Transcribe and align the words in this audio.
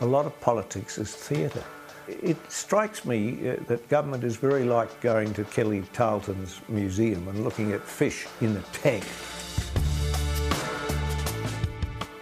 a 0.00 0.06
lot 0.06 0.26
of 0.26 0.38
politics 0.40 0.98
is 0.98 1.14
theatre. 1.14 1.64
It 2.08 2.36
strikes 2.50 3.04
me 3.04 3.48
uh, 3.48 3.56
that 3.68 3.88
government 3.88 4.24
is 4.24 4.36
very 4.36 4.64
like 4.64 5.00
going 5.00 5.32
to 5.34 5.44
Kelly 5.44 5.82
Tarleton's 5.92 6.60
museum 6.68 7.26
and 7.28 7.44
looking 7.44 7.72
at 7.72 7.82
fish 7.82 8.26
in 8.40 8.56
a 8.56 8.60
tank. 8.72 9.04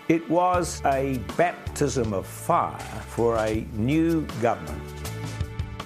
It 0.08 0.28
was 0.28 0.82
a 0.84 1.18
baptism 1.36 2.12
of 2.12 2.26
fire 2.26 2.78
for 3.08 3.38
a 3.38 3.66
new 3.72 4.26
government 4.40 4.82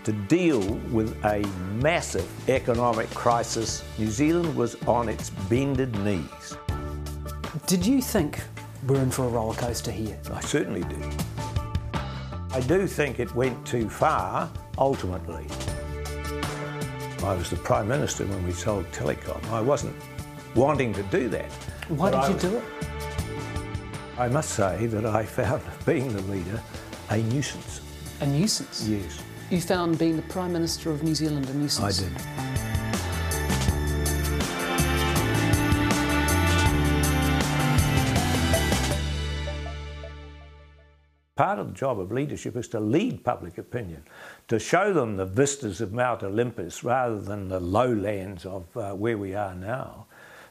to 0.05 0.13
deal 0.13 0.61
with 0.91 1.17
a 1.25 1.47
massive 1.81 2.29
economic 2.49 3.09
crisis. 3.11 3.85
New 3.99 4.11
Zealand 4.11 4.55
was 4.57 4.75
on 4.87 5.09
its 5.09 5.31
bended 5.31 5.95
knees. 6.01 6.57
Did 7.67 7.87
you 7.87 8.03
think 8.03 8.41
we're 8.87 9.01
in 9.01 9.11
for 9.11 9.25
a 9.25 9.29
roller 9.29 9.55
coaster 9.55 9.91
here? 9.91 10.19
I 10.33 10.41
certainly 10.41 10.83
did. 10.83 11.36
I 12.57 12.61
do 12.61 12.87
think 12.87 13.21
it 13.21 13.35
went 13.35 13.67
too 13.67 13.87
far, 13.87 14.51
ultimately. 14.79 15.45
I 17.23 17.35
was 17.35 17.51
the 17.51 17.57
Prime 17.57 17.87
Minister 17.87 18.25
when 18.25 18.43
we 18.47 18.53
sold 18.53 18.91
Telecom. 18.93 19.47
I 19.51 19.61
wasn't 19.61 19.95
wanting 20.55 20.95
to 20.95 21.03
do 21.03 21.29
that. 21.29 21.53
Why 21.89 22.11
did 22.11 22.29
you 22.29 22.33
was, 22.33 22.43
do 22.43 22.57
it? 22.57 22.65
I 24.17 24.29
must 24.29 24.53
say 24.53 24.87
that 24.87 25.05
I 25.05 25.27
found 25.27 25.61
being 25.85 26.11
the 26.11 26.23
leader 26.23 26.63
a 27.11 27.19
nuisance. 27.19 27.83
A 28.23 28.27
nuisance? 28.27 28.89
Yes. 28.89 29.23
You 29.51 29.61
found 29.61 29.99
being 29.99 30.17
the 30.17 30.23
Prime 30.23 30.55
Minister 30.55 30.91
of 30.91 31.03
New 31.03 31.15
Zealand 31.15 31.51
a 31.51 31.53
nuisance? 31.53 32.01
I 32.01 32.05
did. 32.05 32.46
Part 41.37 41.59
of 41.59 41.69
the 41.69 41.75
job 41.75 42.01
of 42.01 42.11
leadership 42.11 42.57
is 42.57 42.67
to 42.69 42.81
lead 42.81 43.23
public 43.23 43.59
opinion, 43.59 44.03
to 44.49 44.59
show 44.59 44.95
them 44.95 45.17
the 45.17 45.27
vistas 45.27 45.83
of 45.83 45.93
Mount 45.93 46.23
Olympus 46.23 46.83
rather 46.83 47.21
than 47.21 47.49
the 47.49 47.61
lowlands 47.61 48.47
of 48.47 48.75
uh, 48.75 48.95
where 48.95 49.19
we 49.19 49.35
are 49.35 49.55
now. 49.55 50.07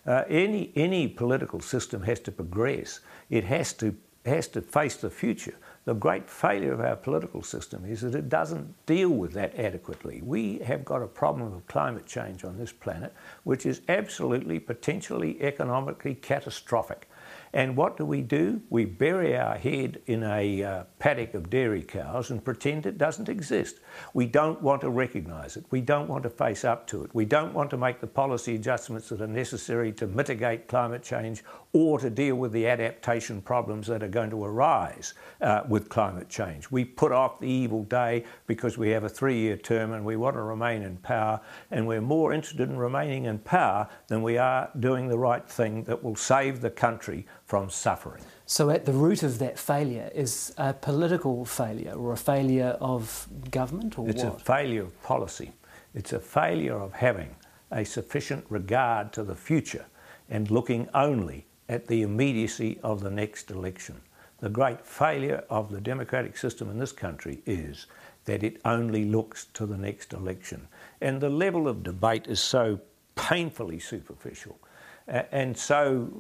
Uh, 0.06 0.24
any, 0.30 0.72
any 0.76 1.08
political 1.08 1.60
system 1.60 2.04
has 2.04 2.20
to 2.20 2.32
progress. 2.32 3.00
It 3.32 3.44
has 3.46 3.74
to, 3.74 3.96
has 4.28 4.48
to 4.50 4.62
face 4.62 4.96
the 4.96 5.10
future. 5.10 5.56
The 5.86 5.96
great 5.96 6.30
failure 6.30 6.74
of 6.74 6.82
our 6.82 6.96
political 6.96 7.42
system 7.42 7.84
is 7.86 8.02
that 8.02 8.14
it 8.14 8.30
doesn't 8.30 8.86
deal 8.86 9.10
with 9.10 9.34
that 9.34 9.56
adequately. 9.56 10.22
We 10.24 10.60
have 10.60 10.86
got 10.86 11.02
a 11.02 11.08
problem 11.08 11.52
of 11.52 11.66
climate 11.66 12.06
change 12.06 12.44
on 12.44 12.60
this 12.60 12.72
planet, 12.72 13.12
which 13.44 13.66
is 13.66 13.82
absolutely, 13.90 14.60
potentially, 14.60 15.42
economically 15.42 16.14
catastrophic. 16.14 17.08
And 17.56 17.78
what 17.78 17.96
do 17.96 18.06
we 18.06 18.22
do? 18.22 18.62
We 18.70 18.84
bury 18.84 19.38
our 19.38 19.56
head 19.56 20.02
in 20.08 20.24
a 20.24 20.62
uh, 20.62 20.84
paddock 21.00 21.36
of 21.36 21.50
dairy 21.50 21.84
cows 21.84 22.30
and 22.30 22.44
pretend 22.44 22.86
it 22.86 22.98
doesn't 22.98 23.30
exist. 23.30 23.80
We 24.14 24.26
don't 24.26 24.62
want 24.62 24.82
to 24.82 24.90
recognise 24.90 25.56
it. 25.56 25.64
We 25.72 25.80
don't 25.80 26.10
want 26.10 26.24
to 26.24 26.30
face 26.30 26.66
up 26.66 26.86
to 26.88 27.06
it. 27.06 27.16
We 27.16 27.24
don't 27.24 27.54
want 27.54 27.70
to 27.70 27.78
make 27.78 28.02
the 28.02 28.08
policy 28.08 28.56
adjustments 28.56 29.08
that 29.08 29.22
are 29.22 29.28
necessary 29.28 29.94
to 29.94 30.06
mitigate 30.06 30.68
climate 30.68 31.02
change 31.02 31.46
or 31.72 31.98
to 32.00 32.10
deal 32.10 32.36
with 32.36 32.52
the 32.52 32.68
adaptation 32.68 33.42
problems 33.42 33.88
that 33.88 34.04
are 34.04 34.10
going 34.10 34.32
to 34.32 34.44
arise 34.44 35.14
uh, 35.40 35.62
with 35.70 35.88
climate 35.88 36.28
change. 36.28 36.70
We 36.72 36.84
put 36.84 37.14
off 37.14 37.40
the 37.40 37.50
evil 37.50 37.84
day 37.84 38.26
because 38.48 38.78
we 38.78 38.90
have 38.90 39.06
a 39.06 39.10
three 39.10 39.38
year 39.38 39.56
term 39.56 39.94
and 39.94 40.04
we 40.04 40.18
want 40.18 40.36
to 40.36 40.42
remain 40.42 40.84
in 40.84 40.98
power, 40.98 41.40
and 41.72 41.88
we're 41.88 42.02
more 42.02 42.34
interested 42.34 42.70
in 42.70 42.76
remaining 42.76 43.26
in 43.26 43.40
power 43.40 43.88
than 44.08 44.22
we 44.22 44.38
are 44.38 44.70
doing 44.80 45.08
the 45.08 45.18
right 45.18 45.48
thing 45.48 45.84
that 45.86 46.04
will 46.04 46.18
save 46.18 46.60
the 46.60 46.70
country 46.70 47.26
from 47.46 47.70
suffering. 47.70 48.24
So, 48.46 48.70
at 48.70 48.86
the 48.86 48.94
root 48.94 49.24
of 49.24 49.40
that 49.40 49.58
failure 49.58 50.10
is 50.14 50.54
a 50.58 50.74
political 50.74 51.46
failure 51.46 51.94
or 51.94 52.14
a 52.14 52.18
failure 52.18 52.78
of 52.80 53.28
government, 53.52 53.98
or 53.98 54.10
it's 54.10 54.24
what? 54.24 54.42
a 54.42 54.44
failure 54.44 54.84
of 54.84 55.04
policy. 55.04 55.52
It's 55.94 56.14
a 56.14 56.20
failure 56.20 56.78
of 56.78 56.94
having 56.94 57.36
a 57.72 57.84
sufficient 57.84 58.46
regard 58.50 59.14
to 59.14 59.24
the 59.24 59.36
future 59.36 59.86
and 60.30 60.52
looking 60.52 60.90
only 60.94 61.46
at 61.70 61.88
the 61.88 62.02
immediacy 62.02 62.80
of 62.84 63.02
the 63.02 63.10
next 63.10 63.52
election. 63.52 64.02
The 64.40 64.50
great 64.50 64.86
failure 64.86 65.44
of 65.50 65.72
the 65.72 65.82
democratic 65.82 66.38
system 66.38 66.70
in 66.70 66.78
this 66.78 66.92
country 66.92 67.42
is 67.46 67.88
that 68.26 68.44
it 68.44 68.60
only 68.66 69.06
looks 69.06 69.46
to 69.54 69.66
the 69.66 69.78
next 69.78 70.14
election. 70.14 70.68
And 71.02 71.22
the 71.22 71.30
level 71.30 71.68
of 71.68 71.84
debate 71.84 72.28
is 72.28 72.40
so 72.40 72.80
painfully 73.16 73.80
superficial 73.80 74.60
uh, 75.08 75.24
and 75.32 75.56
so 75.56 76.12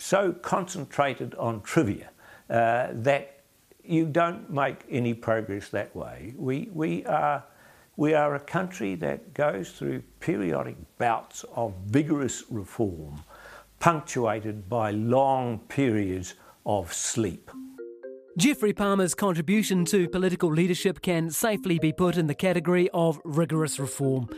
so 0.00 0.32
concentrated 0.32 1.34
on 1.34 1.60
trivia 1.60 2.10
uh, 2.48 2.88
that 2.92 3.40
you 3.84 4.06
don't 4.06 4.50
make 4.50 4.84
any 4.90 5.12
progress 5.14 5.68
that 5.68 5.94
way. 5.94 6.32
We, 6.36 6.70
we, 6.72 7.04
are, 7.04 7.44
we 7.96 8.14
are 8.14 8.34
a 8.34 8.40
country 8.40 8.94
that 8.96 9.34
goes 9.34 9.70
through 9.72 10.02
periodic 10.20 10.76
bouts 10.98 11.44
of 11.54 11.74
vigorous 11.86 12.44
reform, 12.50 13.22
punctuated 13.78 14.68
by 14.68 14.90
long 14.92 15.58
periods 15.68 16.34
of 16.64 16.92
sleep. 16.92 17.50
Geoffrey 18.38 18.72
Palmer's 18.72 19.14
contribution 19.14 19.84
to 19.86 20.08
political 20.08 20.50
leadership 20.50 21.02
can 21.02 21.30
safely 21.30 21.78
be 21.78 21.92
put 21.92 22.16
in 22.16 22.26
the 22.26 22.34
category 22.34 22.88
of 22.94 23.20
rigorous 23.24 23.78
reform 23.78 24.28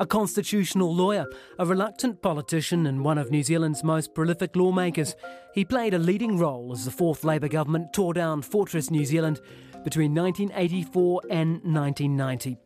a 0.00 0.06
constitutional 0.06 0.92
lawyer, 0.92 1.26
a 1.58 1.66
reluctant 1.66 2.22
politician, 2.22 2.86
and 2.86 3.04
one 3.04 3.18
of 3.18 3.30
New 3.30 3.42
Zealand's 3.42 3.84
most 3.84 4.14
prolific 4.14 4.56
lawmakers. 4.56 5.14
He 5.54 5.64
played 5.64 5.92
a 5.92 5.98
leading 5.98 6.38
role 6.38 6.72
as 6.72 6.86
the 6.86 6.90
fourth 6.90 7.22
Labour 7.22 7.48
government 7.48 7.92
tore 7.92 8.14
down 8.14 8.40
Fortress 8.40 8.90
New 8.90 9.04
Zealand 9.04 9.40
between 9.84 10.14
1984 10.14 11.22
and 11.30 11.50
1990. 11.62 12.56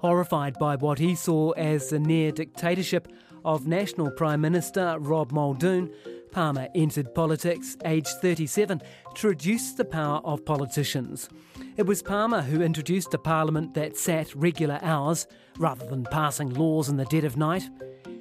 Horrified 0.00 0.58
by 0.58 0.74
what 0.74 0.98
he 0.98 1.14
saw 1.14 1.52
as 1.52 1.90
the 1.90 2.00
near 2.00 2.32
dictatorship 2.32 3.06
of 3.44 3.66
National 3.66 4.10
Prime 4.10 4.40
Minister 4.40 4.96
Rob 4.98 5.32
Muldoon, 5.32 5.92
Palmer 6.32 6.68
entered 6.74 7.14
politics 7.14 7.76
aged 7.84 8.08
37 8.20 8.80
to 9.16 9.28
reduce 9.28 9.72
the 9.72 9.84
power 9.84 10.20
of 10.24 10.44
politicians. 10.44 11.28
It 11.76 11.86
was 11.86 12.02
Palmer 12.02 12.42
who 12.42 12.62
introduced 12.62 13.14
a 13.14 13.18
parliament 13.18 13.74
that 13.74 13.96
sat 13.96 14.34
regular 14.34 14.78
hours 14.82 15.26
rather 15.58 15.86
than 15.86 16.04
passing 16.04 16.54
laws 16.54 16.88
in 16.88 16.96
the 16.96 17.04
dead 17.06 17.24
of 17.24 17.36
night. 17.36 17.68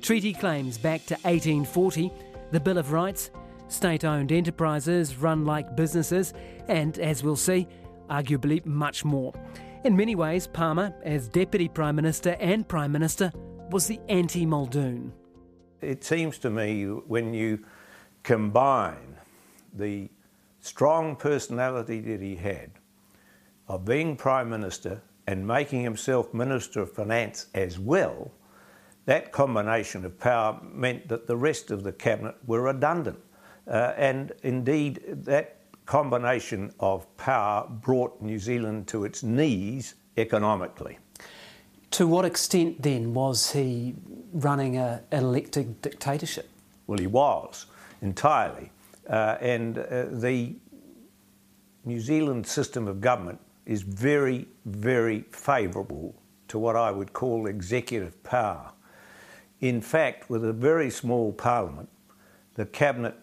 Treaty 0.01 0.33
claims 0.33 0.77
back 0.77 1.05
to 1.05 1.13
1840, 1.23 2.11
the 2.51 2.59
Bill 2.59 2.77
of 2.77 2.91
Rights, 2.91 3.31
state 3.69 4.03
owned 4.03 4.31
enterprises 4.31 5.17
run 5.17 5.45
like 5.45 5.75
businesses, 5.75 6.33
and, 6.67 6.99
as 6.99 7.23
we'll 7.23 7.35
see, 7.35 7.67
arguably 8.09 8.65
much 8.65 9.05
more. 9.05 9.33
In 9.83 9.95
many 9.95 10.15
ways, 10.15 10.47
Palmer, 10.47 10.93
as 11.03 11.27
Deputy 11.27 11.67
Prime 11.67 11.95
Minister 11.95 12.35
and 12.39 12.67
Prime 12.67 12.91
Minister, 12.91 13.31
was 13.71 13.87
the 13.87 13.99
anti 14.09 14.45
Muldoon. 14.45 15.13
It 15.81 16.03
seems 16.03 16.37
to 16.39 16.49
me 16.49 16.83
when 16.83 17.33
you 17.33 17.65
combine 18.23 19.17
the 19.73 20.09
strong 20.59 21.15
personality 21.15 22.01
that 22.01 22.21
he 22.21 22.35
had 22.35 22.71
of 23.67 23.85
being 23.85 24.15
Prime 24.15 24.49
Minister 24.49 25.01
and 25.25 25.47
making 25.47 25.81
himself 25.81 26.33
Minister 26.33 26.81
of 26.81 26.91
Finance 26.91 27.47
as 27.53 27.79
well, 27.79 28.31
that 29.05 29.31
combination 29.31 30.05
of 30.05 30.19
power 30.19 30.59
meant 30.61 31.07
that 31.07 31.25
the 31.25 31.37
rest 31.37 31.71
of 31.71 31.83
the 31.83 31.91
cabinet 31.91 32.35
were 32.45 32.61
redundant. 32.61 33.19
Uh, 33.67 33.93
and 33.95 34.33
indeed, 34.43 35.01
that 35.07 35.57
combination 35.85 36.71
of 36.79 37.05
power 37.17 37.67
brought 37.69 38.21
New 38.21 38.37
Zealand 38.37 38.87
to 38.87 39.05
its 39.05 39.23
knees 39.23 39.95
economically. 40.17 40.97
To 41.91 42.07
what 42.07 42.23
extent 42.23 42.81
then 42.81 43.13
was 43.13 43.51
he 43.51 43.95
running 44.31 44.77
a, 44.77 45.03
an 45.11 45.23
elected 45.23 45.81
dictatorship? 45.81 46.49
Well, 46.87 46.97
he 46.97 47.07
was 47.07 47.65
entirely. 48.01 48.71
Uh, 49.09 49.37
and 49.41 49.77
uh, 49.77 50.05
the 50.09 50.55
New 51.83 51.99
Zealand 51.99 52.47
system 52.47 52.87
of 52.87 53.01
government 53.01 53.39
is 53.65 53.81
very, 53.81 54.47
very 54.65 55.25
favourable 55.31 56.15
to 56.47 56.59
what 56.59 56.75
I 56.75 56.91
would 56.91 57.11
call 57.11 57.47
executive 57.47 58.21
power. 58.23 58.71
In 59.59 59.81
fact, 59.81 60.29
with 60.29 60.45
a 60.45 60.53
very 60.53 60.89
small 60.89 61.33
parliament, 61.33 61.89
the 62.55 62.65
cabinet 62.65 63.15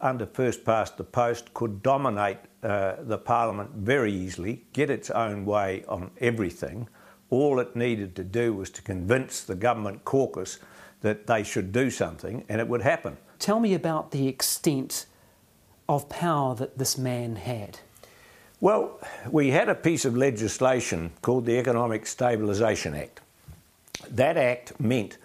under 0.00 0.26
first 0.26 0.64
past 0.64 0.96
the 0.96 1.04
post 1.04 1.52
could 1.54 1.82
dominate 1.82 2.38
uh, 2.62 2.96
the 3.00 3.18
parliament 3.18 3.70
very 3.74 4.12
easily, 4.12 4.64
get 4.72 4.90
its 4.90 5.10
own 5.10 5.44
way 5.44 5.84
on 5.88 6.10
everything. 6.20 6.88
All 7.30 7.60
it 7.60 7.76
needed 7.76 8.16
to 8.16 8.24
do 8.24 8.52
was 8.52 8.70
to 8.70 8.82
convince 8.82 9.42
the 9.42 9.54
government 9.54 10.04
caucus 10.04 10.58
that 11.00 11.26
they 11.26 11.42
should 11.42 11.72
do 11.72 11.90
something, 11.90 12.44
and 12.48 12.60
it 12.60 12.68
would 12.68 12.82
happen. 12.82 13.16
Tell 13.38 13.60
me 13.60 13.72
about 13.72 14.10
the 14.10 14.28
extent 14.28 15.06
of 15.88 16.08
power 16.08 16.54
that 16.56 16.76
this 16.76 16.98
man 16.98 17.36
had. 17.36 17.78
Well, 18.60 19.00
we 19.30 19.50
had 19.50 19.70
a 19.70 19.74
piece 19.74 20.04
of 20.04 20.16
legislation 20.16 21.12
called 21.22 21.46
the 21.46 21.58
Economic 21.58 22.04
Stabilisation 22.04 22.98
Act. 22.98 23.20
That 24.10 24.36
act 24.36 24.78
meant 24.78 25.16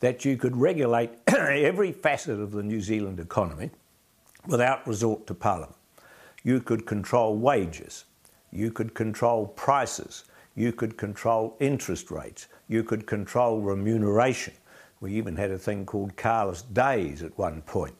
that 0.00 0.24
you 0.24 0.36
could 0.36 0.56
regulate 0.56 1.10
every 1.26 1.90
facet 1.90 2.38
of 2.38 2.52
the 2.52 2.62
New 2.62 2.80
Zealand 2.80 3.18
economy 3.18 3.70
without 4.46 4.86
resort 4.86 5.26
to 5.26 5.34
Parliament. 5.34 5.74
You 6.44 6.60
could 6.60 6.86
control 6.86 7.36
wages. 7.36 8.04
You 8.52 8.70
could 8.70 8.94
control 8.94 9.46
prices. 9.46 10.24
You 10.54 10.72
could 10.72 10.96
control 10.96 11.56
interest 11.60 12.10
rates. 12.10 12.46
You 12.68 12.84
could 12.84 13.06
control 13.06 13.60
remuneration. 13.60 14.54
We 15.00 15.12
even 15.14 15.36
had 15.36 15.50
a 15.50 15.58
thing 15.58 15.84
called 15.84 16.16
carless 16.16 16.62
days 16.62 17.22
at 17.22 17.36
one 17.36 17.62
point. 17.62 17.94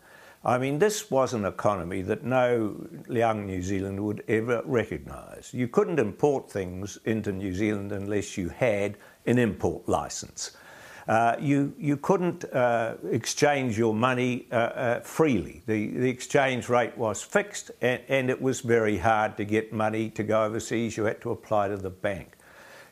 I 0.46 0.58
mean, 0.58 0.78
this 0.78 1.10
was 1.10 1.32
an 1.32 1.46
economy 1.46 2.02
that 2.02 2.22
no 2.22 2.86
young 3.08 3.46
New 3.46 3.62
Zealander 3.62 4.02
would 4.02 4.22
ever 4.28 4.62
recognise. 4.66 5.50
You 5.54 5.68
couldn't 5.68 5.98
import 5.98 6.50
things 6.50 6.98
into 7.06 7.32
New 7.32 7.54
Zealand 7.54 7.92
unless 7.92 8.36
you 8.36 8.50
had 8.50 8.98
an 9.24 9.38
import 9.38 9.88
licence. 9.88 10.50
Uh, 11.08 11.36
you, 11.40 11.74
you 11.78 11.96
couldn't 11.96 12.44
uh, 12.52 12.94
exchange 13.10 13.78
your 13.78 13.94
money 13.94 14.46
uh, 14.50 14.54
uh, 14.54 15.00
freely. 15.00 15.62
The, 15.66 15.88
the 15.98 16.08
exchange 16.08 16.68
rate 16.68 16.96
was 16.96 17.22
fixed 17.22 17.70
and, 17.80 18.00
and 18.08 18.30
it 18.30 18.40
was 18.40 18.60
very 18.60 18.98
hard 18.98 19.36
to 19.38 19.44
get 19.44 19.72
money 19.72 20.10
to 20.10 20.22
go 20.22 20.44
overseas. 20.44 20.96
You 20.96 21.04
had 21.04 21.20
to 21.22 21.30
apply 21.30 21.68
to 21.68 21.76
the 21.76 21.90
bank. 21.90 22.36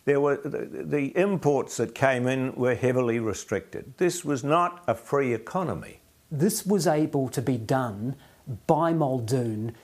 There 0.04 0.20
were 0.20 0.36
the, 0.36 0.84
the 0.84 1.16
imports 1.16 1.76
that 1.76 1.94
came 1.94 2.26
in 2.26 2.54
were 2.54 2.74
heavily 2.74 3.18
restricted. 3.20 3.94
This 3.98 4.24
was 4.24 4.42
not 4.42 4.82
a 4.86 4.94
free 4.94 5.32
economy. 5.32 6.00
This 6.30 6.66
was 6.66 6.86
able 6.86 7.28
to 7.28 7.42
be 7.42 7.56
done 7.56 8.16
by 8.66 8.92
Muldoon 8.92 9.74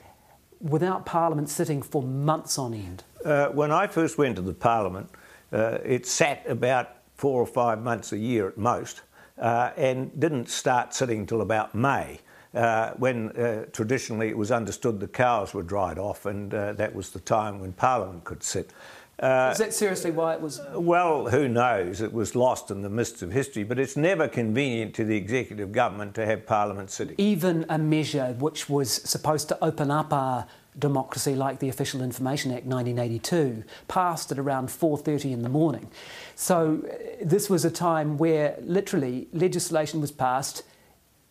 without 0.60 1.06
Parliament 1.06 1.48
sitting 1.48 1.82
for 1.82 2.02
months 2.02 2.58
on 2.58 2.74
end. 2.74 3.04
Uh, 3.24 3.48
when 3.48 3.70
I 3.70 3.86
first 3.86 4.18
went 4.18 4.36
to 4.36 4.42
the 4.42 4.54
Parliament, 4.54 5.08
uh, 5.52 5.78
it 5.84 6.06
sat 6.06 6.44
about 6.48 6.96
four 7.14 7.40
or 7.40 7.46
five 7.46 7.82
months 7.82 8.12
a 8.12 8.18
year 8.18 8.48
at 8.48 8.58
most, 8.58 9.02
uh, 9.38 9.70
and 9.76 10.18
didn't 10.18 10.48
start 10.48 10.94
sitting 10.94 11.26
till 11.26 11.42
about 11.42 11.74
May. 11.74 12.20
Uh, 12.54 12.92
when 12.92 13.28
uh, 13.32 13.66
traditionally 13.72 14.28
it 14.28 14.36
was 14.36 14.50
understood 14.50 14.98
the 15.00 15.06
cows 15.06 15.52
were 15.52 15.62
dried 15.62 15.98
off, 15.98 16.26
and 16.26 16.54
uh, 16.54 16.72
that 16.72 16.94
was 16.94 17.10
the 17.10 17.20
time 17.20 17.60
when 17.60 17.72
Parliament 17.72 18.24
could 18.24 18.42
sit. 18.42 18.72
Uh, 19.20 19.50
Is 19.50 19.58
that 19.58 19.74
seriously 19.74 20.12
why 20.12 20.34
it 20.34 20.40
was? 20.40 20.60
Well, 20.74 21.28
who 21.28 21.48
knows? 21.48 22.00
It 22.00 22.12
was 22.12 22.36
lost 22.36 22.70
in 22.70 22.82
the 22.82 22.88
mists 22.88 23.20
of 23.20 23.32
history, 23.32 23.64
but 23.64 23.78
it's 23.78 23.96
never 23.96 24.28
convenient 24.28 24.94
to 24.94 25.04
the 25.04 25.16
executive 25.16 25.72
government 25.72 26.14
to 26.14 26.26
have 26.26 26.46
Parliament 26.46 26.90
sitting. 26.90 27.16
Even 27.18 27.66
a 27.68 27.78
measure 27.78 28.36
which 28.38 28.68
was 28.68 28.92
supposed 28.92 29.48
to 29.48 29.58
open 29.62 29.90
up 29.90 30.12
our 30.12 30.46
democracy 30.78 31.34
like 31.34 31.58
the 31.58 31.68
Official 31.68 32.00
Information 32.00 32.52
Act 32.52 32.64
1982 32.64 33.64
passed 33.88 34.30
at 34.30 34.38
around 34.38 34.68
4:30 34.68 35.32
in 35.32 35.42
the 35.42 35.48
morning. 35.48 35.90
So 36.36 36.84
uh, 36.84 37.24
this 37.24 37.50
was 37.50 37.64
a 37.64 37.70
time 37.72 38.18
where 38.18 38.56
literally 38.60 39.26
legislation 39.32 40.00
was 40.00 40.12
passed 40.12 40.62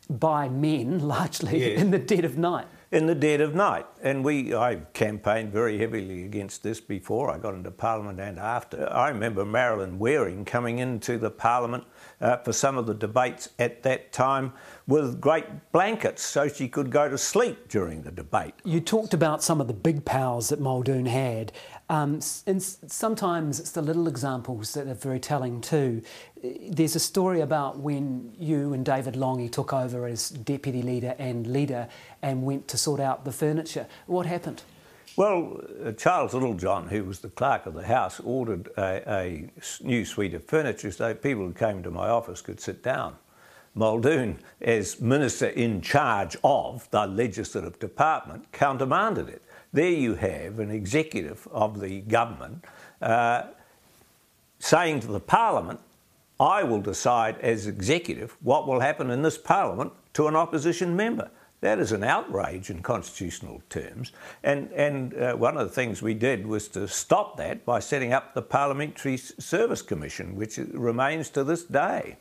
by 0.10 0.50
men 0.50 1.00
largely 1.08 1.72
yes. 1.72 1.82
in 1.82 1.92
the 1.92 2.00
dead 2.00 2.26
of 2.26 2.38
night 2.38 2.68
in 2.92 3.06
the 3.06 3.16
dead 3.16 3.42
of 3.42 3.54
night. 3.54 3.86
And 4.02 4.24
we, 4.24 4.56
I 4.56 4.76
campaigned 4.94 5.52
very 5.52 5.78
heavily 5.78 6.24
against 6.24 6.64
this 6.64 6.80
before 6.80 7.30
I 7.30 7.38
got 7.38 7.54
into 7.54 7.72
Parliament 7.72 8.20
and 8.20 8.40
after. 8.40 8.92
I 8.92 9.10
remember 9.10 9.46
Marilyn 9.46 10.00
Waring 10.00 10.46
coming 10.46 10.80
into 10.80 11.18
the 11.18 11.30
Parliament 11.30 11.84
uh, 12.22 12.38
for 12.38 12.54
some 12.54 12.78
of 12.78 12.86
the 12.86 12.94
debates 12.94 13.50
at 13.60 13.84
that 13.84 14.12
time 14.12 14.54
with 14.88 15.20
great 15.20 15.72
blankets 15.72 16.24
so 16.24 16.48
she 16.48 16.68
could 16.68 16.90
go 16.90 17.10
to 17.10 17.18
sleep 17.18 17.68
during 17.68 18.02
the 18.04 18.12
debate. 18.12 18.54
You 18.64 18.80
talked 18.80 19.14
about 19.14 19.44
some 19.44 19.60
of 19.60 19.68
the 19.68 19.74
big 19.74 20.06
powers 20.06 20.50
that 20.50 20.60
Muldoon 20.60 21.06
had, 21.06 21.52
um, 21.90 22.20
and 22.46 22.62
sometimes 22.62 23.60
it's 23.60 23.72
the 23.72 23.82
little 23.82 24.08
examples 24.08 24.74
that 24.74 24.88
are 24.88 24.94
very 24.94 25.20
telling 25.20 25.62
too. 25.62 26.02
There's 26.70 26.96
a 26.96 27.00
story 27.00 27.42
about 27.42 27.80
when 27.80 28.34
you 28.38 28.74
and 28.74 28.86
David 28.86 29.16
Lange 29.16 29.50
took 29.50 29.72
over 29.72 30.06
as 30.06 30.30
deputy 30.30 30.82
leader 30.82 31.16
and 31.18 31.48
leader 31.48 31.88
and 32.22 32.44
went 32.44 32.68
to 32.70 32.78
sort 32.78 33.00
out 33.00 33.24
the 33.24 33.32
furniture. 33.32 33.88
What 34.06 34.26
happened? 34.26 34.64
Well, 35.16 35.62
uh, 35.84 35.94
Charles 35.94 36.34
Littlejohn, 36.34 36.90
who 36.90 37.06
was 37.06 37.20
the 37.20 37.30
clerk 37.30 37.66
of 37.66 37.74
the 37.74 37.88
House, 37.88 38.20
ordered 38.20 38.70
a, 38.78 39.02
a 39.12 39.50
new 39.82 40.06
suite 40.06 40.34
of 40.34 40.44
furniture 40.44 40.92
so 40.92 41.16
people 41.16 41.44
who 41.46 41.54
came 41.54 41.82
to 41.84 41.90
my 41.90 42.10
office 42.10 42.42
could 42.42 42.60
sit 42.60 42.84
down. 42.84 43.16
Muldoon, 43.74 44.40
as 44.62 45.00
minister 45.00 45.48
in 45.48 45.82
charge 45.82 46.36
of 46.44 46.90
the 46.92 47.08
legislative 47.08 47.80
department, 47.80 48.52
countermanded 48.52 49.30
it. 49.30 49.42
There 49.74 49.90
you 49.90 50.16
have 50.16 50.60
an 50.60 50.72
executive 50.72 51.48
of 51.52 51.80
the 51.80 52.02
government 52.02 52.66
uh, 53.02 53.44
saying 54.60 55.02
to 55.02 55.08
the 55.08 55.20
parliament, 55.20 55.80
I 56.40 56.64
will 56.64 56.82
decide 56.82 57.40
as 57.40 57.68
executive 57.68 58.38
what 58.42 58.68
will 58.68 58.80
happen 58.80 59.10
in 59.10 59.22
this 59.22 59.38
parliament 59.38 59.94
to 60.14 60.28
an 60.28 60.36
opposition 60.36 60.96
member. 60.96 61.30
That 61.62 61.80
is 61.80 61.92
an 61.92 62.04
outrage 62.04 62.70
in 62.70 62.84
constitutional 62.84 63.64
terms. 63.70 64.12
And, 64.44 64.72
and 64.74 65.16
uh, 65.16 65.34
one 65.34 65.58
of 65.58 65.68
the 65.68 65.74
things 65.74 66.04
we 66.04 66.14
did 66.14 66.46
was 66.46 66.68
to 66.70 66.88
stop 66.88 67.38
that 67.38 67.66
by 67.66 67.80
setting 67.80 68.14
up 68.14 68.36
the 68.36 68.44
Parliamentary 68.44 69.18
Service 69.18 69.82
Commission, 69.82 70.36
which 70.36 70.58
remains 70.58 71.30
to 71.30 71.44
this 71.44 71.64
day. 71.64 72.18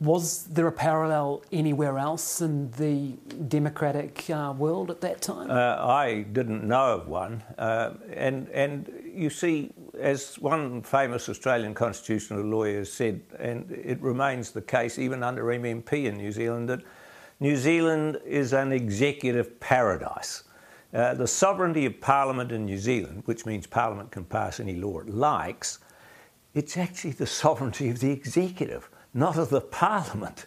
Was 0.00 0.44
there 0.44 0.68
a 0.68 0.72
parallel 0.72 1.42
anywhere 1.50 1.98
else 1.98 2.40
in 2.40 2.70
the 2.72 3.14
democratic 3.48 4.30
uh, 4.30 4.54
world 4.56 4.92
at 4.92 5.00
that 5.00 5.20
time? 5.20 5.50
Uh, 5.50 5.76
I 5.76 6.22
didn't 6.22 6.62
know 6.62 6.94
of 6.94 7.08
one. 7.08 7.42
Uh, 7.58 7.94
and, 8.14 8.48
and 8.50 8.92
you 9.12 9.28
see, 9.28 9.72
as 9.98 10.38
one 10.38 10.82
famous 10.82 11.28
Australian 11.28 11.74
constitutional 11.74 12.44
lawyer 12.44 12.84
said, 12.84 13.20
and 13.40 13.68
it 13.72 14.00
remains 14.00 14.52
the 14.52 14.62
case 14.62 15.00
even 15.00 15.24
under 15.24 15.42
MMP 15.44 16.04
in 16.04 16.16
New 16.16 16.30
Zealand, 16.30 16.68
that 16.68 16.82
New 17.40 17.56
Zealand 17.56 18.20
is 18.24 18.52
an 18.52 18.70
executive 18.70 19.58
paradise. 19.58 20.44
Uh, 20.94 21.14
the 21.14 21.26
sovereignty 21.26 21.86
of 21.86 22.00
Parliament 22.00 22.52
in 22.52 22.64
New 22.64 22.78
Zealand, 22.78 23.22
which 23.24 23.44
means 23.44 23.66
Parliament 23.66 24.12
can 24.12 24.24
pass 24.24 24.60
any 24.60 24.76
law 24.76 25.00
it 25.00 25.08
likes, 25.08 25.80
it's 26.54 26.76
actually 26.76 27.12
the 27.12 27.26
sovereignty 27.42 27.90
of 27.90 27.98
the 27.98 28.10
executive, 28.10 28.88
not 29.18 29.36
of 29.36 29.50
the 29.50 29.60
Parliament. 29.84 30.46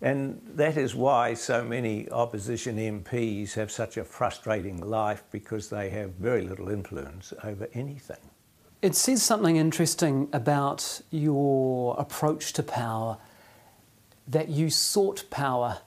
And 0.00 0.40
that 0.54 0.76
is 0.76 0.94
why 0.96 1.34
so 1.34 1.64
many 1.64 2.10
opposition 2.10 2.76
MPs 2.76 3.54
have 3.54 3.70
such 3.70 3.96
a 3.96 4.04
frustrating 4.04 4.78
life 4.80 5.22
because 5.30 5.70
they 5.70 5.90
have 5.90 6.14
very 6.14 6.42
little 6.42 6.68
influence 6.70 7.32
over 7.44 7.68
anything. 7.72 8.16
It 8.82 8.96
says 8.96 9.22
something 9.22 9.56
interesting 9.56 10.28
about 10.32 11.02
your 11.10 11.94
approach 11.98 12.52
to 12.54 12.64
power 12.64 13.18
that 14.26 14.48
you 14.48 14.70
sought 14.70 15.24
power 15.30 15.78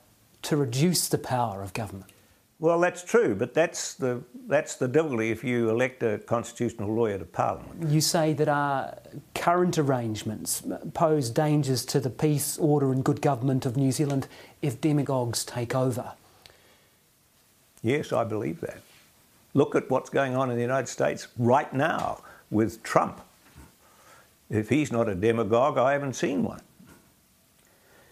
to 0.43 0.55
reduce 0.55 1.09
the 1.09 1.17
power 1.17 1.61
of 1.61 1.73
government. 1.73 2.11
Well, 2.59 2.79
that's 2.79 3.03
true, 3.03 3.35
but 3.35 3.53
that's 3.53 3.95
the, 3.95 4.23
that's 4.47 4.75
the 4.75 4.87
difficulty 4.87 5.29
if 5.29 5.43
you 5.43 5.69
elect 5.69 6.01
a 6.03 6.19
constitutional 6.19 6.93
lawyer 6.93 7.17
to 7.17 7.25
Parliament. 7.25 7.91
You 7.91 7.99
say 7.99 8.31
that 8.33 8.47
our 8.47 8.97
current 9.33 9.77
arrangements 9.77 10.63
pose 10.93 11.29
dangers 11.29 11.83
to 11.85 11.99
the 11.99 12.09
peace, 12.09 12.57
order, 12.57 12.93
and 12.93 13.03
good 13.03 13.21
government 13.21 13.65
of 13.65 13.75
New 13.75 13.91
Zealand 13.91 14.27
if 14.61 14.79
demagogues 14.79 15.43
take 15.43 15.75
over. 15.75 16.13
Yes, 17.83 18.13
I 18.13 18.23
believe 18.23 18.61
that. 18.61 18.79
Look 19.53 19.75
at 19.75 19.89
what's 19.89 20.09
going 20.09 20.35
on 20.35 20.49
in 20.49 20.55
the 20.55 20.61
United 20.61 20.87
States 20.87 21.27
right 21.37 21.71
now 21.73 22.21
with 22.51 22.81
Trump. 22.83 23.21
If 24.49 24.69
he's 24.69 24.91
not 24.91 25.09
a 25.09 25.15
demagogue, 25.15 25.77
I 25.77 25.91
haven't 25.91 26.13
seen 26.13 26.43
one. 26.43 26.61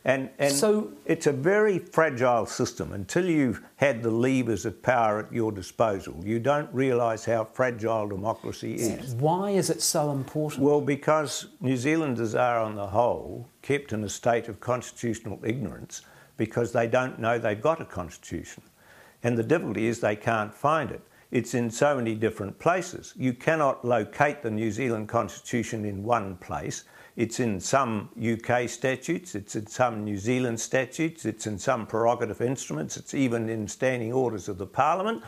And, 0.05 0.29
and 0.37 0.53
so, 0.53 0.91
it's 1.05 1.27
a 1.27 1.31
very 1.31 1.79
fragile 1.79 2.45
system. 2.45 2.91
Until 2.91 3.25
you've 3.25 3.61
had 3.77 4.03
the 4.03 4.11
levers 4.11 4.65
of 4.65 4.81
power 4.83 5.19
at 5.19 5.31
your 5.31 5.51
disposal, 5.51 6.19
you 6.25 6.39
don't 6.39 6.69
realise 6.73 7.23
how 7.23 7.45
fragile 7.45 8.09
democracy 8.09 8.75
is. 8.75 9.15
Why 9.15 9.51
is 9.51 9.69
it 9.69 9.81
so 9.81 10.11
important? 10.11 10.61
Well, 10.61 10.81
because 10.81 11.47
New 11.61 11.77
Zealanders 11.77 12.35
are, 12.35 12.59
on 12.59 12.75
the 12.75 12.87
whole, 12.87 13.47
kept 13.61 13.93
in 13.93 14.03
a 14.03 14.09
state 14.09 14.49
of 14.49 14.59
constitutional 14.59 15.39
ignorance 15.41 16.01
because 16.35 16.73
they 16.73 16.87
don't 16.87 17.17
know 17.17 17.37
they've 17.37 17.61
got 17.61 17.79
a 17.79 17.85
constitution. 17.85 18.63
And 19.23 19.37
the 19.37 19.43
difficulty 19.43 19.85
is 19.85 20.01
they 20.01 20.17
can't 20.17 20.53
find 20.53 20.91
it. 20.91 21.01
It's 21.31 21.53
in 21.53 21.71
so 21.71 21.95
many 21.95 22.13
different 22.13 22.59
places. 22.59 23.13
You 23.15 23.33
cannot 23.33 23.85
locate 23.85 24.43
the 24.43 24.51
New 24.51 24.69
Zealand 24.69 25.07
constitution 25.07 25.85
in 25.85 26.03
one 26.03 26.35
place 26.37 26.83
it's 27.15 27.39
in 27.39 27.59
some 27.59 28.09
UK 28.17 28.67
statutes, 28.67 29.35
it's 29.35 29.55
in 29.55 29.67
some 29.67 30.03
New 30.03 30.17
Zealand 30.17 30.59
statutes, 30.59 31.25
it's 31.25 31.45
in 31.45 31.59
some 31.59 31.85
prerogative 31.85 32.41
instruments, 32.41 32.97
it's 32.97 33.13
even 33.13 33.49
in 33.49 33.67
standing 33.67 34.11
orders 34.11 34.49
of 34.49 34.57
the 34.57 34.65
Parliament. 34.65 35.23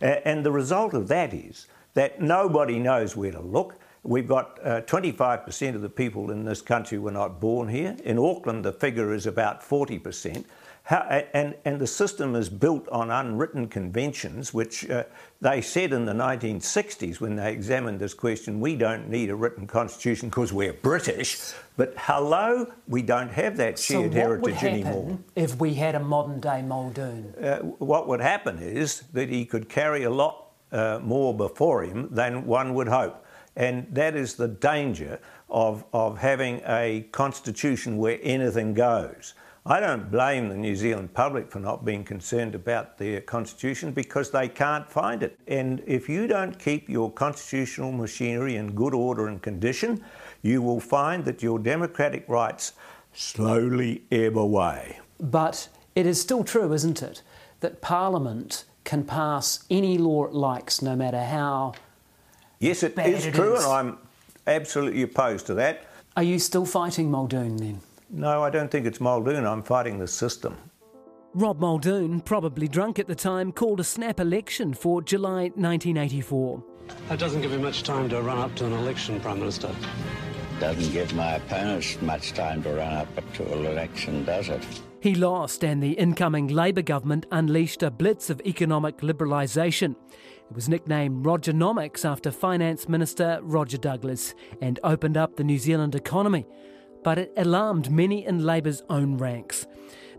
and 0.00 0.44
the 0.44 0.52
result 0.52 0.94
of 0.94 1.08
that 1.08 1.32
is 1.32 1.66
that 1.94 2.20
nobody 2.20 2.78
knows 2.78 3.16
where 3.16 3.32
to 3.32 3.40
look. 3.40 3.76
We've 4.02 4.28
got 4.28 4.58
uh, 4.64 4.80
25% 4.82 5.74
of 5.74 5.82
the 5.82 5.88
people 5.88 6.30
in 6.30 6.44
this 6.44 6.62
country 6.62 6.98
were 6.98 7.10
not 7.10 7.40
born 7.40 7.68
here. 7.68 7.96
In 8.04 8.18
Auckland, 8.18 8.64
the 8.64 8.72
figure 8.72 9.12
is 9.12 9.26
about 9.26 9.62
40%. 9.62 10.44
How, 10.84 10.98
and, 11.34 11.54
and 11.64 11.80
the 11.80 11.86
system 11.86 12.34
is 12.34 12.48
built 12.48 12.88
on 12.88 13.10
unwritten 13.10 13.68
conventions, 13.68 14.52
which 14.52 14.88
uh, 14.90 15.04
they 15.40 15.60
said 15.60 15.92
in 15.92 16.04
the 16.04 16.12
1960s 16.12 17.20
when 17.20 17.36
they 17.36 17.52
examined 17.52 18.00
this 18.00 18.14
question 18.14 18.60
we 18.60 18.76
don't 18.76 19.08
need 19.08 19.30
a 19.30 19.34
written 19.34 19.66
constitution 19.66 20.28
because 20.28 20.52
we're 20.52 20.72
British. 20.72 21.52
But 21.76 21.94
hello, 21.96 22.72
we 22.88 23.02
don't 23.02 23.30
have 23.30 23.56
that 23.58 23.78
shared 23.78 24.12
so 24.12 24.18
heritage 24.18 24.64
anymore. 24.64 25.18
If 25.36 25.60
we 25.60 25.74
had 25.74 25.94
a 25.94 26.00
modern 26.00 26.40
day 26.40 26.62
Muldoon? 26.62 27.34
Uh, 27.40 27.58
what 27.58 28.08
would 28.08 28.20
happen 28.20 28.58
is 28.58 29.02
that 29.12 29.28
he 29.28 29.44
could 29.44 29.68
carry 29.68 30.04
a 30.04 30.10
lot 30.10 30.46
uh, 30.72 30.98
more 31.02 31.34
before 31.34 31.84
him 31.84 32.08
than 32.10 32.46
one 32.46 32.74
would 32.74 32.88
hope. 32.88 33.24
And 33.56 33.86
that 33.92 34.16
is 34.16 34.34
the 34.34 34.48
danger 34.48 35.18
of, 35.48 35.84
of 35.92 36.18
having 36.18 36.62
a 36.66 37.06
constitution 37.12 37.98
where 37.98 38.18
anything 38.22 38.74
goes. 38.74 39.34
I 39.66 39.78
don't 39.78 40.10
blame 40.10 40.48
the 40.48 40.56
New 40.56 40.74
Zealand 40.74 41.12
public 41.12 41.50
for 41.50 41.58
not 41.58 41.84
being 41.84 42.02
concerned 42.02 42.54
about 42.54 42.96
their 42.96 43.20
constitution 43.20 43.92
because 43.92 44.30
they 44.30 44.48
can't 44.48 44.90
find 44.90 45.22
it. 45.22 45.38
And 45.46 45.82
if 45.86 46.08
you 46.08 46.26
don't 46.26 46.58
keep 46.58 46.88
your 46.88 47.12
constitutional 47.12 47.92
machinery 47.92 48.56
in 48.56 48.74
good 48.74 48.94
order 48.94 49.28
and 49.28 49.42
condition, 49.42 50.02
you 50.40 50.62
will 50.62 50.80
find 50.80 51.26
that 51.26 51.42
your 51.42 51.58
democratic 51.58 52.26
rights 52.26 52.72
slowly 53.12 54.02
ebb 54.10 54.38
away. 54.38 54.98
But 55.18 55.68
it 55.94 56.06
is 56.06 56.18
still 56.18 56.42
true, 56.42 56.72
isn't 56.72 57.02
it, 57.02 57.22
that 57.60 57.82
Parliament 57.82 58.64
can 58.84 59.04
pass 59.04 59.64
any 59.68 59.98
law 59.98 60.24
it 60.24 60.32
likes, 60.32 60.80
no 60.80 60.96
matter 60.96 61.22
how. 61.22 61.74
Yes, 62.60 62.82
it 62.82 62.98
is 62.98 63.26
it 63.26 63.34
true, 63.34 63.56
is. 63.56 63.64
and 63.64 63.72
I'm 63.72 63.98
absolutely 64.46 65.02
opposed 65.02 65.46
to 65.46 65.54
that. 65.54 65.86
Are 66.16 66.22
you 66.22 66.38
still 66.38 66.64
fighting 66.64 67.10
Muldoon 67.10 67.56
then? 67.56 67.80
No, 68.12 68.42
I 68.42 68.50
don't 68.50 68.70
think 68.70 68.86
it's 68.86 69.00
Muldoon. 69.00 69.46
I'm 69.46 69.62
fighting 69.62 69.98
the 69.98 70.08
system. 70.08 70.56
Rob 71.34 71.60
Muldoon, 71.60 72.20
probably 72.20 72.66
drunk 72.66 72.98
at 72.98 73.06
the 73.06 73.14
time, 73.14 73.52
called 73.52 73.78
a 73.78 73.84
snap 73.84 74.18
election 74.18 74.74
for 74.74 75.00
July 75.00 75.42
1984. 75.54 76.64
That 77.08 77.20
doesn't 77.20 77.40
give 77.40 77.52
you 77.52 77.60
much 77.60 77.84
time 77.84 78.08
to 78.08 78.20
run 78.20 78.38
up 78.38 78.52
to 78.56 78.66
an 78.66 78.72
election, 78.72 79.20
Prime 79.20 79.38
Minister. 79.38 79.70
Doesn't 80.58 80.92
give 80.92 81.14
my 81.14 81.34
opponents 81.34 82.02
much 82.02 82.32
time 82.32 82.64
to 82.64 82.70
run 82.70 82.92
up 82.92 83.32
to 83.34 83.52
an 83.52 83.64
election, 83.64 84.24
does 84.24 84.48
it? 84.48 84.66
He 85.00 85.14
lost, 85.14 85.64
and 85.64 85.80
the 85.80 85.92
incoming 85.92 86.48
Labour 86.48 86.82
government 86.82 87.26
unleashed 87.30 87.84
a 87.84 87.92
blitz 87.92 88.28
of 88.28 88.42
economic 88.44 88.98
liberalisation. 88.98 89.94
It 90.50 90.54
was 90.54 90.68
nicknamed 90.68 91.24
Rogernomics 91.24 92.04
after 92.04 92.32
Finance 92.32 92.88
Minister 92.88 93.38
Roger 93.42 93.78
Douglas 93.78 94.34
and 94.60 94.80
opened 94.82 95.16
up 95.16 95.36
the 95.36 95.44
New 95.44 95.58
Zealand 95.58 95.94
economy. 95.94 96.44
But 97.02 97.18
it 97.18 97.32
alarmed 97.36 97.90
many 97.90 98.24
in 98.26 98.44
Labour's 98.44 98.82
own 98.90 99.16
ranks. 99.16 99.66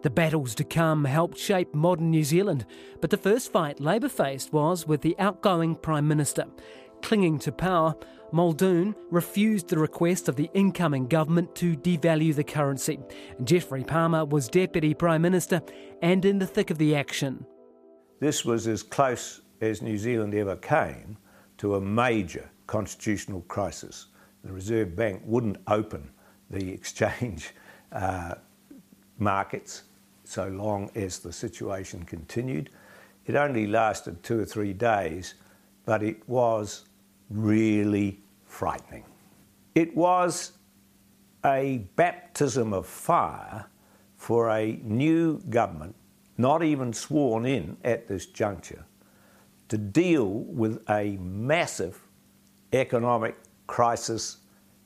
The 0.01 0.09
battles 0.09 0.55
to 0.55 0.63
come 0.63 1.05
helped 1.05 1.37
shape 1.37 1.75
modern 1.75 2.09
New 2.09 2.23
Zealand, 2.23 2.65
but 3.01 3.11
the 3.11 3.17
first 3.17 3.51
fight 3.51 3.79
Labour 3.79 4.09
faced 4.09 4.51
was 4.51 4.87
with 4.87 5.01
the 5.01 5.15
outgoing 5.19 5.75
Prime 5.75 6.07
Minister. 6.07 6.45
Clinging 7.03 7.37
to 7.39 7.51
power, 7.51 7.95
Muldoon 8.31 8.95
refused 9.09 9.67
the 9.67 9.77
request 9.77 10.29
of 10.29 10.37
the 10.37 10.49
incoming 10.53 11.07
government 11.07 11.53
to 11.55 11.75
devalue 11.75 12.33
the 12.33 12.43
currency. 12.43 12.99
Geoffrey 13.43 13.83
Palmer 13.83 14.25
was 14.25 14.47
Deputy 14.47 14.93
Prime 14.93 15.21
Minister 15.21 15.61
and 16.01 16.23
in 16.25 16.39
the 16.39 16.47
thick 16.47 16.71
of 16.71 16.77
the 16.77 16.95
action. 16.95 17.45
This 18.19 18.45
was 18.45 18.67
as 18.67 18.83
close 18.83 19.41
as 19.61 19.81
New 19.81 19.97
Zealand 19.97 20.33
ever 20.33 20.55
came 20.55 21.17
to 21.57 21.75
a 21.75 21.81
major 21.81 22.49
constitutional 22.67 23.41
crisis. 23.41 24.07
The 24.43 24.53
Reserve 24.53 24.95
Bank 24.95 25.21
wouldn't 25.25 25.57
open 25.67 26.11
the 26.51 26.71
exchange 26.71 27.51
uh, 27.91 28.35
markets 29.17 29.83
so 30.23 30.47
long 30.47 30.89
as 30.95 31.19
the 31.19 31.33
situation 31.33 32.03
continued. 32.03 32.69
It 33.25 33.35
only 33.35 33.67
lasted 33.67 34.23
two 34.23 34.39
or 34.39 34.45
three 34.45 34.73
days, 34.73 35.35
but 35.85 36.03
it 36.03 36.27
was 36.27 36.85
really 37.29 38.19
frightening. 38.45 39.03
It 39.75 39.95
was 39.95 40.53
a 41.45 41.79
baptism 41.95 42.73
of 42.73 42.85
fire 42.85 43.65
for 44.17 44.49
a 44.49 44.79
new 44.83 45.39
government, 45.49 45.95
not 46.37 46.63
even 46.63 46.93
sworn 46.93 47.45
in 47.45 47.77
at 47.83 48.07
this 48.07 48.25
juncture, 48.27 48.85
to 49.69 49.77
deal 49.77 50.27
with 50.27 50.81
a 50.89 51.17
massive 51.17 51.99
economic 52.73 53.35
crisis. 53.67 54.37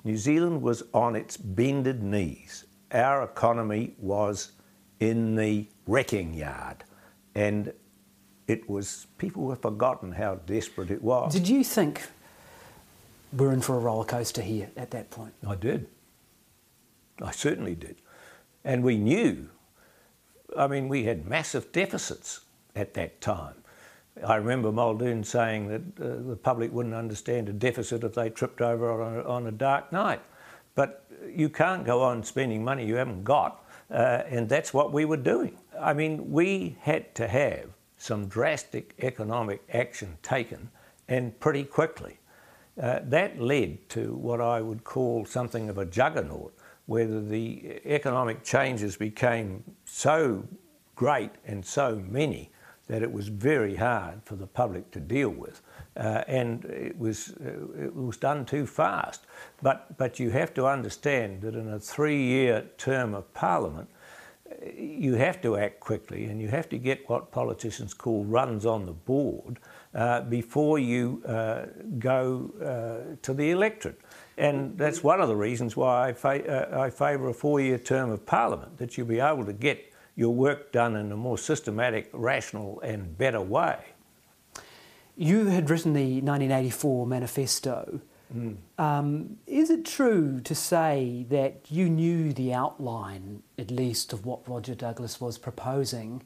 New 0.05 0.17
Zealand 0.17 0.61
was 0.61 0.83
on 0.93 1.15
its 1.15 1.35
bended 1.35 2.03
knees. 2.03 2.65
Our 2.91 3.23
economy 3.23 3.95
was 3.97 4.51
in 4.99 5.35
the 5.35 5.67
wrecking 5.87 6.33
yard. 6.35 6.83
And 7.33 7.73
it 8.47 8.69
was, 8.69 9.07
people 9.17 9.49
have 9.49 9.63
forgotten 9.63 10.11
how 10.11 10.35
desperate 10.45 10.91
it 10.91 11.01
was. 11.01 11.33
Did 11.33 11.49
you 11.49 11.63
think 11.63 12.03
we're 13.33 13.51
in 13.51 13.61
for 13.61 13.75
a 13.75 13.79
roller 13.79 14.05
coaster 14.05 14.43
here 14.43 14.69
at 14.77 14.91
that 14.91 15.09
point? 15.09 15.33
I 15.45 15.55
did. 15.55 15.87
I 17.19 17.31
certainly 17.31 17.73
did. 17.73 17.95
And 18.63 18.83
we 18.83 18.97
knew, 18.97 19.49
I 20.55 20.67
mean, 20.67 20.87
we 20.87 21.05
had 21.05 21.25
massive 21.25 21.71
deficits 21.71 22.41
at 22.75 22.93
that 22.93 23.21
time. 23.21 23.55
I 24.23 24.35
remember 24.35 24.71
Muldoon 24.71 25.23
saying 25.23 25.67
that 25.67 25.81
uh, 26.05 26.27
the 26.29 26.35
public 26.35 26.71
wouldn't 26.71 26.95
understand 26.95 27.49
a 27.49 27.53
deficit 27.53 28.03
if 28.03 28.13
they 28.13 28.29
tripped 28.29 28.61
over 28.61 29.01
on 29.01 29.15
a, 29.17 29.23
on 29.23 29.47
a 29.47 29.51
dark 29.51 29.91
night. 29.91 30.21
But 30.73 31.05
you 31.27 31.49
can't 31.49 31.85
go 31.85 32.01
on 32.01 32.23
spending 32.23 32.63
money 32.63 32.85
you 32.85 32.95
haven't 32.95 33.23
got, 33.23 33.65
uh, 33.91 34.23
and 34.29 34.47
that's 34.47 34.73
what 34.73 34.93
we 34.93 35.05
were 35.05 35.17
doing. 35.17 35.57
I 35.79 35.93
mean, 35.93 36.31
we 36.31 36.77
had 36.81 37.13
to 37.15 37.27
have 37.27 37.69
some 37.97 38.27
drastic 38.27 38.93
economic 38.99 39.63
action 39.73 40.17
taken, 40.21 40.69
and 41.07 41.37
pretty 41.39 41.63
quickly. 41.63 42.19
Uh, 42.81 42.99
that 43.03 43.39
led 43.39 43.87
to 43.89 44.15
what 44.15 44.41
I 44.41 44.59
would 44.59 44.83
call 44.83 45.25
something 45.25 45.69
of 45.69 45.77
a 45.77 45.85
juggernaut, 45.85 46.53
where 46.87 47.07
the 47.07 47.79
economic 47.85 48.43
changes 48.43 48.97
became 48.97 49.63
so 49.85 50.45
great 50.95 51.31
and 51.45 51.65
so 51.65 52.03
many 52.07 52.51
that 52.87 53.01
it 53.01 53.11
was 53.11 53.27
very 53.27 53.75
hard 53.75 54.21
for 54.25 54.35
the 54.35 54.47
public 54.47 54.91
to 54.91 54.99
deal 54.99 55.29
with. 55.29 55.61
Uh, 55.97 56.23
and 56.27 56.65
it 56.65 56.97
was, 56.97 57.33
uh, 57.43 57.85
it 57.85 57.95
was 57.95 58.17
done 58.17 58.45
too 58.45 58.65
fast. 58.65 59.25
But, 59.61 59.97
but 59.97 60.19
you 60.19 60.29
have 60.29 60.53
to 60.55 60.67
understand 60.67 61.41
that 61.41 61.55
in 61.55 61.67
a 61.69 61.79
three 61.79 62.21
year 62.23 62.65
term 62.77 63.13
of 63.13 63.33
Parliament, 63.33 63.89
you 64.77 65.15
have 65.15 65.41
to 65.41 65.57
act 65.57 65.79
quickly 65.79 66.25
and 66.25 66.39
you 66.39 66.47
have 66.47 66.69
to 66.69 66.77
get 66.77 67.09
what 67.09 67.31
politicians 67.31 67.93
call 67.93 68.23
runs 68.25 68.65
on 68.65 68.85
the 68.85 68.93
board 68.93 69.59
uh, 69.93 70.21
before 70.21 70.77
you 70.77 71.23
uh, 71.25 71.65
go 71.97 72.51
uh, 72.61 73.15
to 73.21 73.33
the 73.33 73.51
electorate. 73.51 73.99
And 74.37 74.77
that's 74.77 75.03
one 75.03 75.21
of 75.21 75.27
the 75.29 75.35
reasons 75.35 75.75
why 75.75 76.09
I, 76.09 76.13
fa- 76.13 76.73
uh, 76.73 76.79
I 76.79 76.89
favour 76.89 77.29
a 77.29 77.33
four 77.33 77.59
year 77.59 77.77
term 77.77 78.11
of 78.11 78.25
Parliament, 78.25 78.77
that 78.77 78.97
you'll 78.97 79.07
be 79.07 79.19
able 79.19 79.45
to 79.45 79.53
get 79.53 79.91
your 80.15 80.33
work 80.33 80.71
done 80.71 80.95
in 80.95 81.11
a 81.11 81.17
more 81.17 81.37
systematic, 81.37 82.09
rational, 82.13 82.79
and 82.81 83.17
better 83.17 83.41
way. 83.41 83.77
You 85.17 85.47
had 85.47 85.69
written 85.69 85.93
the 85.93 86.21
1984 86.21 87.07
manifesto. 87.07 88.01
Mm. 88.35 88.57
Um, 88.77 89.37
is 89.45 89.69
it 89.69 89.85
true 89.85 90.41
to 90.41 90.55
say 90.55 91.25
that 91.29 91.61
you 91.69 91.89
knew 91.89 92.33
the 92.33 92.53
outline, 92.53 93.43
at 93.57 93.71
least, 93.71 94.13
of 94.13 94.25
what 94.25 94.47
Roger 94.47 94.75
Douglas 94.75 95.21
was 95.21 95.37
proposing, 95.37 96.23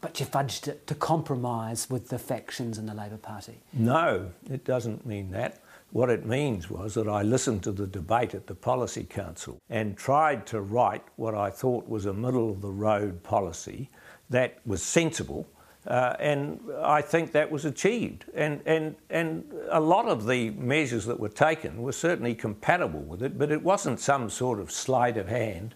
but 0.00 0.20
you 0.20 0.26
fudged 0.26 0.68
it 0.68 0.86
to 0.86 0.94
compromise 0.94 1.90
with 1.90 2.08
the 2.08 2.18
factions 2.18 2.78
in 2.78 2.86
the 2.86 2.94
Labour 2.94 3.16
Party? 3.16 3.60
No, 3.72 4.30
it 4.50 4.64
doesn't 4.64 5.04
mean 5.04 5.30
that. 5.32 5.62
What 5.92 6.10
it 6.10 6.26
means 6.26 6.68
was 6.68 6.94
that 6.94 7.08
I 7.08 7.22
listened 7.22 7.62
to 7.62 7.72
the 7.72 7.86
debate 7.86 8.34
at 8.34 8.46
the 8.46 8.54
Policy 8.54 9.04
Council 9.04 9.58
and 9.70 9.96
tried 9.96 10.46
to 10.48 10.60
write 10.60 11.04
what 11.16 11.34
I 11.34 11.50
thought 11.50 11.88
was 11.88 12.06
a 12.06 12.12
middle 12.12 12.50
of 12.50 12.60
the 12.60 12.70
road 12.70 13.22
policy 13.22 13.90
that 14.28 14.58
was 14.66 14.82
sensible 14.82 15.46
uh, 15.86 16.16
and 16.18 16.60
I 16.82 17.00
think 17.00 17.32
that 17.32 17.50
was 17.50 17.64
achieved. 17.64 18.24
And, 18.34 18.60
and, 18.66 18.96
and 19.08 19.44
a 19.70 19.80
lot 19.80 20.08
of 20.08 20.26
the 20.26 20.50
measures 20.50 21.04
that 21.06 21.20
were 21.20 21.28
taken 21.28 21.80
were 21.80 21.92
certainly 21.92 22.34
compatible 22.34 23.00
with 23.00 23.22
it, 23.22 23.38
but 23.38 23.52
it 23.52 23.62
wasn't 23.62 24.00
some 24.00 24.28
sort 24.28 24.58
of 24.58 24.72
sleight 24.72 25.16
of 25.16 25.28
hand. 25.28 25.74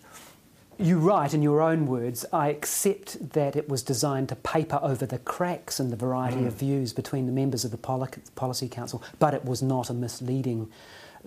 You 0.81 0.99
write 0.99 1.35
in 1.35 1.43
your 1.43 1.61
own 1.61 1.87
words, 1.87 2.25
I 2.33 2.49
accept 2.49 3.33
that 3.35 3.55
it 3.55 3.69
was 3.69 3.83
designed 3.83 4.31
to 4.31 4.37
paper 4.37 4.81
over 4.83 5.05
the 5.05 5.19
cracks 5.19 5.79
in 5.79 5.91
the 5.91 5.97
variety 5.97 6.39
mm. 6.39 6.47
of 6.47 6.55
views 6.55 6.95
between 6.95 7.27
the 7.27 7.33
members 7.33 7.67
of 7.67 7.71
the 7.71 7.77
Policy 7.77 8.69
Council, 8.69 9.03
but 9.19 9.35
it 9.35 9.45
was 9.45 9.63
not 9.63 9.91
a 9.91 9.95
misleading 9.95 10.71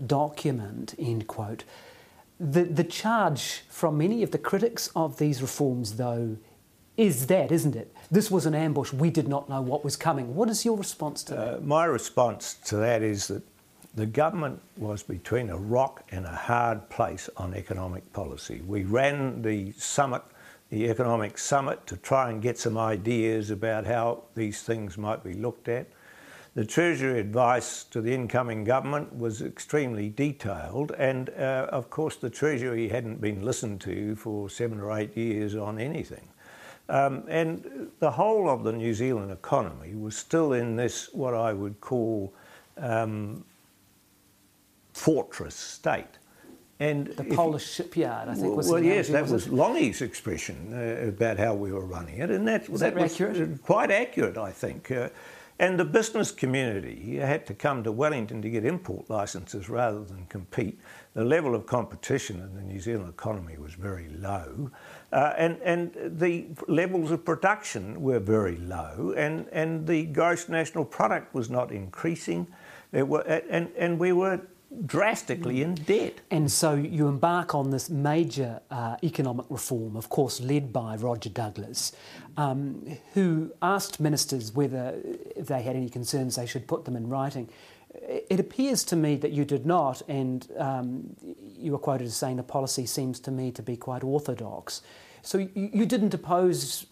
document, 0.08 0.96
end 0.98 1.28
quote. 1.28 1.66
The, 2.40 2.64
the 2.64 2.84
charge 2.84 3.62
from 3.70 3.96
many 3.96 4.24
of 4.24 4.32
the 4.32 4.40
critics 4.40 4.90
of 4.96 5.18
these 5.18 5.40
reforms, 5.40 5.98
though, 5.98 6.38
is 6.98 7.28
that, 7.28 7.52
isn't 7.52 7.76
it? 7.76 7.96
This 8.10 8.32
was 8.32 8.48
an 8.48 8.56
ambush. 8.56 8.92
We 8.92 9.12
did 9.12 9.28
not 9.28 9.50
know 9.50 9.62
what 9.62 9.84
was 9.84 9.96
coming. 9.96 10.34
What 10.34 10.50
is 10.50 10.66
your 10.66 10.78
response 10.78 11.24
to 11.26 11.36
that? 11.36 11.54
Uh, 11.56 11.60
my 11.62 11.86
response 11.86 12.56
to 12.66 12.78
that 12.78 13.04
is 13.04 13.28
that 13.28 13.44
the 13.96 14.06
government 14.06 14.60
was 14.78 15.04
between 15.04 15.50
a 15.50 15.58
rock 15.58 16.04
and 16.12 16.26
a 16.26 16.36
hard 16.36 16.90
place 16.90 17.30
on 17.38 17.54
economic 17.54 18.12
policy. 18.12 18.62
We 18.66 18.84
ran 18.86 19.42
the 19.44 19.72
summit, 19.74 20.24
the 20.70 20.90
economic 20.90 21.38
summit, 21.38 21.86
to 21.88 21.98
try 21.98 22.32
and 22.32 22.42
get 22.42 22.58
some 22.58 22.78
ideas 22.78 23.52
about 23.52 23.86
how 23.86 24.24
these 24.36 24.64
things 24.64 24.98
might 24.98 25.24
be 25.24 25.34
looked 25.34 25.68
at. 25.68 25.88
The 26.56 26.66
Treasury 26.66 27.20
advice 27.20 27.84
to 27.86 28.02
the 28.02 28.14
incoming 28.14 28.64
government 28.64 29.16
was 29.16 29.42
extremely 29.42 30.10
detailed, 30.10 30.92
and 30.98 31.30
uh, 31.30 31.68
of 31.72 31.90
course, 31.90 32.16
the 32.16 32.30
Treasury 32.30 32.90
hadn't 32.90 33.22
been 33.22 33.44
listened 33.44 33.82
to 33.82 34.16
for 34.16 34.50
seven 34.50 34.80
or 34.80 34.96
eight 34.98 35.16
years 35.18 35.56
on 35.56 35.80
anything. 35.80 36.28
Um, 36.90 37.24
and 37.28 37.90
the 38.00 38.12
whole 38.12 38.50
of 38.50 38.64
the 38.64 38.72
New 38.72 38.94
Zealand 38.94 39.32
economy 39.32 39.96
was 39.96 40.16
still 40.16 40.54
in 40.54 40.76
this, 40.76 41.10
what 41.14 41.34
I 41.34 41.54
would 41.54 41.80
call, 41.80 42.34
um, 42.78 43.46
fortress 45.04 45.56
state. 45.56 46.18
And 46.80 47.08
the 47.08 47.26
Polish 47.26 47.70
shipyard, 47.70 48.30
I 48.30 48.34
think, 48.34 48.48
well, 48.48 48.56
was 48.56 48.70
well, 48.70 48.84
yes, 48.84 49.10
that 49.10 49.24
was, 49.24 49.32
was 49.32 49.50
Lange's 49.50 50.02
expression 50.02 50.74
uh, 50.74 51.10
about 51.10 51.38
how 51.38 51.54
we 51.54 51.72
were 51.74 51.86
running 51.86 52.20
it, 52.20 52.32
and 52.32 52.48
that, 52.48 52.66
that, 52.66 52.80
that 52.80 52.96
was 52.96 53.12
accurate? 53.14 53.62
quite 53.64 53.92
accurate, 53.92 54.38
I 54.38 54.52
think. 54.52 54.92
Uh, 54.92 55.10
and 55.60 55.78
the 55.80 55.86
business 55.86 56.32
community 56.32 57.18
had 57.18 57.46
to 57.48 57.54
come 57.54 57.84
to 57.84 57.92
Wellington 57.92 58.42
to 58.42 58.50
get 58.50 58.66
import 58.66 59.10
licences 59.10 59.70
rather 59.70 60.04
than 60.04 60.26
compete. 60.26 60.80
The 61.14 61.24
level 61.24 61.54
of 61.54 61.66
competition 61.68 62.40
in 62.40 62.56
the 62.56 62.62
New 62.62 62.80
Zealand 62.80 63.10
economy 63.10 63.58
was 63.58 63.74
very 63.74 64.08
low, 64.10 64.72
uh, 65.12 65.34
and, 65.38 65.60
and 65.64 65.92
the 66.20 66.48
levels 66.68 67.12
of 67.12 67.24
production 67.26 68.02
were 68.02 68.20
very 68.20 68.56
low, 68.56 69.14
and, 69.16 69.48
and 69.52 69.86
the 69.86 70.06
gross 70.06 70.50
national 70.50 70.86
product 70.86 71.36
was 71.36 71.50
not 71.50 71.72
increasing. 71.72 72.48
There 72.92 73.06
were, 73.06 73.22
and, 73.22 73.70
and 73.78 74.00
we 74.00 74.12
were 74.12 74.42
drastically 74.86 75.62
in 75.62 75.76
debt. 75.76 76.16
And 76.32 76.52
so 76.52 76.74
you 76.74 77.08
embark 77.08 77.54
on 77.56 77.70
this 77.70 77.90
major 77.90 78.62
uh, 78.72 78.98
economic 79.04 79.46
reform, 79.50 79.96
of 79.96 80.10
course, 80.10 80.42
led 80.42 80.74
by 80.74 80.96
Roger 80.96 81.30
Douglas, 81.30 81.92
um, 82.38 82.98
who 83.14 83.54
asked 83.62 84.00
ministers 84.00 84.54
whether 84.54 84.96
if 85.36 85.48
they 85.48 85.62
had 85.62 85.76
any 85.76 85.90
concerns 85.90 86.36
they 86.36 86.46
should 86.46 86.68
put 86.68 86.86
them 86.86 86.96
in 86.96 87.08
writing. 87.08 87.50
It 87.94 88.40
appears 88.40 88.84
to 88.86 88.96
me 88.96 89.16
that 89.18 89.32
you 89.32 89.46
did 89.46 89.66
not, 89.66 90.02
and 90.08 90.48
um, 90.58 91.16
you 91.56 91.72
were 91.72 91.78
quoted 91.78 92.08
as 92.08 92.16
saying 92.16 92.38
the 92.38 92.44
policy 92.44 92.86
seems 92.86 93.20
to 93.22 93.32
me 93.32 93.52
to 93.52 93.62
be 93.62 93.78
quite 93.78 94.04
orthodox. 94.04 94.82
So 95.22 95.38
you, 95.38 95.50
you 95.54 95.86
didn't 95.86 96.14
oppose 96.14 96.88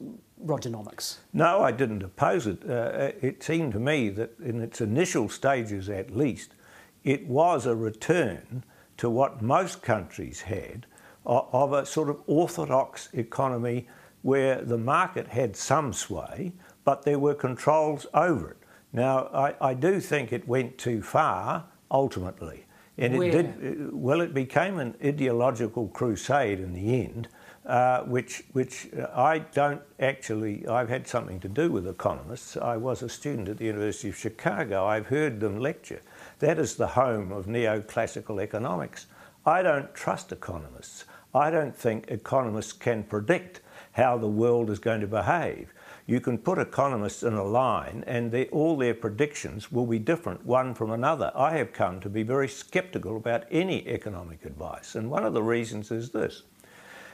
Rogernomics? 0.45 1.17
No, 1.33 1.61
I 1.61 1.71
didn't 1.71 2.03
oppose 2.03 2.47
it. 2.47 2.59
Uh, 2.67 3.11
it 3.21 3.43
seemed 3.43 3.73
to 3.73 3.79
me 3.79 4.09
that 4.09 4.39
in 4.39 4.61
its 4.61 4.79
initial 4.79 5.27
stages 5.27 5.89
at 5.89 6.15
least, 6.15 6.53
it 7.03 7.27
was 7.27 7.65
a 7.65 7.75
return 7.75 8.63
to 8.97 9.09
what 9.09 9.41
most 9.41 9.81
countries 9.81 10.41
had 10.41 10.85
of 11.25 11.73
a 11.73 11.85
sort 11.85 12.09
of 12.09 12.19
orthodox 12.27 13.09
economy 13.13 13.87
where 14.21 14.61
the 14.61 14.77
market 14.77 15.27
had 15.27 15.55
some 15.55 15.93
sway, 15.93 16.51
but 16.83 17.03
there 17.03 17.19
were 17.19 17.33
controls 17.33 18.05
over 18.13 18.51
it. 18.51 18.57
Now, 18.93 19.29
I, 19.33 19.55
I 19.61 19.73
do 19.73 19.99
think 19.99 20.31
it 20.31 20.47
went 20.47 20.77
too 20.77 21.01
far 21.01 21.65
ultimately. 21.89 22.65
And 22.97 23.17
where? 23.17 23.29
it 23.29 23.31
did, 23.31 23.93
well, 23.93 24.21
it 24.21 24.33
became 24.33 24.79
an 24.79 24.95
ideological 25.03 25.87
crusade 25.87 26.59
in 26.59 26.73
the 26.73 27.03
end. 27.03 27.27
Uh, 27.63 28.01
which, 28.05 28.43
which 28.53 28.89
uh, 28.99 29.05
I 29.15 29.37
don't 29.37 29.81
actually, 29.99 30.67
I've 30.67 30.89
had 30.89 31.07
something 31.07 31.39
to 31.41 31.47
do 31.47 31.71
with 31.71 31.87
economists. 31.87 32.57
I 32.57 32.75
was 32.75 33.03
a 33.03 33.07
student 33.07 33.49
at 33.49 33.59
the 33.59 33.65
University 33.65 34.09
of 34.09 34.17
Chicago. 34.17 34.87
I've 34.87 35.05
heard 35.05 35.39
them 35.39 35.59
lecture. 35.59 36.01
That 36.41 36.57
is 36.57 36.75
the 36.75 36.87
home 36.87 37.31
of 37.31 37.45
neoclassical 37.45 38.41
economics. 38.41 39.05
I 39.45 39.61
don't 39.61 39.93
trust 39.93 40.31
economists. 40.31 41.05
I 41.35 41.51
don't 41.51 41.75
think 41.75 42.05
economists 42.07 42.73
can 42.73 43.03
predict 43.03 43.61
how 43.91 44.17
the 44.17 44.27
world 44.27 44.71
is 44.71 44.79
going 44.79 45.01
to 45.01 45.07
behave. 45.07 45.71
You 46.07 46.19
can 46.19 46.39
put 46.39 46.57
economists 46.57 47.21
in 47.21 47.35
a 47.35 47.43
line 47.43 48.03
and 48.07 48.33
all 48.51 48.75
their 48.75 48.95
predictions 48.95 49.71
will 49.71 49.85
be 49.85 49.99
different 49.99 50.43
one 50.43 50.73
from 50.73 50.89
another. 50.89 51.31
I 51.35 51.57
have 51.57 51.73
come 51.73 51.99
to 51.99 52.09
be 52.09 52.23
very 52.23 52.47
sceptical 52.47 53.17
about 53.17 53.45
any 53.51 53.87
economic 53.87 54.43
advice, 54.43 54.95
and 54.95 55.11
one 55.11 55.23
of 55.23 55.33
the 55.33 55.43
reasons 55.43 55.91
is 55.91 56.09
this 56.09 56.41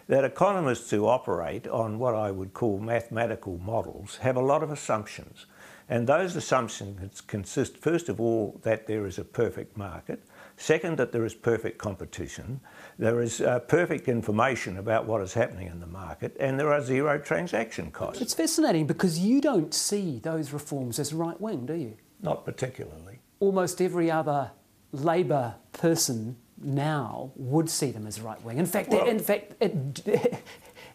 that 0.08 0.24
economists 0.24 0.90
who 0.90 1.06
operate 1.06 1.68
on 1.68 2.00
what 2.00 2.16
I 2.16 2.32
would 2.32 2.54
call 2.54 2.80
mathematical 2.80 3.58
models 3.58 4.16
have 4.22 4.38
a 4.38 4.42
lot 4.42 4.64
of 4.64 4.72
assumptions. 4.72 5.48
And 5.90 6.06
those 6.06 6.36
assumptions 6.36 7.22
consist, 7.22 7.78
first 7.78 8.10
of 8.10 8.20
all, 8.20 8.60
that 8.64 8.88
there 8.88 9.06
is 9.06 9.18
a 9.18 9.24
perfect 9.24 9.78
market, 9.78 10.22
second, 10.58 10.98
that 10.98 11.14
there 11.14 11.24
is 11.24 11.34
perfect 11.34 11.78
competition, 11.78 12.60
there 13.00 13.22
is 13.22 13.40
uh, 13.40 13.60
perfect 13.60 14.10
information 14.10 14.78
about 14.78 15.06
what 15.06 15.22
is 15.22 15.34
happening 15.34 15.68
in 15.68 15.80
the 15.80 15.88
market, 15.88 16.36
and 16.40 16.60
there 16.60 16.74
are 16.74 16.82
zero 16.82 17.18
transaction 17.18 17.92
costs. 17.92 18.22
It's 18.22 18.34
fascinating 18.34 18.86
because 18.86 19.20
you 19.20 19.40
don't 19.40 19.74
see 19.74 20.20
those 20.20 20.52
reforms 20.52 21.00
as 21.00 21.14
right 21.14 21.40
wing, 21.40 21.66
do 21.66 21.76
you? 21.76 21.96
Not 22.22 22.44
particularly. 22.44 23.20
Almost 23.40 23.82
every 23.82 24.12
other 24.12 24.52
Labour 24.92 25.56
person 25.72 26.38
now 26.62 27.32
would 27.36 27.70
see 27.70 27.92
them 27.92 28.08
as 28.08 28.20
right 28.20 28.42
wing. 28.44 28.58
In 28.58 28.66
fact, 28.66 28.90
well, 28.90 29.08
in 29.08 29.20
fact, 29.20 29.54
it, 29.62 30.42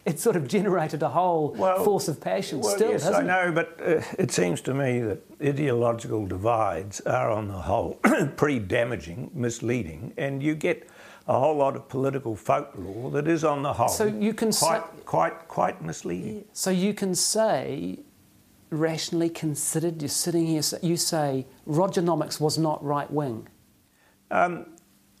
it 0.05 0.19
sort 0.19 0.35
of 0.35 0.47
generated 0.47 1.01
a 1.01 1.09
whole 1.09 1.55
well, 1.57 1.83
force 1.83 2.07
of 2.07 2.19
passion 2.19 2.59
well, 2.59 2.75
still, 2.75 2.91
yes, 2.91 3.05
I 3.07 3.23
know, 3.23 3.51
but 3.51 3.79
uh, 3.81 4.01
it 4.19 4.31
seems 4.31 4.59
to 4.61 4.73
me 4.73 4.99
that 4.99 5.21
ideological 5.41 6.25
divides 6.25 6.99
are, 7.01 7.31
on 7.31 7.47
the 7.47 7.53
whole, 7.53 7.93
pretty 8.35 8.59
damaging, 8.59 9.31
misleading, 9.33 10.13
and 10.17 10.43
you 10.43 10.55
get 10.55 10.89
a 11.27 11.39
whole 11.39 11.55
lot 11.55 11.75
of 11.75 11.87
political 11.87 12.35
folklore 12.35 13.11
that 13.11 13.27
is, 13.27 13.45
on 13.45 13.63
the 13.63 13.71
whole, 13.71 13.87
so 13.87 14.05
you 14.05 14.33
can 14.33 14.51
quite, 14.51 14.81
say, 14.81 15.01
quite, 15.05 15.47
quite 15.47 15.81
misleading. 15.81 16.43
So 16.51 16.69
you 16.69 16.93
can 16.93 17.15
say, 17.15 17.99
rationally 18.71 19.29
considered, 19.29 20.01
you're 20.01 20.09
sitting 20.09 20.45
here, 20.45 20.61
you 20.81 20.97
say 20.97 21.45
Rogernomics 21.65 22.41
was 22.41 22.57
not 22.57 22.83
right 22.83 23.09
wing. 23.09 23.47
Um, 24.31 24.65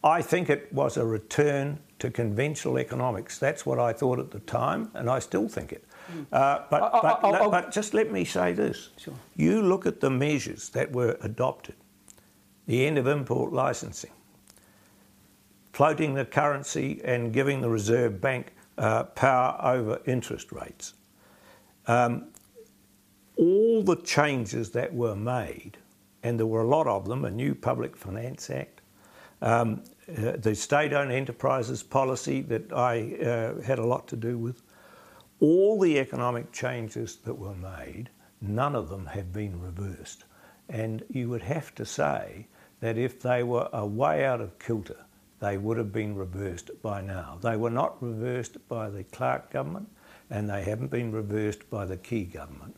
I 0.03 0.21
think 0.21 0.49
it 0.49 0.73
was 0.73 0.97
a 0.97 1.05
return 1.05 1.79
to 2.03 2.11
conventional 2.11 2.79
economics. 2.79 3.39
That's 3.39 3.65
what 3.65 3.79
I 3.79 3.93
thought 3.93 4.19
at 4.19 4.29
the 4.29 4.41
time, 4.41 4.91
and 4.93 5.09
I 5.09 5.19
still 5.19 5.47
think 5.47 5.71
it. 5.71 5.85
Uh, 6.33 6.59
but, 6.69 6.83
I, 6.83 6.99
but, 7.01 7.23
I, 7.23 7.29
I, 7.45 7.47
but 7.47 7.71
just 7.71 7.93
let 7.93 8.11
me 8.11 8.25
say 8.25 8.51
this. 8.51 8.89
Sure. 8.97 9.13
You 9.37 9.61
look 9.61 9.85
at 9.85 10.01
the 10.01 10.09
measures 10.09 10.67
that 10.71 10.91
were 10.91 11.17
adopted 11.21 11.75
the 12.67 12.85
end 12.85 12.97
of 12.97 13.07
import 13.07 13.53
licensing, 13.53 14.11
floating 15.71 16.13
the 16.13 16.25
currency 16.25 16.99
and 17.05 17.31
giving 17.31 17.61
the 17.61 17.69
Reserve 17.69 18.19
Bank 18.19 18.53
uh, 18.77 19.03
power 19.03 19.57
over 19.61 20.01
interest 20.05 20.51
rates. 20.51 20.95
Um, 21.87 22.31
all 23.37 23.81
the 23.81 23.95
changes 23.95 24.71
that 24.71 24.93
were 24.93 25.15
made, 25.15 25.77
and 26.21 26.37
there 26.37 26.47
were 26.47 26.63
a 26.63 26.67
lot 26.67 26.87
of 26.87 27.07
them, 27.07 27.23
a 27.23 27.31
new 27.31 27.55
Public 27.55 27.95
Finance 27.95 28.49
Act, 28.49 28.81
um, 29.41 29.83
the 30.07 30.55
state 30.55 30.93
owned 30.93 31.11
enterprises 31.11 31.83
policy 31.83 32.41
that 32.41 32.71
I 32.73 33.13
uh, 33.13 33.61
had 33.61 33.79
a 33.79 33.85
lot 33.85 34.07
to 34.09 34.15
do 34.15 34.37
with, 34.37 34.61
all 35.39 35.79
the 35.79 35.99
economic 35.99 36.51
changes 36.51 37.17
that 37.25 37.33
were 37.33 37.55
made, 37.55 38.09
none 38.41 38.75
of 38.75 38.89
them 38.89 39.05
have 39.07 39.33
been 39.33 39.59
reversed. 39.59 40.25
And 40.69 41.03
you 41.09 41.29
would 41.29 41.41
have 41.41 41.75
to 41.75 41.85
say 41.85 42.47
that 42.79 42.97
if 42.97 43.21
they 43.21 43.43
were 43.43 43.69
a 43.73 43.85
way 43.85 44.25
out 44.25 44.41
of 44.41 44.57
kilter, 44.59 45.05
they 45.39 45.57
would 45.57 45.77
have 45.77 45.91
been 45.91 46.15
reversed 46.15 46.71
by 46.81 47.01
now. 47.01 47.37
They 47.41 47.57
were 47.57 47.69
not 47.69 48.01
reversed 48.01 48.65
by 48.69 48.89
the 48.89 49.03
Clark 49.03 49.51
government, 49.51 49.89
and 50.29 50.49
they 50.49 50.63
haven't 50.63 50.89
been 50.89 51.11
reversed 51.11 51.69
by 51.69 51.85
the 51.85 51.97
Key 51.97 52.23
government. 52.23 52.75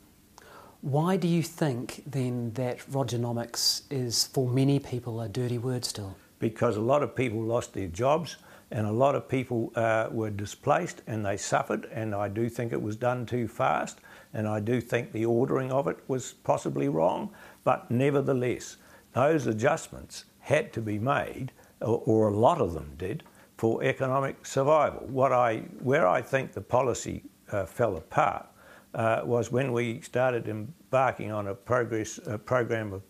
Why 0.82 1.18
do 1.18 1.28
you 1.28 1.42
think 1.44 2.04
then 2.06 2.54
that 2.54 2.80
Rogernomics 2.92 3.84
is 3.90 4.26
for 4.28 4.48
many 4.48 4.80
people 4.80 5.22
a 5.22 5.30
dirty 5.30 5.58
word 5.58 5.86
still? 5.86 6.16
Because 6.50 6.78
a 6.78 6.82
lot 6.94 7.02
of 7.02 7.16
people 7.16 7.42
lost 7.42 7.74
their 7.74 7.88
jobs 7.88 8.38
and 8.70 8.86
a 8.86 8.92
lot 8.92 9.16
of 9.16 9.28
people 9.28 9.72
uh, 9.76 10.08
were 10.12 10.30
displaced 10.30 11.02
and 11.08 11.26
they 11.26 11.38
suffered. 11.38 11.86
And 11.92 12.14
I 12.14 12.28
do 12.28 12.50
think 12.50 12.72
it 12.72 12.80
was 12.80 12.96
done 12.96 13.26
too 13.26 13.48
fast, 13.48 13.98
and 14.32 14.48
I 14.48 14.60
do 14.60 14.80
think 14.80 15.12
the 15.12 15.26
ordering 15.26 15.72
of 15.72 15.88
it 15.88 15.98
was 16.08 16.34
possibly 16.34 16.88
wrong. 16.88 17.32
But 17.64 17.90
nevertheless, 17.90 18.78
those 19.14 19.48
adjustments 19.48 20.26
had 20.40 20.72
to 20.74 20.82
be 20.82 21.00
made, 21.00 21.52
or, 21.82 22.04
or 22.06 22.28
a 22.28 22.38
lot 22.38 22.62
of 22.62 22.74
them 22.74 22.94
did, 22.96 23.24
for 23.58 23.84
economic 23.84 24.46
survival. 24.46 25.08
What 25.08 25.32
I, 25.32 25.62
where 25.80 26.08
I 26.08 26.22
think 26.22 26.54
the 26.54 26.62
policy 26.62 27.24
uh, 27.52 27.66
fell 27.66 27.98
apart 27.98 28.46
uh, 28.94 29.22
was 29.26 29.52
when 29.52 29.74
we 29.74 30.00
started 30.02 30.48
embarking 30.48 31.32
on 31.32 31.48
a 31.48 31.56
progress 31.56 32.20
a 32.28 32.38
program 32.38 32.94
of 32.94 33.02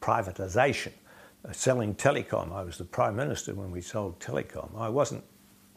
privatisation 0.00 0.92
selling 1.52 1.94
telecom. 1.94 2.52
I 2.52 2.62
was 2.62 2.78
the 2.78 2.84
Prime 2.84 3.16
Minister 3.16 3.54
when 3.54 3.70
we 3.70 3.80
sold 3.80 4.18
telecom. 4.20 4.70
I 4.76 4.88
wasn't 4.88 5.24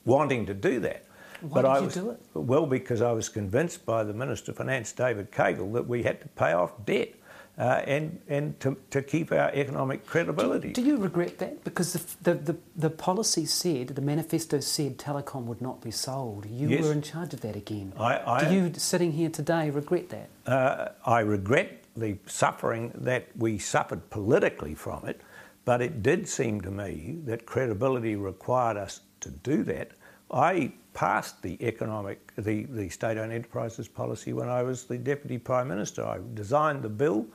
wanting 0.06 0.46
to 0.46 0.54
do 0.54 0.80
that. 0.82 1.04
Why 1.42 1.62
but 1.62 1.62
did 1.62 1.68
I 1.68 1.78
you 1.80 1.86
was, 1.86 1.94
do 1.94 2.10
it? 2.12 2.22
Well, 2.34 2.66
because 2.66 3.02
I 3.02 3.12
was 3.12 3.30
convinced 3.30 3.86
by 3.86 4.04
the 4.04 4.14
Minister 4.14 4.52
of 4.52 4.58
Finance, 4.58 4.92
David 4.94 5.32
Caygill, 5.32 5.74
that 5.74 5.88
we 5.88 6.04
had 6.04 6.22
to 6.22 6.28
pay 6.30 6.54
off 6.54 6.74
debt. 6.86 7.14
Uh, 7.60 7.82
and 7.88 8.22
and 8.28 8.60
to, 8.60 8.78
to 8.92 9.02
keep 9.02 9.32
our 9.32 9.50
economic 9.52 10.06
credibility. 10.06 10.74
Do, 10.74 10.84
do 10.84 10.88
you 10.88 10.98
regret 10.98 11.40
that? 11.40 11.64
Because 11.64 11.94
the, 11.94 12.06
the, 12.22 12.36
the, 12.36 12.58
the, 12.76 12.90
policy 12.92 13.48
said, 13.48 13.88
the 13.88 14.02
manifesto 14.02 14.60
said 14.60 15.00
telecom 15.00 15.46
would 15.46 15.60
not 15.60 15.82
be 15.82 15.90
sold. 15.90 16.46
You 16.46 16.70
yes. 16.70 16.84
were 16.84 16.92
in 16.92 17.02
charge 17.02 17.34
of 17.34 17.42
that 17.42 17.56
again. 17.56 17.94
I, 17.98 18.20
I, 18.20 18.48
do 18.48 18.54
you, 18.54 18.74
sitting 18.78 19.12
here 19.12 19.32
today, 19.32 19.72
regret 19.72 20.10
that? 20.10 20.30
Uh, 20.46 20.90
I 21.04 21.22
regret 21.22 21.84
the 21.96 22.18
suffering 22.28 22.92
that 22.94 23.26
we 23.36 23.58
suffered 23.58 24.08
politically 24.12 24.76
from 24.76 25.08
it, 25.08 25.20
but 25.68 25.82
it 25.82 26.02
did 26.02 26.26
seem 26.26 26.62
to 26.62 26.72
me 26.72 27.18
that 27.26 27.46
credibility 27.46 28.16
required 28.16 28.78
us 28.78 29.02
to 29.20 29.30
do 29.30 29.64
that 29.64 29.92
I 30.32 30.72
passed 30.94 31.42
the 31.42 31.58
economic, 31.66 32.34
the, 32.38 32.64
the 32.64 32.90
state-owned 32.90 33.32
enterprises 33.32 33.88
policy 33.88 34.34
when 34.34 34.50
I 34.50 34.64
was 34.64 34.86
the 34.86 34.98
deputy 34.98 35.38
prime 35.38 35.68
minister. 35.68 36.06
I 36.06 36.20
designed 36.34 36.84
the 36.84 36.90
bill, 36.90 37.26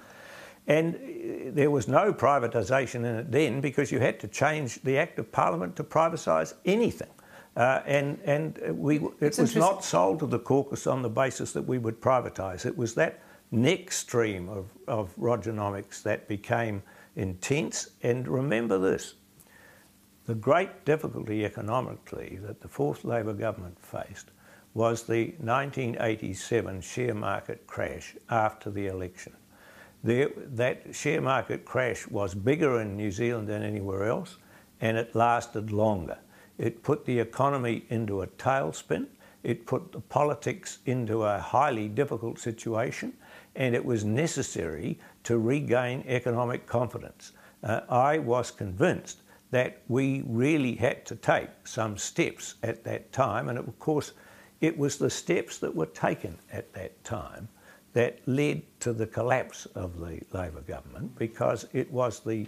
and 0.66 0.94
uh, 0.94 0.98
there 1.52 1.70
was 1.70 1.88
no 1.88 2.12
privatisation 2.12 2.96
in 2.96 3.04
it 3.16 3.30
then 3.30 3.60
because 3.60 3.90
you 3.90 4.00
had 4.00 4.18
to 4.20 4.28
change 4.28 4.82
the 4.82 4.98
Act 4.98 5.18
of 5.18 5.30
Parliament 5.32 5.76
to 5.76 5.84
privatise 5.84 6.54
anything. 6.64 7.10
Uh, 7.54 7.82
and 7.84 8.18
and 8.24 8.58
we, 8.78 8.96
it 8.96 9.12
it's 9.20 9.38
was 9.38 9.54
not 9.54 9.84
sold 9.84 10.20
to 10.20 10.26
the 10.26 10.38
caucus 10.38 10.86
on 10.86 11.02
the 11.02 11.10
basis 11.10 11.52
that 11.52 11.62
we 11.62 11.76
would 11.76 12.00
privatise. 12.00 12.64
It 12.64 12.76
was 12.76 12.94
that 12.94 13.20
next 13.50 13.98
stream 13.98 14.48
of, 14.48 14.70
of 14.88 15.14
Rogernomics 15.16 16.02
that 16.04 16.28
became 16.28 16.82
intense. 17.16 17.90
And 18.02 18.26
remember 18.26 18.78
this 18.78 19.14
the 20.26 20.34
great 20.34 20.84
difficulty 20.84 21.44
economically 21.44 22.38
that 22.42 22.60
the 22.60 22.68
fourth 22.68 23.04
Labor 23.04 23.32
government 23.32 23.76
faced 23.84 24.30
was 24.74 25.02
the 25.02 25.34
1987 25.38 26.80
share 26.80 27.14
market 27.14 27.66
crash 27.66 28.14
after 28.30 28.70
the 28.70 28.86
election. 28.86 29.32
There, 30.04 30.30
that 30.36 30.94
share 30.94 31.20
market 31.20 31.64
crash 31.64 32.08
was 32.08 32.34
bigger 32.34 32.80
in 32.80 32.96
New 32.96 33.10
Zealand 33.10 33.48
than 33.48 33.62
anywhere 33.62 34.04
else, 34.04 34.38
and 34.80 34.96
it 34.96 35.14
lasted 35.14 35.70
longer. 35.70 36.18
It 36.58 36.82
put 36.82 37.04
the 37.04 37.18
economy 37.18 37.84
into 37.88 38.22
a 38.22 38.26
tailspin. 38.26 39.06
It 39.42 39.66
put 39.66 39.92
the 39.92 40.00
politics 40.00 40.78
into 40.86 41.22
a 41.24 41.38
highly 41.38 41.88
difficult 41.88 42.38
situation, 42.38 43.12
and 43.56 43.74
it 43.74 43.84
was 43.84 44.04
necessary 44.04 44.98
to 45.24 45.38
regain 45.38 46.04
economic 46.06 46.66
confidence. 46.66 47.32
Uh, 47.62 47.80
I 47.88 48.18
was 48.18 48.50
convinced 48.50 49.22
that 49.50 49.82
we 49.88 50.22
really 50.26 50.74
had 50.74 51.04
to 51.06 51.16
take 51.16 51.50
some 51.64 51.96
steps 51.96 52.54
at 52.62 52.84
that 52.84 53.12
time, 53.12 53.48
and 53.48 53.58
of 53.58 53.78
course, 53.78 54.12
it 54.60 54.78
was 54.78 54.96
the 54.96 55.10
steps 55.10 55.58
that 55.58 55.74
were 55.74 55.86
taken 55.86 56.38
at 56.52 56.72
that 56.72 57.02
time 57.04 57.48
that 57.92 58.20
led 58.26 58.62
to 58.80 58.92
the 58.92 59.06
collapse 59.06 59.66
of 59.74 59.98
the 59.98 60.20
Labor 60.32 60.62
government 60.62 61.14
because 61.18 61.66
it 61.72 61.90
was 61.92 62.20
the 62.20 62.46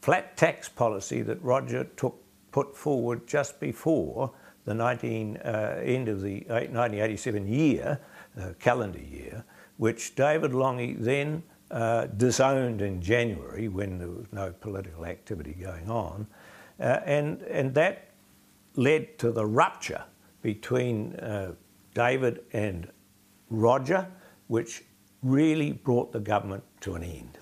flat 0.00 0.36
tax 0.36 0.68
policy 0.68 1.22
that 1.22 1.40
Roger 1.42 1.84
took 1.96 2.16
put 2.50 2.76
forward 2.76 3.26
just 3.28 3.60
before 3.60 4.32
the 4.64 4.74
19, 4.74 5.36
uh, 5.38 5.80
end 5.82 6.08
of 6.08 6.20
the 6.20 6.40
1987 6.48 7.46
year, 7.46 7.98
uh, 8.40 8.52
calendar 8.58 8.98
year, 8.98 9.44
which 9.78 10.14
David 10.14 10.54
Lange 10.54 10.96
then 10.98 11.42
uh, 11.70 12.06
disowned 12.06 12.82
in 12.82 13.00
January 13.00 13.68
when 13.68 13.98
there 13.98 14.08
was 14.08 14.26
no 14.32 14.52
political 14.60 15.06
activity 15.06 15.52
going 15.52 15.88
on. 15.90 16.26
Uh, 16.78 17.00
and, 17.04 17.42
and 17.42 17.74
that 17.74 18.10
led 18.76 19.18
to 19.18 19.32
the 19.32 19.44
rupture 19.44 20.04
between 20.42 21.14
uh, 21.16 21.52
David 21.94 22.40
and 22.52 22.88
Roger, 23.50 24.06
which 24.48 24.84
really 25.22 25.72
brought 25.72 26.12
the 26.12 26.20
government 26.20 26.64
to 26.80 26.94
an 26.94 27.02
end. 27.02 27.38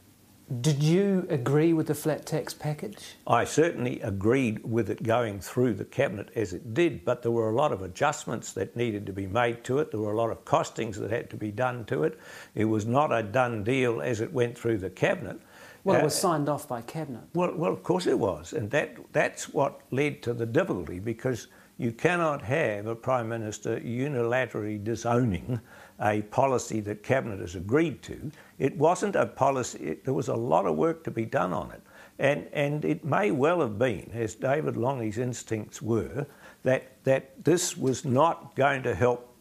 Did 0.49 0.83
you 0.83 1.27
agree 1.29 1.75
with 1.75 1.89
the 1.89 1.95
flat 1.95 2.25
tax 2.25 2.55
package? 2.55 3.17
I 3.27 3.45
certainly 3.45 4.01
agreed 4.01 4.65
with 4.65 4.89
it 4.89 5.03
going 5.03 5.41
through 5.41 5.75
the 5.75 5.85
cabinet 5.85 6.31
as 6.35 6.55
it 6.55 6.73
did, 6.73 7.05
but 7.05 7.21
there 7.21 7.31
were 7.31 7.51
a 7.51 7.55
lot 7.55 7.71
of 7.71 7.83
adjustments 7.83 8.55
that 8.55 8.75
needed 8.75 9.05
to 9.07 9.13
be 9.13 9.27
made 9.27 9.63
to 9.65 9.79
it. 9.79 9.91
There 9.91 10.01
were 10.01 10.13
a 10.13 10.17
lot 10.17 10.31
of 10.31 10.47
costings 10.47 10.97
that 11.01 11.11
had 11.11 11.29
to 11.31 11.37
be 11.37 11.51
done 11.51 11.85
to 11.87 12.05
it. 12.05 12.19
It 12.55 12.65
was 12.65 12.87
not 12.87 13.13
a 13.13 13.23
done 13.23 13.63
deal 13.63 14.01
as 14.01 14.23
it 14.23 14.33
went 14.33 14.57
through 14.57 14.79
the 14.79 14.89
cabinet. 14.89 15.39
Well, 15.85 16.01
it 16.01 16.05
was 16.05 16.17
uh, 16.17 16.21
signed 16.21 16.49
off 16.49 16.67
by 16.67 16.81
cabinet. 16.81 17.25
Well, 17.35 17.55
well, 17.55 17.73
of 17.73 17.83
course 17.83 18.07
it 18.07 18.19
was, 18.19 18.55
and 18.55 18.71
that 18.71 18.97
that's 19.13 19.51
what 19.51 19.83
led 19.91 20.23
to 20.23 20.33
the 20.33 20.47
difficulty 20.47 20.99
because 20.99 21.49
you 21.77 21.93
cannot 21.93 22.43
have 22.43 22.87
a 22.87 22.95
prime 22.95 23.29
minister 23.29 23.79
unilaterally 23.81 24.83
disowning 24.83 25.61
a 26.01 26.23
policy 26.23 26.81
that 26.81 27.03
cabinet 27.03 27.41
has 27.41 27.55
agreed 27.55 28.03
to. 28.03 28.31
It 28.59 28.77
wasn't 28.77 29.17
a 29.17 29.27
policy. 29.27 29.79
It, 29.79 30.05
there 30.05 30.15
was 30.15 30.29
a 30.29 30.35
lot 30.35 30.67
of 30.67 30.77
work 30.77 31.05
to 31.05 31.11
be 31.11 31.25
done 31.25 31.53
on 31.53 31.71
it, 31.73 31.83
and 32.19 32.49
and 32.53 32.85
it 32.85 33.05
may 33.05 33.31
well 33.31 33.61
have 33.61 33.79
been, 33.79 34.11
as 34.15 34.35
David 34.35 34.77
Lange's 34.77 35.19
instincts 35.19 35.83
were, 35.83 36.27
that 36.63 37.03
that 37.05 37.45
this 37.45 37.77
was 37.77 38.05
not 38.05 38.55
going 38.57 38.83
to 38.83 38.95
help 38.95 39.35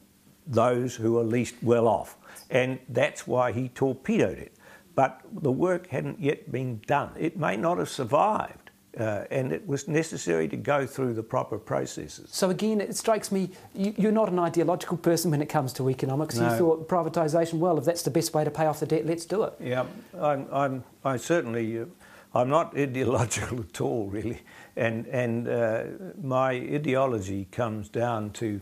those 0.46 0.96
who 0.96 1.18
are 1.18 1.24
least 1.24 1.56
well 1.62 1.88
off, 1.88 2.18
and 2.50 2.80
that's 2.90 3.28
why 3.28 3.52
he 3.52 3.70
torpedoed 3.70 4.38
it 4.38 4.54
but 4.98 5.22
the 5.32 5.52
work 5.52 5.86
hadn't 5.90 6.20
yet 6.20 6.52
been 6.52 6.82
done. 6.88 7.12
It 7.20 7.38
may 7.38 7.56
not 7.56 7.78
have 7.78 7.88
survived. 7.88 8.67
Uh, 9.00 9.26
and 9.30 9.52
it 9.52 9.66
was 9.68 9.88
necessary 9.88 10.48
to 10.48 10.58
go 10.58 10.88
through 10.88 11.14
the 11.14 11.22
proper 11.22 11.60
processes. 11.60 12.28
So 12.32 12.50
again, 12.50 12.82
it 12.82 12.96
strikes 12.96 13.32
me 13.32 13.52
you, 13.76 14.10
are 14.10 14.12
not 14.12 14.30
an 14.30 14.40
ideological 14.40 14.98
person 14.98 15.30
when 15.30 15.42
it 15.42 15.50
comes 15.50 15.72
to 15.74 15.90
economics. 15.90 16.36
No. 16.36 16.50
You 16.50 16.58
thought 16.58 16.88
privatisation. 16.88 17.60
Well, 17.60 17.78
if 17.78 17.86
that's 17.86 18.02
the 18.02 18.10
best 18.10 18.34
way 18.34 18.44
to 18.44 18.50
pay 18.50 18.66
off 18.66 18.80
the 18.80 18.88
debt, 18.88 19.06
let's 19.06 19.26
do 19.26 19.44
it. 19.44 19.54
Yeah, 19.60 19.86
I'm. 20.20 20.48
I'm 20.52 20.84
I 21.06 21.18
certainly. 21.18 21.82
Uh, 21.82 21.86
I'm 22.34 22.50
not 22.50 22.76
ideological 22.78 23.60
at 23.60 23.82
all, 23.82 24.08
really. 24.08 24.42
And 24.76 25.06
and 25.08 25.48
uh, 25.48 25.84
my 26.22 26.52
ideology 26.52 27.46
comes 27.52 27.90
down 27.90 28.32
to 28.32 28.62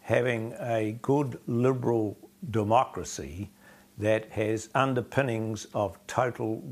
having 0.00 0.54
a 0.60 0.98
good 1.02 1.38
liberal 1.46 2.16
democracy 2.50 3.50
that 3.98 4.30
has 4.30 4.70
underpinnings 4.74 5.66
of 5.74 5.98
total 6.06 6.62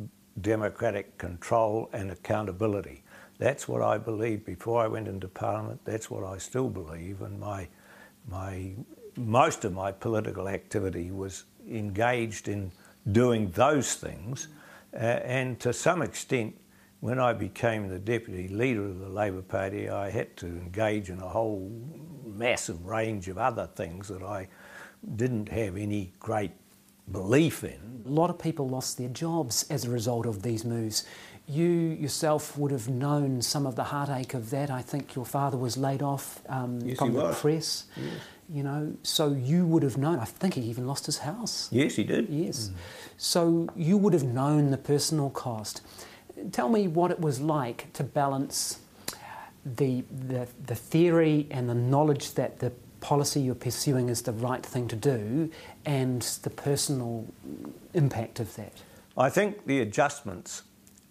democratic 0.40 1.18
control 1.18 1.88
and 1.92 2.11
accountability. 2.11 3.02
That's 3.43 3.67
what 3.67 3.83
I 3.83 3.99
believed 3.99 4.45
before 4.45 4.85
I 4.85 4.87
went 4.87 5.09
into 5.09 5.27
Parliament. 5.27 5.81
That's 5.85 6.09
what 6.09 6.23
I 6.23 6.39
still 6.39 6.69
believe, 6.69 7.23
and 7.23 7.41
my 7.41 7.67
my 8.29 8.71
most 9.17 9.65
of 9.65 9.73
my 9.73 9.91
political 9.91 10.49
activity 10.49 11.11
was 11.11 11.43
engaged 11.69 12.47
in 12.47 12.71
doing 13.11 13.51
those 13.51 13.95
things, 13.95 14.47
uh, 14.95 14.99
and 14.99 15.59
to 15.59 15.73
some 15.73 16.03
extent, 16.03 16.55
when 17.01 17.19
I 17.19 17.33
became 17.33 17.89
the 17.89 17.99
deputy 17.99 18.47
leader 18.47 18.85
of 18.85 19.01
the 19.01 19.09
Labor 19.09 19.43
Party, 19.43 19.91
I 19.91 20.09
had 20.09 20.37
to 20.37 20.47
engage 20.47 21.11
in 21.11 21.19
a 21.19 21.29
whole 21.29 21.69
massive 22.25 22.87
range 22.87 23.27
of 23.27 23.39
other 23.39 23.67
things 23.75 24.07
that 24.07 24.23
I 24.23 24.47
didn't 25.17 25.49
have 25.49 25.77
any 25.77 26.13
great 26.21 26.53
belief 27.11 27.65
in. 27.65 28.05
A 28.07 28.09
lot 28.09 28.31
of 28.31 28.39
people 28.39 28.69
lost 28.69 28.99
their 28.99 29.09
jobs 29.09 29.67
as 29.69 29.85
a 29.85 29.91
result 29.91 30.27
of 30.27 30.43
these 30.43 30.65
moves. 30.65 31.05
You 31.47 31.67
yourself 31.67 32.57
would 32.57 32.71
have 32.71 32.89
known 32.89 33.43
some 33.43 33.67
of 33.67 33.75
the 33.75 33.85
heartache 33.85 34.35
of 34.35 34.51
that. 34.51 34.71
I 34.71 34.83
think 34.83 35.15
your 35.15 35.25
father 35.25 35.57
was 35.57 35.77
laid 35.77 36.03
off 36.03 36.41
um, 36.49 36.81
yes, 36.81 36.99
from 36.99 37.13
the 37.13 37.21
was. 37.21 37.41
press. 37.41 37.85
Yes. 37.97 38.15
You 38.49 38.63
know, 38.63 38.95
so 39.03 39.33
you 39.33 39.65
would 39.67 39.83
have 39.83 39.97
known. 39.97 40.19
I 40.19 40.25
think 40.25 40.55
he 40.55 40.63
even 40.63 40.87
lost 40.87 41.07
his 41.07 41.19
house. 41.19 41.69
Yes, 41.73 41.97
he 41.97 42.05
did. 42.05 42.29
Yes. 42.29 42.69
Mm. 42.69 42.75
So 43.17 43.69
you 43.75 43.97
would 43.97 44.13
have 44.13 44.25
known 44.25 44.71
the 44.71 44.79
personal 44.79 45.31
cost. 45.31 45.81
Tell 46.51 46.69
me 46.69 46.87
what 46.89 47.11
it 47.11 47.21
was 47.21 47.41
like 47.41 47.93
to 47.95 48.05
balance 48.05 48.81
the, 49.65 50.05
the, 50.11 50.49
the 50.67 50.75
theory 50.75 51.47
and 51.51 51.69
the 51.69 51.75
knowledge 51.75 52.35
that 52.35 52.59
the 52.59 52.73
policy 53.01 53.41
you're 53.41 53.55
pursuing 53.55 54.09
is 54.09 54.23
the 54.23 54.33
right 54.33 54.65
thing 54.65 54.89
to 54.89 54.97
do 54.97 55.51
and 55.85 56.23
the 56.43 56.51
personal 56.51 57.27
impact 57.95 58.41
of 58.41 58.55
that? 58.57 58.73
I 59.17 59.29
think 59.29 59.67
the 59.67 59.81
adjustments 59.81 60.63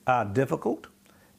are 0.07 0.25
difficult 0.25 0.87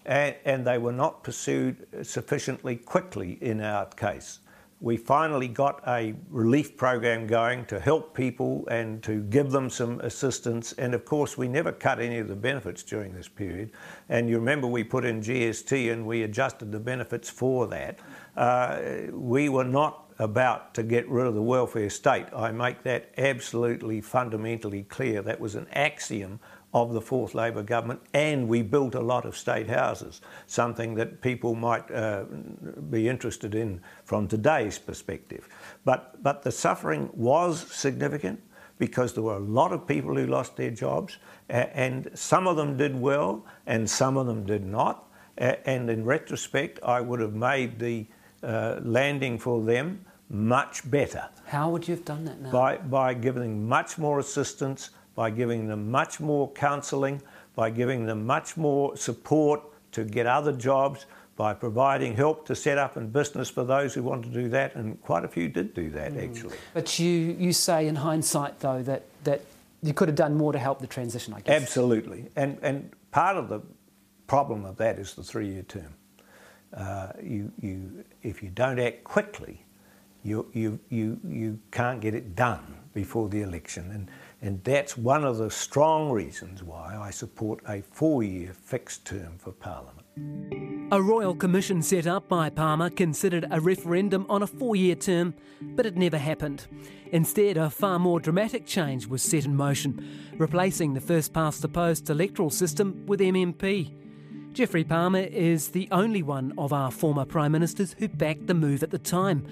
and, 0.04 0.34
and 0.44 0.66
they 0.66 0.78
were 0.78 0.92
not 0.92 1.22
pursued 1.22 1.86
sufficiently 2.02 2.76
quickly 2.76 3.38
in 3.40 3.60
our 3.60 3.86
case 3.86 4.40
we 4.82 4.96
finally 4.96 5.46
got 5.46 5.80
a 5.86 6.12
relief 6.28 6.76
program 6.76 7.24
going 7.24 7.64
to 7.66 7.78
help 7.78 8.16
people 8.16 8.66
and 8.68 9.00
to 9.04 9.22
give 9.22 9.52
them 9.52 9.70
some 9.70 10.00
assistance. 10.00 10.72
And 10.72 10.92
of 10.92 11.04
course, 11.04 11.38
we 11.38 11.46
never 11.46 11.70
cut 11.70 12.00
any 12.00 12.18
of 12.18 12.26
the 12.26 12.34
benefits 12.34 12.82
during 12.82 13.14
this 13.14 13.28
period. 13.28 13.70
And 14.08 14.28
you 14.28 14.40
remember 14.40 14.66
we 14.66 14.82
put 14.82 15.04
in 15.04 15.20
GST 15.20 15.92
and 15.92 16.04
we 16.04 16.24
adjusted 16.24 16.72
the 16.72 16.80
benefits 16.80 17.30
for 17.30 17.68
that. 17.68 18.00
Uh, 18.36 18.80
we 19.12 19.48
were 19.48 19.62
not 19.62 20.12
about 20.18 20.74
to 20.74 20.82
get 20.82 21.08
rid 21.08 21.28
of 21.28 21.34
the 21.34 21.42
welfare 21.42 21.88
state. 21.88 22.26
I 22.34 22.50
make 22.50 22.82
that 22.82 23.12
absolutely 23.16 24.00
fundamentally 24.00 24.82
clear. 24.82 25.22
That 25.22 25.38
was 25.38 25.54
an 25.54 25.68
axiom 25.72 26.40
of 26.74 26.92
the 26.92 27.00
fourth 27.00 27.34
Labor 27.34 27.62
government, 27.62 28.00
and 28.14 28.48
we 28.48 28.62
built 28.62 28.94
a 28.94 29.00
lot 29.00 29.26
of 29.26 29.36
state 29.36 29.68
houses, 29.68 30.20
something 30.46 30.94
that 30.94 31.20
people 31.20 31.54
might 31.54 31.90
uh, 31.90 32.24
be 32.90 33.08
interested 33.08 33.54
in 33.54 33.80
from 34.04 34.26
today's 34.26 34.78
perspective. 34.78 35.48
But, 35.84 36.22
but 36.22 36.42
the 36.42 36.50
suffering 36.50 37.10
was 37.12 37.60
significant 37.70 38.40
because 38.78 39.12
there 39.12 39.22
were 39.22 39.36
a 39.36 39.38
lot 39.38 39.72
of 39.72 39.86
people 39.86 40.16
who 40.16 40.26
lost 40.26 40.56
their 40.56 40.70
jobs, 40.70 41.18
and 41.48 42.10
some 42.14 42.46
of 42.46 42.56
them 42.56 42.76
did 42.76 42.98
well, 42.98 43.44
and 43.66 43.88
some 43.88 44.16
of 44.16 44.26
them 44.26 44.44
did 44.44 44.64
not. 44.64 45.08
And 45.38 45.88
in 45.90 46.04
retrospect, 46.04 46.80
I 46.82 47.00
would 47.00 47.20
have 47.20 47.34
made 47.34 47.78
the 47.78 48.06
uh, 48.42 48.80
landing 48.82 49.38
for 49.38 49.62
them 49.62 50.04
much 50.28 50.90
better. 50.90 51.28
How 51.46 51.68
would 51.70 51.86
you 51.86 51.94
have 51.94 52.04
done 52.04 52.24
that 52.24 52.40
now? 52.40 52.50
By, 52.50 52.78
by 52.78 53.14
giving 53.14 53.68
much 53.68 53.98
more 53.98 54.18
assistance, 54.18 54.90
by 55.14 55.30
giving 55.30 55.66
them 55.68 55.90
much 55.90 56.20
more 56.20 56.50
counselling, 56.52 57.20
by 57.54 57.70
giving 57.70 58.06
them 58.06 58.26
much 58.26 58.56
more 58.56 58.96
support 58.96 59.62
to 59.92 60.04
get 60.04 60.26
other 60.26 60.52
jobs, 60.52 61.06
by 61.36 61.54
providing 61.54 62.14
help 62.14 62.46
to 62.46 62.54
set 62.54 62.78
up 62.78 62.96
in 62.96 63.08
business 63.08 63.50
for 63.50 63.64
those 63.64 63.94
who 63.94 64.02
want 64.02 64.22
to 64.22 64.30
do 64.30 64.48
that, 64.48 64.74
and 64.74 65.00
quite 65.02 65.24
a 65.24 65.28
few 65.28 65.48
did 65.48 65.74
do 65.74 65.90
that 65.90 66.12
mm. 66.12 66.30
actually. 66.30 66.56
But 66.74 66.98
you, 66.98 67.36
you 67.38 67.52
say 67.52 67.88
in 67.88 67.96
hindsight, 67.96 68.60
though, 68.60 68.82
that, 68.82 69.04
that 69.24 69.42
you 69.82 69.94
could 69.94 70.08
have 70.08 70.16
done 70.16 70.34
more 70.34 70.52
to 70.52 70.58
help 70.58 70.78
the 70.78 70.86
transition, 70.86 71.34
I 71.34 71.40
guess. 71.40 71.60
Absolutely. 71.60 72.28
And, 72.36 72.58
and 72.62 72.90
part 73.10 73.36
of 73.36 73.48
the 73.48 73.60
problem 74.26 74.64
of 74.64 74.76
that 74.76 74.98
is 74.98 75.14
the 75.14 75.22
three 75.22 75.48
year 75.48 75.62
term. 75.62 75.94
Uh, 76.74 77.12
you, 77.22 77.52
you, 77.60 78.04
if 78.22 78.42
you 78.42 78.48
don't 78.48 78.78
act 78.78 79.04
quickly, 79.04 79.64
you, 80.22 80.46
you, 80.52 80.78
you, 80.88 81.20
you 81.28 81.58
can't 81.70 82.00
get 82.00 82.14
it 82.14 82.34
done 82.34 82.78
before 82.94 83.28
the 83.28 83.42
election. 83.42 83.90
And, 83.90 84.08
and 84.42 84.62
that's 84.64 84.96
one 84.96 85.24
of 85.24 85.38
the 85.38 85.50
strong 85.50 86.10
reasons 86.10 86.64
why 86.64 86.98
I 87.00 87.10
support 87.10 87.60
a 87.68 87.80
four 87.80 88.24
year 88.24 88.52
fixed 88.52 89.06
term 89.06 89.38
for 89.38 89.52
Parliament. 89.52 89.98
A 90.92 91.00
royal 91.00 91.34
commission 91.34 91.80
set 91.80 92.08
up 92.08 92.28
by 92.28 92.50
Palmer 92.50 92.90
considered 92.90 93.46
a 93.50 93.60
referendum 93.60 94.26
on 94.28 94.42
a 94.42 94.46
four 94.48 94.74
year 94.74 94.96
term, 94.96 95.32
but 95.60 95.86
it 95.86 95.96
never 95.96 96.18
happened. 96.18 96.66
Instead, 97.12 97.56
a 97.56 97.70
far 97.70 98.00
more 98.00 98.18
dramatic 98.18 98.66
change 98.66 99.06
was 99.06 99.22
set 99.22 99.44
in 99.44 99.54
motion, 99.54 100.34
replacing 100.36 100.92
the 100.92 101.00
first 101.00 101.32
past 101.32 101.62
the 101.62 101.68
post 101.68 102.10
electoral 102.10 102.50
system 102.50 103.06
with 103.06 103.20
MMP. 103.20 103.94
Geoffrey 104.52 104.84
Palmer 104.84 105.20
is 105.20 105.68
the 105.68 105.88
only 105.92 106.22
one 106.22 106.52
of 106.58 106.72
our 106.72 106.90
former 106.90 107.24
Prime 107.24 107.52
Ministers 107.52 107.94
who 107.98 108.08
backed 108.08 108.48
the 108.48 108.54
move 108.54 108.82
at 108.82 108.90
the 108.90 108.98
time, 108.98 109.46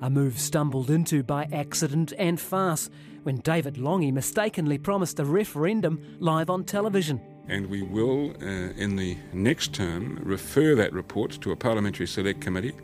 a 0.00 0.08
move 0.08 0.38
stumbled 0.38 0.88
into 0.88 1.22
by 1.24 1.48
accident 1.52 2.12
and 2.16 2.40
farce 2.40 2.88
when 3.26 3.38
David 3.38 3.76
Lange 3.76 4.14
mistakenly 4.14 4.78
promised 4.78 5.18
a 5.18 5.24
referendum 5.24 6.00
live 6.20 6.48
on 6.48 6.64
television 6.64 7.20
and 7.48 7.66
we 7.66 7.82
will, 7.82 8.30
uh, 8.42 8.72
in 8.76 8.96
the 8.96 9.16
next 9.32 9.72
term, 9.72 10.18
refer 10.22 10.74
that 10.74 10.92
report 10.92 11.30
to 11.40 11.52
a 11.52 11.56
parliamentary 11.56 12.06
select 12.06 12.40
committee. 12.40 12.74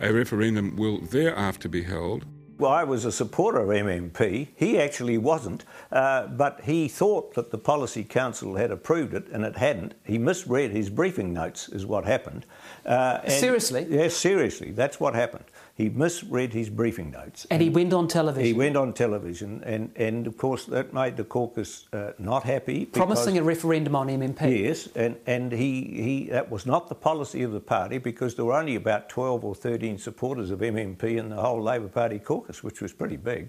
A 0.00 0.12
referendum 0.12 0.76
will 0.76 1.00
thereafter 1.00 1.68
be 1.68 1.82
held. 1.82 2.26
Well, 2.58 2.70
I 2.70 2.84
was 2.84 3.04
a 3.04 3.10
supporter 3.10 3.58
of 3.58 3.68
MMP. 3.68 4.48
He 4.54 4.78
actually 4.78 5.18
wasn't, 5.18 5.64
uh, 5.90 6.28
but 6.28 6.60
he 6.62 6.86
thought 6.86 7.34
that 7.34 7.50
the 7.50 7.58
Policy 7.58 8.04
Council 8.04 8.54
had 8.54 8.70
approved 8.70 9.12
it, 9.12 9.26
and 9.32 9.44
it 9.44 9.56
hadn't. 9.56 9.94
He 10.04 10.18
misread 10.18 10.70
his 10.70 10.88
briefing 10.88 11.32
notes, 11.32 11.68
is 11.68 11.84
what 11.84 12.04
happened. 12.04 12.46
Uh, 12.86 13.26
seriously? 13.28 13.86
Yes, 13.90 14.14
seriously. 14.14 14.70
That's 14.70 15.00
what 15.00 15.14
happened. 15.14 15.46
He 15.76 15.88
misread 15.88 16.52
his 16.52 16.70
briefing 16.70 17.10
notes. 17.10 17.48
And 17.50 17.60
he 17.60 17.68
went 17.68 17.92
on 17.92 18.06
television. 18.06 18.46
He 18.46 18.52
went 18.52 18.76
on 18.76 18.92
television, 18.92 19.60
and, 19.64 19.90
and 19.96 20.24
of 20.28 20.38
course 20.38 20.66
that 20.66 20.94
made 20.94 21.16
the 21.16 21.24
caucus 21.24 21.88
uh, 21.92 22.12
not 22.16 22.44
happy. 22.44 22.84
Promising 22.84 23.38
a 23.38 23.42
referendum 23.42 23.96
on 23.96 24.06
MMP. 24.06 24.62
Yes, 24.62 24.88
and, 24.94 25.16
and 25.26 25.50
he, 25.50 25.82
he 25.82 26.24
that 26.30 26.48
was 26.48 26.64
not 26.64 26.88
the 26.88 26.94
policy 26.94 27.42
of 27.42 27.50
the 27.50 27.60
party 27.60 27.98
because 27.98 28.36
there 28.36 28.44
were 28.44 28.54
only 28.54 28.76
about 28.76 29.08
12 29.08 29.44
or 29.44 29.54
13 29.56 29.98
supporters 29.98 30.52
of 30.52 30.60
MMP 30.60 31.16
in 31.16 31.28
the 31.28 31.36
whole 31.36 31.60
Labor 31.60 31.88
Party 31.88 32.20
caucus, 32.20 32.62
which 32.62 32.80
was 32.80 32.92
pretty 32.92 33.16
big. 33.16 33.48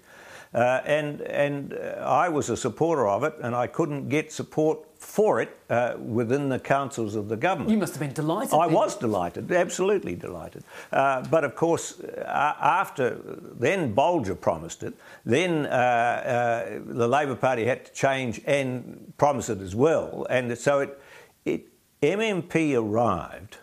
Uh, 0.55 0.81
and 0.85 1.19
and 1.23 1.73
uh, 1.73 2.01
I 2.05 2.29
was 2.29 2.49
a 2.49 2.55
supporter 2.55 3.09
of 3.09 3.25
it, 3.25 3.33
and 3.43 3.53
I 3.53 3.67
couldn't 3.67 4.07
get 4.07 4.31
support 4.31 4.79
for 4.97 5.41
it 5.41 5.57
uh, 5.69 5.95
within 5.99 6.47
the 6.47 6.59
councils 6.59 7.15
of 7.15 7.27
the 7.27 7.35
government. 7.35 7.71
You 7.71 7.77
must 7.77 7.93
have 7.93 7.99
been 7.99 8.13
delighted. 8.13 8.53
I 8.53 8.67
then. 8.67 8.73
was 8.73 8.95
delighted, 8.95 9.51
absolutely 9.51 10.15
delighted. 10.15 10.63
Uh, 10.93 11.23
but 11.29 11.43
of 11.43 11.55
course, 11.55 11.99
uh, 11.99 12.53
after 12.61 13.19
then 13.59 13.93
Bolger 13.93 14.39
promised 14.39 14.83
it, 14.83 14.93
then 15.25 15.65
uh, 15.65 16.79
the 16.85 17.07
Labor 17.07 17.35
Party 17.35 17.65
had 17.65 17.85
to 17.87 17.91
change 17.91 18.39
and 18.45 19.13
promise 19.17 19.49
it 19.49 19.59
as 19.59 19.75
well, 19.75 20.25
and 20.29 20.57
so 20.57 20.79
it, 20.79 21.01
it 21.43 21.67
MMP 22.01 22.81
arrived. 22.81 23.57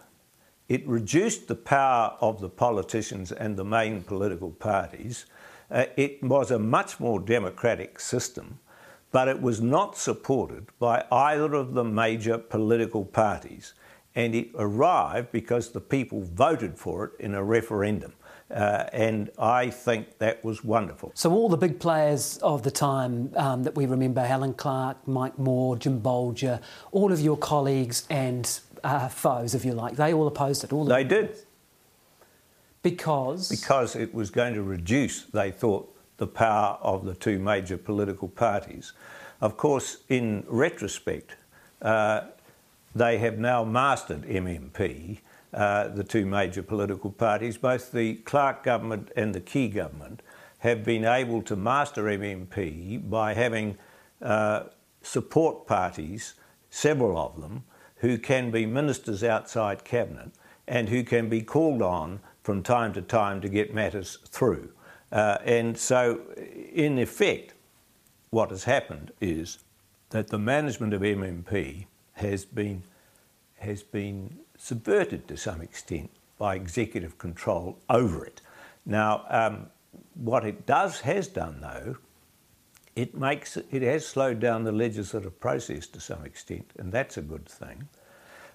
It 0.68 0.86
reduced 0.86 1.48
the 1.48 1.54
power 1.54 2.16
of 2.20 2.40
the 2.40 2.48
politicians 2.50 3.32
and 3.32 3.56
the 3.56 3.64
main 3.64 4.02
political 4.02 4.50
parties 4.50 5.24
uh, 5.72 5.86
it 5.96 6.22
was 6.22 6.50
a 6.50 6.58
much 6.58 7.00
more 7.00 7.18
democratic 7.18 7.98
system, 7.98 8.58
but 9.10 9.26
it 9.26 9.40
was 9.40 9.60
not 9.60 9.96
supported 9.96 10.66
by 10.78 11.04
either 11.10 11.54
of 11.54 11.72
the 11.72 11.84
major 11.84 12.36
political 12.38 13.04
parties. 13.04 13.72
And 14.14 14.34
it 14.34 14.50
arrived 14.56 15.32
because 15.32 15.72
the 15.72 15.80
people 15.80 16.20
voted 16.20 16.78
for 16.78 17.06
it 17.06 17.12
in 17.18 17.34
a 17.34 17.42
referendum. 17.42 18.12
Uh, 18.50 18.84
and 18.92 19.30
I 19.38 19.70
think 19.70 20.18
that 20.18 20.44
was 20.44 20.62
wonderful. 20.62 21.12
So, 21.14 21.32
all 21.32 21.48
the 21.48 21.56
big 21.56 21.80
players 21.80 22.36
of 22.42 22.62
the 22.62 22.70
time 22.70 23.32
um, 23.36 23.62
that 23.62 23.74
we 23.74 23.86
remember 23.86 24.20
Helen 24.20 24.52
Clark, 24.52 25.08
Mike 25.08 25.38
Moore, 25.38 25.76
Jim 25.76 26.02
Bolger, 26.02 26.60
all 26.90 27.10
of 27.10 27.20
your 27.22 27.38
colleagues 27.38 28.06
and 28.10 28.60
uh, 28.84 29.08
foes, 29.08 29.54
if 29.54 29.64
you 29.64 29.72
like, 29.72 29.96
they 29.96 30.12
all 30.12 30.26
opposed 30.26 30.64
it. 30.64 30.72
All 30.74 30.84
they 30.84 31.04
did. 31.04 31.38
Because? 32.82 33.48
Because 33.48 33.96
it 33.96 34.12
was 34.12 34.30
going 34.30 34.54
to 34.54 34.62
reduce, 34.62 35.22
they 35.24 35.50
thought, 35.50 35.88
the 36.16 36.26
power 36.26 36.78
of 36.82 37.04
the 37.04 37.14
two 37.14 37.38
major 37.38 37.76
political 37.76 38.28
parties. 38.28 38.92
Of 39.40 39.56
course, 39.56 39.98
in 40.08 40.44
retrospect, 40.46 41.36
uh, 41.80 42.22
they 42.94 43.18
have 43.18 43.38
now 43.38 43.64
mastered 43.64 44.22
MMP, 44.22 45.18
uh, 45.54 45.88
the 45.88 46.04
two 46.04 46.26
major 46.26 46.62
political 46.62 47.10
parties. 47.10 47.56
Both 47.56 47.92
the 47.92 48.14
Clark 48.16 48.62
government 48.62 49.10
and 49.16 49.34
the 49.34 49.40
Key 49.40 49.68
government 49.68 50.22
have 50.58 50.84
been 50.84 51.04
able 51.04 51.42
to 51.42 51.56
master 51.56 52.04
MMP 52.04 53.08
by 53.10 53.34
having 53.34 53.76
uh, 54.20 54.64
support 55.02 55.66
parties, 55.66 56.34
several 56.70 57.18
of 57.18 57.40
them, 57.40 57.64
who 57.96 58.18
can 58.18 58.50
be 58.50 58.66
ministers 58.66 59.24
outside 59.24 59.84
cabinet 59.84 60.30
and 60.68 60.88
who 60.88 61.02
can 61.02 61.28
be 61.28 61.42
called 61.42 61.82
on 61.82 62.20
from 62.42 62.62
time 62.62 62.92
to 62.92 63.02
time 63.02 63.40
to 63.40 63.48
get 63.48 63.74
matters 63.74 64.18
through. 64.28 64.70
Uh, 65.10 65.38
and 65.44 65.76
so, 65.76 66.20
in 66.72 66.98
effect, 66.98 67.54
what 68.30 68.50
has 68.50 68.64
happened 68.64 69.12
is 69.20 69.58
that 70.10 70.28
the 70.28 70.38
management 70.38 70.94
of 70.94 71.02
MMP 71.02 71.86
has 72.14 72.44
been, 72.44 72.82
has 73.58 73.82
been 73.82 74.38
subverted 74.56 75.28
to 75.28 75.36
some 75.36 75.60
extent 75.60 76.10
by 76.38 76.54
executive 76.54 77.18
control 77.18 77.78
over 77.88 78.24
it. 78.24 78.40
Now, 78.84 79.24
um, 79.28 79.66
what 80.14 80.44
it 80.44 80.66
does 80.66 81.00
has 81.00 81.28
done 81.28 81.60
though, 81.60 81.96
it 82.94 83.14
makes 83.14 83.56
it 83.56 83.82
has 83.82 84.06
slowed 84.06 84.40
down 84.40 84.64
the 84.64 84.72
legislative 84.72 85.38
process 85.40 85.86
to 85.88 86.00
some 86.00 86.24
extent, 86.24 86.70
and 86.78 86.92
that's 86.92 87.16
a 87.16 87.22
good 87.22 87.46
thing. 87.46 87.88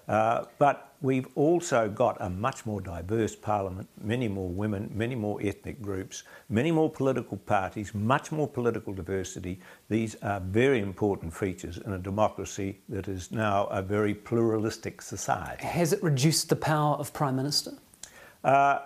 Uh, 0.08 0.46
but 0.58 0.94
we've 1.02 1.28
also 1.34 1.88
got 1.88 2.16
a 2.20 2.30
much 2.30 2.64
more 2.64 2.80
diverse 2.80 3.36
parliament, 3.36 3.86
many 4.02 4.26
more 4.26 4.48
women, 4.48 4.90
many 4.94 5.14
more 5.14 5.38
ethnic 5.42 5.82
groups, 5.82 6.22
many 6.48 6.72
more 6.72 6.90
political 6.90 7.36
parties, 7.36 7.94
much 7.94 8.32
more 8.32 8.48
political 8.48 8.94
diversity. 8.94 9.60
These 9.90 10.16
are 10.22 10.40
very 10.40 10.80
important 10.80 11.34
features 11.34 11.78
in 11.78 11.92
a 11.92 11.98
democracy 11.98 12.80
that 12.88 13.06
is 13.06 13.30
now 13.30 13.66
a 13.66 13.82
very 13.82 14.14
pluralistic 14.14 15.02
society. 15.02 15.64
Has 15.64 15.92
it 15.92 16.02
reduced 16.02 16.48
the 16.48 16.56
power 16.56 16.96
of 16.96 17.12
Prime 17.12 17.36
Minister? 17.36 17.72
Uh, 18.42 18.78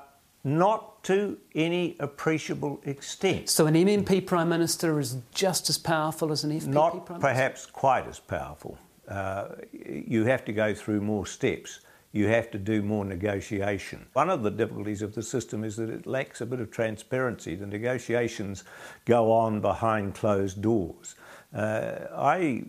not 0.44 1.04
to 1.04 1.38
any 1.54 1.96
appreciable 2.00 2.80
extent. 2.84 3.48
So 3.48 3.66
an 3.66 3.74
MMP 3.74 4.26
Prime 4.26 4.48
Minister 4.48 4.98
is 4.98 5.18
just 5.32 5.70
as 5.70 5.78
powerful 5.78 6.32
as 6.32 6.42
an 6.42 6.50
FPP 6.50 6.66
not 6.66 6.90
Prime 6.90 6.98
Minister? 6.98 7.12
Not 7.12 7.20
perhaps 7.20 7.66
quite 7.66 8.08
as 8.08 8.18
powerful. 8.18 8.76
You 9.08 10.24
have 10.24 10.44
to 10.44 10.52
go 10.52 10.74
through 10.74 11.00
more 11.00 11.26
steps. 11.26 11.80
You 12.12 12.28
have 12.28 12.50
to 12.50 12.58
do 12.58 12.82
more 12.82 13.06
negotiation. 13.06 14.06
One 14.12 14.28
of 14.28 14.42
the 14.42 14.50
difficulties 14.50 15.00
of 15.00 15.14
the 15.14 15.22
system 15.22 15.64
is 15.64 15.76
that 15.76 15.88
it 15.88 16.06
lacks 16.06 16.42
a 16.42 16.46
bit 16.46 16.60
of 16.60 16.70
transparency. 16.70 17.54
The 17.54 17.66
negotiations 17.66 18.64
go 19.06 19.32
on 19.32 19.62
behind 19.62 20.14
closed 20.14 20.60
doors. 20.60 21.14
Uh, 21.54 22.06
I, 22.14 22.64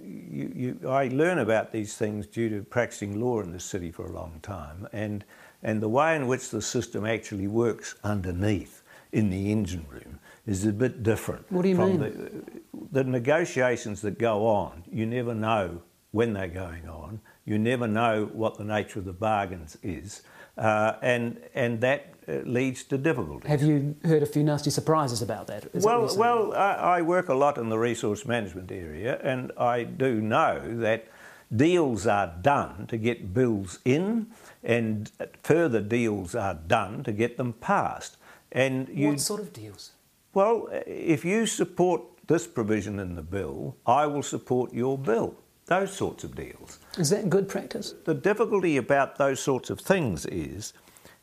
you, 0.00 0.52
you, 0.54 0.88
I 0.88 1.08
learn 1.08 1.38
about 1.38 1.72
these 1.72 1.96
things 1.96 2.28
due 2.28 2.48
to 2.50 2.62
practicing 2.62 3.20
law 3.20 3.40
in 3.40 3.50
this 3.52 3.64
city 3.64 3.90
for 3.90 4.06
a 4.06 4.12
long 4.12 4.38
time, 4.42 4.88
and, 4.92 5.24
and 5.62 5.80
the 5.80 5.88
way 5.88 6.14
in 6.14 6.28
which 6.28 6.50
the 6.50 6.62
system 6.62 7.04
actually 7.04 7.48
works 7.48 7.96
underneath 8.04 8.82
in 9.12 9.30
the 9.30 9.50
engine 9.50 9.86
room 9.90 10.20
is 10.46 10.66
a 10.66 10.72
bit 10.72 11.02
different. 11.02 11.50
What 11.50 11.62
do 11.62 11.68
you 11.68 11.76
mean? 11.76 11.98
The, 11.98 12.44
the 12.92 13.04
negotiations 13.04 14.02
that 14.02 14.18
go 14.18 14.46
on, 14.46 14.84
you 14.90 15.06
never 15.06 15.34
know 15.34 15.82
when 16.10 16.32
they're 16.32 16.48
going 16.48 16.88
on. 16.88 17.20
You 17.44 17.58
never 17.58 17.86
know 17.86 18.30
what 18.32 18.56
the 18.56 18.64
nature 18.64 18.98
of 19.00 19.04
the 19.04 19.12
bargains 19.12 19.76
is, 19.82 20.22
uh, 20.56 20.94
and 21.02 21.40
and 21.54 21.80
that 21.82 22.14
uh, 22.26 22.32
leads 22.44 22.84
to 22.84 22.96
difficulties. 22.96 23.50
Have 23.50 23.62
you 23.62 23.96
heard 24.04 24.22
a 24.22 24.26
few 24.26 24.42
nasty 24.42 24.70
surprises 24.70 25.20
about 25.20 25.46
that? 25.48 25.66
Is 25.74 25.84
well, 25.84 26.06
that 26.06 26.18
well, 26.18 26.54
I, 26.54 26.98
I 26.98 27.02
work 27.02 27.28
a 27.28 27.34
lot 27.34 27.58
in 27.58 27.68
the 27.68 27.78
resource 27.78 28.24
management 28.24 28.72
area, 28.72 29.20
and 29.22 29.52
I 29.58 29.82
do 29.82 30.22
know 30.22 30.78
that 30.80 31.06
deals 31.54 32.06
are 32.06 32.32
done 32.40 32.86
to 32.86 32.96
get 32.96 33.34
bills 33.34 33.78
in, 33.84 34.28
and 34.62 35.10
further 35.42 35.80
deals 35.82 36.34
are 36.34 36.54
done 36.54 37.02
to 37.04 37.12
get 37.12 37.36
them 37.36 37.52
passed. 37.52 38.16
And 38.52 38.88
you, 38.88 39.08
what 39.08 39.20
sort 39.20 39.40
of 39.40 39.52
deals? 39.52 39.92
Well, 40.34 40.68
if 40.84 41.24
you 41.24 41.46
support 41.46 42.02
this 42.26 42.46
provision 42.46 42.98
in 42.98 43.14
the 43.14 43.22
bill, 43.22 43.76
I 43.86 44.06
will 44.06 44.22
support 44.22 44.74
your 44.74 44.98
bill. 44.98 45.36
those 45.66 45.96
sorts 45.96 46.24
of 46.24 46.34
deals. 46.34 46.78
Is 46.98 47.08
that 47.08 47.30
good 47.30 47.48
practice? 47.48 47.94
The 48.04 48.12
difficulty 48.14 48.76
about 48.76 49.16
those 49.16 49.40
sorts 49.40 49.70
of 49.70 49.80
things 49.80 50.26
is 50.26 50.74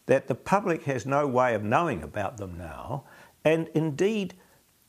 that 0.08 0.28
the 0.28 0.34
public 0.34 0.84
has 0.86 1.06
no 1.06 1.28
way 1.28 1.54
of 1.54 1.63
knowing 1.63 2.02
about 2.02 2.38
them 2.38 2.58
now, 2.58 3.04
and 3.45 3.67
indeed, 3.76 4.34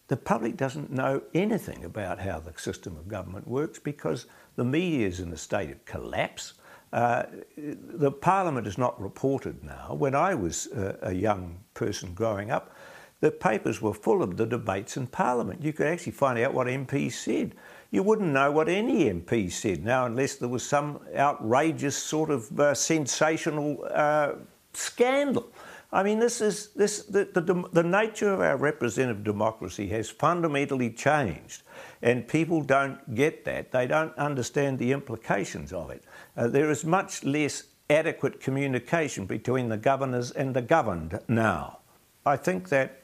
the 0.08 0.16
public 0.16 0.56
doesn't 0.56 0.90
know 0.90 1.22
anything 1.35 1.85
about 1.85 2.18
how 2.18 2.38
the 2.38 2.52
system 2.58 2.96
of 2.96 3.08
government 3.08 3.46
works 3.46 3.78
because 3.78 4.26
the 4.56 4.64
media 4.64 5.06
is 5.06 5.20
in 5.20 5.32
a 5.32 5.37
state 5.37 5.70
of 5.70 5.85
collapse. 5.85 6.54
Uh, 6.92 7.24
the 7.56 8.11
Parliament 8.11 8.66
is 8.66 8.78
not 8.78 9.00
reported 9.00 9.62
now. 9.62 9.94
When 9.94 10.14
I 10.14 10.35
was 10.35 10.66
uh, 10.68 10.96
a 11.02 11.12
young 11.12 11.58
person 11.74 12.14
growing 12.14 12.50
up, 12.50 12.74
the 13.22 13.30
papers 13.30 13.80
were 13.80 13.94
full 13.94 14.20
of 14.20 14.37
the 14.37 14.44
debates 14.44 14.96
in 14.96 15.06
Parliament. 15.06 15.62
You 15.62 15.72
could 15.72 15.87
actually 15.87 16.11
find 16.11 16.40
out 16.40 16.52
what 16.52 16.66
MPs 16.66 17.12
said. 17.12 17.54
You 17.92 18.02
wouldn't 18.02 18.32
know 18.32 18.50
what 18.50 18.68
any 18.68 19.04
MP 19.04 19.50
said 19.50 19.85
now 19.85 20.06
unless 20.06 20.35
there 20.35 20.48
was 20.48 20.64
some 20.64 20.98
outrageous 21.16 21.96
sort 21.96 22.30
of 22.30 22.58
uh, 22.58 22.74
sensational 22.74 23.87
uh, 23.88 24.32
scandal. 24.72 25.52
I 25.92 26.02
mean, 26.02 26.18
this 26.18 26.40
is 26.40 26.70
this 26.70 27.04
the, 27.04 27.28
the, 27.32 27.68
the 27.72 27.82
nature 27.85 28.32
of 28.32 28.40
our 28.40 28.56
representative 28.56 29.22
democracy 29.22 29.87
has 29.88 30.11
fundamentally 30.11 30.90
changed, 30.90 31.62
and 32.02 32.26
people 32.26 32.61
don't 32.61 33.14
get 33.14 33.44
that. 33.44 33.70
They 33.70 33.87
don't 33.87 34.16
understand 34.18 34.80
the 34.80 34.90
implications 34.90 35.72
of 35.72 35.90
it. 35.90 36.02
Uh, 36.37 36.48
there 36.48 36.72
is 36.72 36.85
much 36.85 37.22
less 37.22 37.64
adequate 37.88 38.40
communication 38.40 39.26
between 39.26 39.68
the 39.68 39.76
governors 39.76 40.32
and 40.32 40.56
the 40.56 40.62
governed 40.62 41.20
now. 41.28 41.78
I 42.26 42.37
think 42.37 42.68
that 42.70 43.01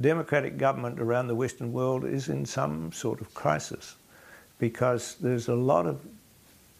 democratic 0.00 0.56
government 0.56 1.00
around 1.00 1.26
the 1.26 1.34
Western 1.34 1.72
world 1.72 2.04
is 2.04 2.28
in 2.28 2.46
some 2.46 2.92
sort 2.92 3.20
of 3.20 3.34
crisis 3.34 3.96
because 4.58 5.16
there's 5.20 5.48
a 5.48 5.54
lot 5.54 5.86
of 5.86 6.00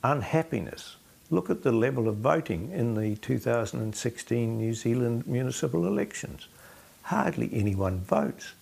unhappiness 0.02 0.96
Look 1.32 1.48
at 1.48 1.62
the 1.62 1.70
level 1.70 2.08
of 2.08 2.16
voting 2.16 2.72
in 2.72 2.96
the 2.96 3.14
2016 3.16 4.58
New 4.58 4.74
Zealand 4.74 5.28
municipal 5.28 5.86
elections. 5.86 6.48
Hardly 7.02 7.48
anyone 7.52 8.00
votes. 8.00 8.52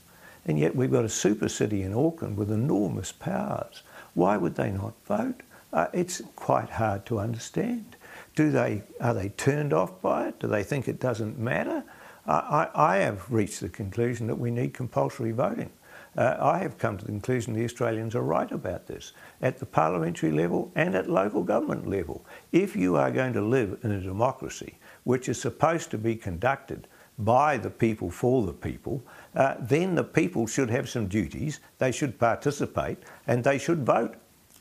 And 0.44 0.58
yet 0.58 0.76
we've 0.76 0.92
got 0.92 1.06
a 1.06 1.08
super 1.08 1.48
city 1.48 1.82
in 1.82 1.94
Auckland 1.94 2.36
with 2.36 2.52
enormous 2.52 3.10
powers. 3.10 3.82
Why 4.12 4.36
would 4.36 4.56
they 4.56 4.70
not 4.70 4.92
vote? 5.06 5.40
Uh, 5.72 5.86
it's 5.94 6.20
quite 6.36 6.68
hard 6.68 7.06
to 7.06 7.18
understand. 7.18 7.96
Do 8.36 8.50
they, 8.50 8.82
are 9.00 9.14
they 9.14 9.30
turned 9.30 9.72
off 9.72 10.00
by 10.02 10.28
it? 10.28 10.38
Do 10.38 10.46
they 10.46 10.62
think 10.62 10.88
it 10.88 11.00
doesn't 11.00 11.38
matter? 11.38 11.84
I, 12.28 12.68
I 12.74 12.96
have 12.98 13.30
reached 13.30 13.60
the 13.60 13.68
conclusion 13.68 14.26
that 14.26 14.38
we 14.38 14.50
need 14.50 14.74
compulsory 14.74 15.32
voting. 15.32 15.70
Uh, 16.16 16.36
I 16.40 16.58
have 16.58 16.78
come 16.78 16.98
to 16.98 17.04
the 17.04 17.12
conclusion 17.12 17.54
the 17.54 17.64
Australians 17.64 18.14
are 18.14 18.22
right 18.22 18.50
about 18.50 18.86
this 18.86 19.12
at 19.40 19.58
the 19.58 19.66
parliamentary 19.66 20.32
level 20.32 20.70
and 20.74 20.94
at 20.94 21.08
local 21.08 21.42
government 21.42 21.88
level. 21.88 22.24
If 22.52 22.74
you 22.74 22.96
are 22.96 23.10
going 23.10 23.32
to 23.34 23.40
live 23.40 23.78
in 23.82 23.92
a 23.92 24.00
democracy 24.00 24.74
which 25.04 25.28
is 25.28 25.40
supposed 25.40 25.90
to 25.92 25.98
be 25.98 26.16
conducted 26.16 26.88
by 27.18 27.56
the 27.56 27.70
people 27.70 28.10
for 28.10 28.44
the 28.46 28.52
people, 28.52 29.02
uh, 29.34 29.54
then 29.60 29.94
the 29.94 30.04
people 30.04 30.46
should 30.46 30.70
have 30.70 30.88
some 30.88 31.08
duties, 31.08 31.60
they 31.78 31.92
should 31.92 32.18
participate, 32.18 32.98
and 33.26 33.42
they 33.42 33.58
should 33.58 33.84
vote. 33.84 34.16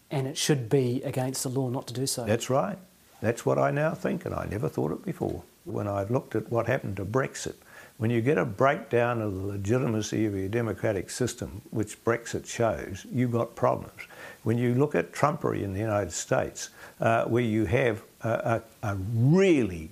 And 0.09 0.25
it 0.27 0.37
should 0.37 0.69
be 0.69 1.01
against 1.03 1.43
the 1.43 1.49
law 1.49 1.69
not 1.69 1.87
to 1.87 1.93
do 1.93 2.07
so. 2.07 2.23
That's 2.23 2.49
right. 2.49 2.77
That's 3.21 3.45
what 3.45 3.57
I 3.57 3.71
now 3.71 3.93
think, 3.93 4.25
and 4.25 4.33
I 4.33 4.47
never 4.49 4.69
thought 4.69 4.91
it 4.91 5.03
before. 5.03 5.43
When 5.67 5.87
I 5.87 6.03
looked 6.03 6.33
at 6.35 6.49
what 6.49 6.67
happened 6.67 6.95
to 6.97 7.05
Brexit, 7.05 7.55
when 7.97 8.09
you 8.09 8.21
get 8.21 8.37
a 8.37 8.45
breakdown 8.45 9.21
of 9.21 9.33
the 9.33 9.47
legitimacy 9.47 10.25
of 10.25 10.33
your 10.33 10.47
democratic 10.47 11.09
system, 11.09 11.61
which 11.71 12.01
Brexit 12.05 12.45
shows, 12.45 13.05
you've 13.11 13.31
got 13.31 13.55
problems. 13.55 14.01
When 14.43 14.57
you 14.57 14.75
look 14.75 14.95
at 14.95 15.11
Trumpery 15.11 15.63
in 15.63 15.73
the 15.73 15.79
United 15.79 16.13
States, 16.13 16.69
uh, 17.01 17.25
where 17.25 17.43
you 17.43 17.65
have 17.65 18.01
a, 18.21 18.61
a, 18.83 18.91
a 18.91 18.95
really 18.95 19.89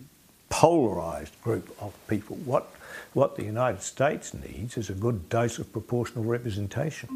polarised 0.50 1.42
group 1.42 1.76
of 1.82 1.94
people, 2.08 2.38
what, 2.46 2.72
what 3.14 3.36
the 3.36 3.44
United 3.44 3.82
States 3.82 4.34
needs 4.34 4.78
is 4.78 4.90
a 4.90 4.94
good 4.94 5.28
dose 5.28 5.60
of 5.60 5.72
proportional 5.74 6.24
representation. 6.24 7.10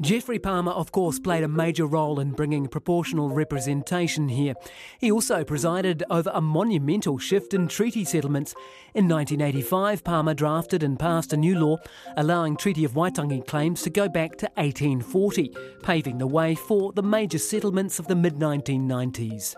Geoffrey 0.00 0.38
Palmer, 0.38 0.72
of 0.72 0.92
course, 0.92 1.18
played 1.18 1.44
a 1.44 1.48
major 1.48 1.84
role 1.84 2.20
in 2.20 2.32
bringing 2.32 2.66
proportional 2.68 3.28
representation 3.28 4.30
here. 4.30 4.54
He 4.98 5.12
also 5.12 5.44
presided 5.44 6.02
over 6.08 6.30
a 6.32 6.40
monumental 6.40 7.18
shift 7.18 7.52
in 7.52 7.68
treaty 7.68 8.06
settlements. 8.06 8.54
In 8.94 9.06
1985, 9.08 10.02
Palmer 10.02 10.32
drafted 10.32 10.82
and 10.82 10.98
passed 10.98 11.34
a 11.34 11.36
new 11.36 11.58
law 11.58 11.76
allowing 12.16 12.56
Treaty 12.56 12.82
of 12.84 12.92
Waitangi 12.92 13.46
claims 13.46 13.82
to 13.82 13.90
go 13.90 14.08
back 14.08 14.36
to 14.38 14.46
1840, 14.54 15.54
paving 15.82 16.16
the 16.16 16.26
way 16.26 16.54
for 16.54 16.92
the 16.92 17.02
major 17.02 17.38
settlements 17.38 17.98
of 17.98 18.06
the 18.06 18.16
mid 18.16 18.36
1990s. 18.36 19.54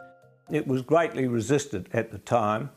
It 0.51 0.67
was 0.67 0.83
greatly 0.83 1.29
resisted 1.29 1.89
at 1.93 2.11
the 2.11 2.19
time. 2.19 2.71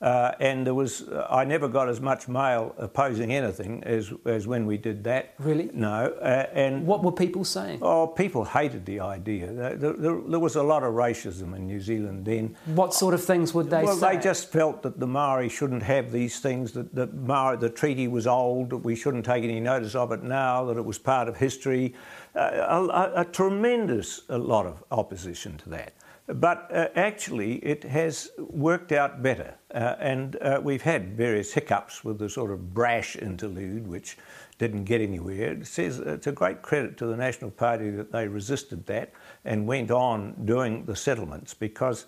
Uh, 0.00 0.32
and 0.40 0.66
there 0.66 0.74
was, 0.74 1.08
uh, 1.08 1.26
I 1.30 1.44
never 1.44 1.68
got 1.68 1.88
as 1.88 2.00
much 2.00 2.28
mail 2.28 2.74
opposing 2.78 3.32
anything 3.32 3.82
as, 3.84 4.12
as 4.26 4.46
when 4.46 4.66
we 4.66 4.76
did 4.76 5.04
that. 5.04 5.34
Really? 5.38 5.70
No. 5.72 6.06
Uh, 6.20 6.46
and 6.52 6.86
what 6.86 7.02
were 7.02 7.12
people 7.12 7.44
saying? 7.44 7.78
Oh, 7.80 8.06
people 8.06 8.44
hated 8.44 8.84
the 8.84 9.00
idea. 9.00 9.52
There, 9.52 9.76
there, 9.76 10.20
there, 10.20 10.38
was 10.38 10.56
a 10.56 10.62
lot 10.62 10.82
of 10.82 10.94
racism 10.94 11.56
in 11.56 11.66
New 11.66 11.80
Zealand 11.80 12.24
then. 12.24 12.54
What 12.66 12.92
sort 12.92 13.14
of 13.14 13.24
things 13.24 13.54
would 13.54 13.70
they 13.70 13.84
well, 13.84 13.96
say? 13.96 14.00
Well, 14.00 14.16
they 14.16 14.22
just 14.22 14.50
felt 14.52 14.82
that 14.82 15.00
the 15.00 15.06
Maori 15.06 15.48
shouldn't 15.48 15.82
have 15.84 16.12
these 16.12 16.40
things. 16.40 16.72
That, 16.72 16.94
that 16.94 17.14
Maori, 17.14 17.56
the 17.56 17.70
treaty 17.70 18.08
was 18.08 18.26
old. 18.26 18.70
That 18.70 18.78
we 18.78 18.94
shouldn't 18.96 19.24
take 19.24 19.44
any 19.44 19.60
notice 19.60 19.94
of 19.94 20.12
it 20.12 20.22
now. 20.22 20.64
That 20.66 20.76
it 20.76 20.84
was 20.84 20.98
part 20.98 21.28
of 21.28 21.36
history. 21.36 21.94
Uh, 22.34 22.40
a, 22.68 22.84
a, 22.84 23.12
a 23.20 23.24
tremendous 23.24 24.22
a 24.28 24.38
lot 24.38 24.66
of 24.66 24.82
opposition 24.90 25.56
to 25.58 25.68
that. 25.70 25.94
But 26.26 26.70
uh, 26.74 26.88
actually, 26.96 27.56
it 27.56 27.84
has 27.84 28.30
worked 28.38 28.92
out 28.92 29.22
better. 29.22 29.56
Uh, 29.74 29.96
and 29.98 30.36
uh, 30.40 30.58
we've 30.62 30.82
had 30.82 31.16
various 31.16 31.52
hiccups 31.52 32.02
with 32.02 32.18
the 32.18 32.30
sort 32.30 32.50
of 32.50 32.72
Brash 32.72 33.16
interlude, 33.16 33.86
which 33.86 34.16
didn't 34.58 34.84
get 34.84 35.02
anywhere. 35.02 35.52
It 35.52 35.66
says 35.66 35.98
it's 35.98 36.26
a 36.26 36.32
great 36.32 36.62
credit 36.62 36.96
to 36.98 37.06
the 37.06 37.16
National 37.16 37.50
Party 37.50 37.90
that 37.90 38.10
they 38.10 38.26
resisted 38.26 38.86
that 38.86 39.12
and 39.44 39.66
went 39.66 39.90
on 39.90 40.46
doing 40.46 40.86
the 40.86 40.96
settlements 40.96 41.52
because, 41.52 42.06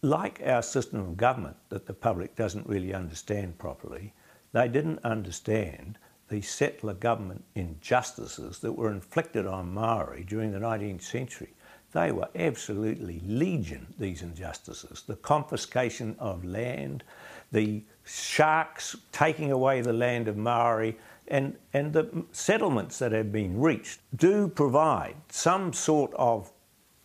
like 0.00 0.40
our 0.46 0.62
system 0.62 1.00
of 1.00 1.16
government 1.18 1.56
that 1.68 1.84
the 1.84 1.92
public 1.92 2.34
doesn't 2.34 2.66
really 2.66 2.94
understand 2.94 3.58
properly, 3.58 4.14
they 4.52 4.68
didn't 4.68 5.00
understand 5.04 5.98
the 6.28 6.40
settler 6.40 6.94
government 6.94 7.44
injustices 7.54 8.58
that 8.60 8.72
were 8.72 8.90
inflicted 8.90 9.46
on 9.46 9.74
Maori 9.74 10.24
during 10.24 10.50
the 10.50 10.58
19th 10.58 11.02
century. 11.02 11.52
They 11.92 12.12
were 12.12 12.28
absolutely 12.34 13.22
legion, 13.26 13.86
these 13.98 14.22
injustices. 14.22 15.02
The 15.06 15.16
confiscation 15.16 16.16
of 16.18 16.44
land, 16.44 17.04
the 17.52 17.82
sharks 18.04 18.96
taking 19.12 19.52
away 19.52 19.80
the 19.80 19.92
land 19.92 20.28
of 20.28 20.36
Maori, 20.36 20.98
and, 21.28 21.56
and 21.72 21.92
the 21.92 22.24
settlements 22.32 22.98
that 22.98 23.12
have 23.12 23.32
been 23.32 23.58
reached 23.58 24.00
do 24.14 24.48
provide 24.48 25.16
some 25.28 25.72
sort 25.72 26.12
of 26.14 26.52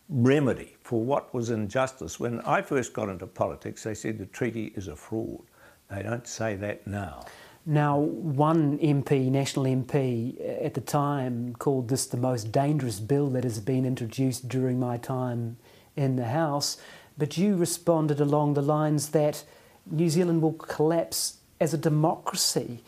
remedy 0.10 0.76
for 0.84 1.02
what 1.02 1.34
was 1.34 1.50
injustice. 1.50 2.20
When 2.20 2.42
I 2.42 2.62
first 2.62 2.94
got 2.94 3.10
into 3.10 3.26
politics, 3.28 3.84
they 3.84 3.94
said 3.94 4.18
the 4.18 4.26
treaty 4.26 4.74
is 4.76 4.88
a 4.88 4.96
fraud. 4.96 5.42
They 5.90 6.04
don't 6.04 6.28
say 6.28 6.56
that 6.58 6.86
now. 6.86 7.26
Now, 7.66 7.98
one 8.00 8.80
MP, 8.80 9.30
national 9.30 9.66
MP, 9.66 10.66
at 10.66 10.74
the 10.74 10.82
time 10.82 11.56
called 11.60 11.90
this 11.90 12.08
the 12.08 12.18
most 12.18 12.52
dangerous 12.52 13.00
bill 13.00 13.30
that 13.32 13.44
has 13.44 13.60
been 13.60 13.86
introduced 13.86 14.50
during 14.50 14.80
my 14.80 14.98
time 14.98 15.58
in 15.96 16.16
the 16.16 16.26
House, 16.26 16.78
but 17.18 17.38
you 17.38 17.56
responded 17.56 18.20
along 18.20 18.56
the 18.56 18.64
lines 18.64 19.10
that 19.10 19.44
New 19.86 20.10
Zealand 20.10 20.42
will 20.42 20.54
collapse 20.54 21.38
as 21.60 21.74
a 21.74 21.78
democracy 21.78 22.84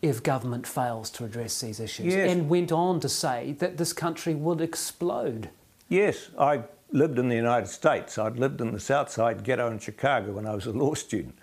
if 0.00 0.22
government 0.22 0.66
fails 0.66 1.10
to 1.10 1.24
address 1.24 1.60
these 1.60 1.80
issues, 1.80 2.14
yes. 2.14 2.30
and 2.30 2.48
went 2.48 2.72
on 2.72 3.00
to 3.00 3.08
say 3.08 3.52
that 3.58 3.76
this 3.76 3.92
country 3.92 4.34
would 4.34 4.60
explode. 4.60 5.50
Yes, 5.88 6.30
I 6.38 6.62
lived 6.92 7.18
in 7.18 7.28
the 7.28 7.36
United 7.36 7.68
States. 7.68 8.18
I'd 8.18 8.38
lived 8.38 8.60
in 8.60 8.72
the 8.72 8.80
South 8.80 9.10
Side 9.10 9.44
ghetto 9.44 9.70
in 9.70 9.78
Chicago 9.78 10.32
when 10.32 10.46
I 10.46 10.54
was 10.54 10.66
a 10.66 10.72
law 10.72 10.94
student, 10.94 11.36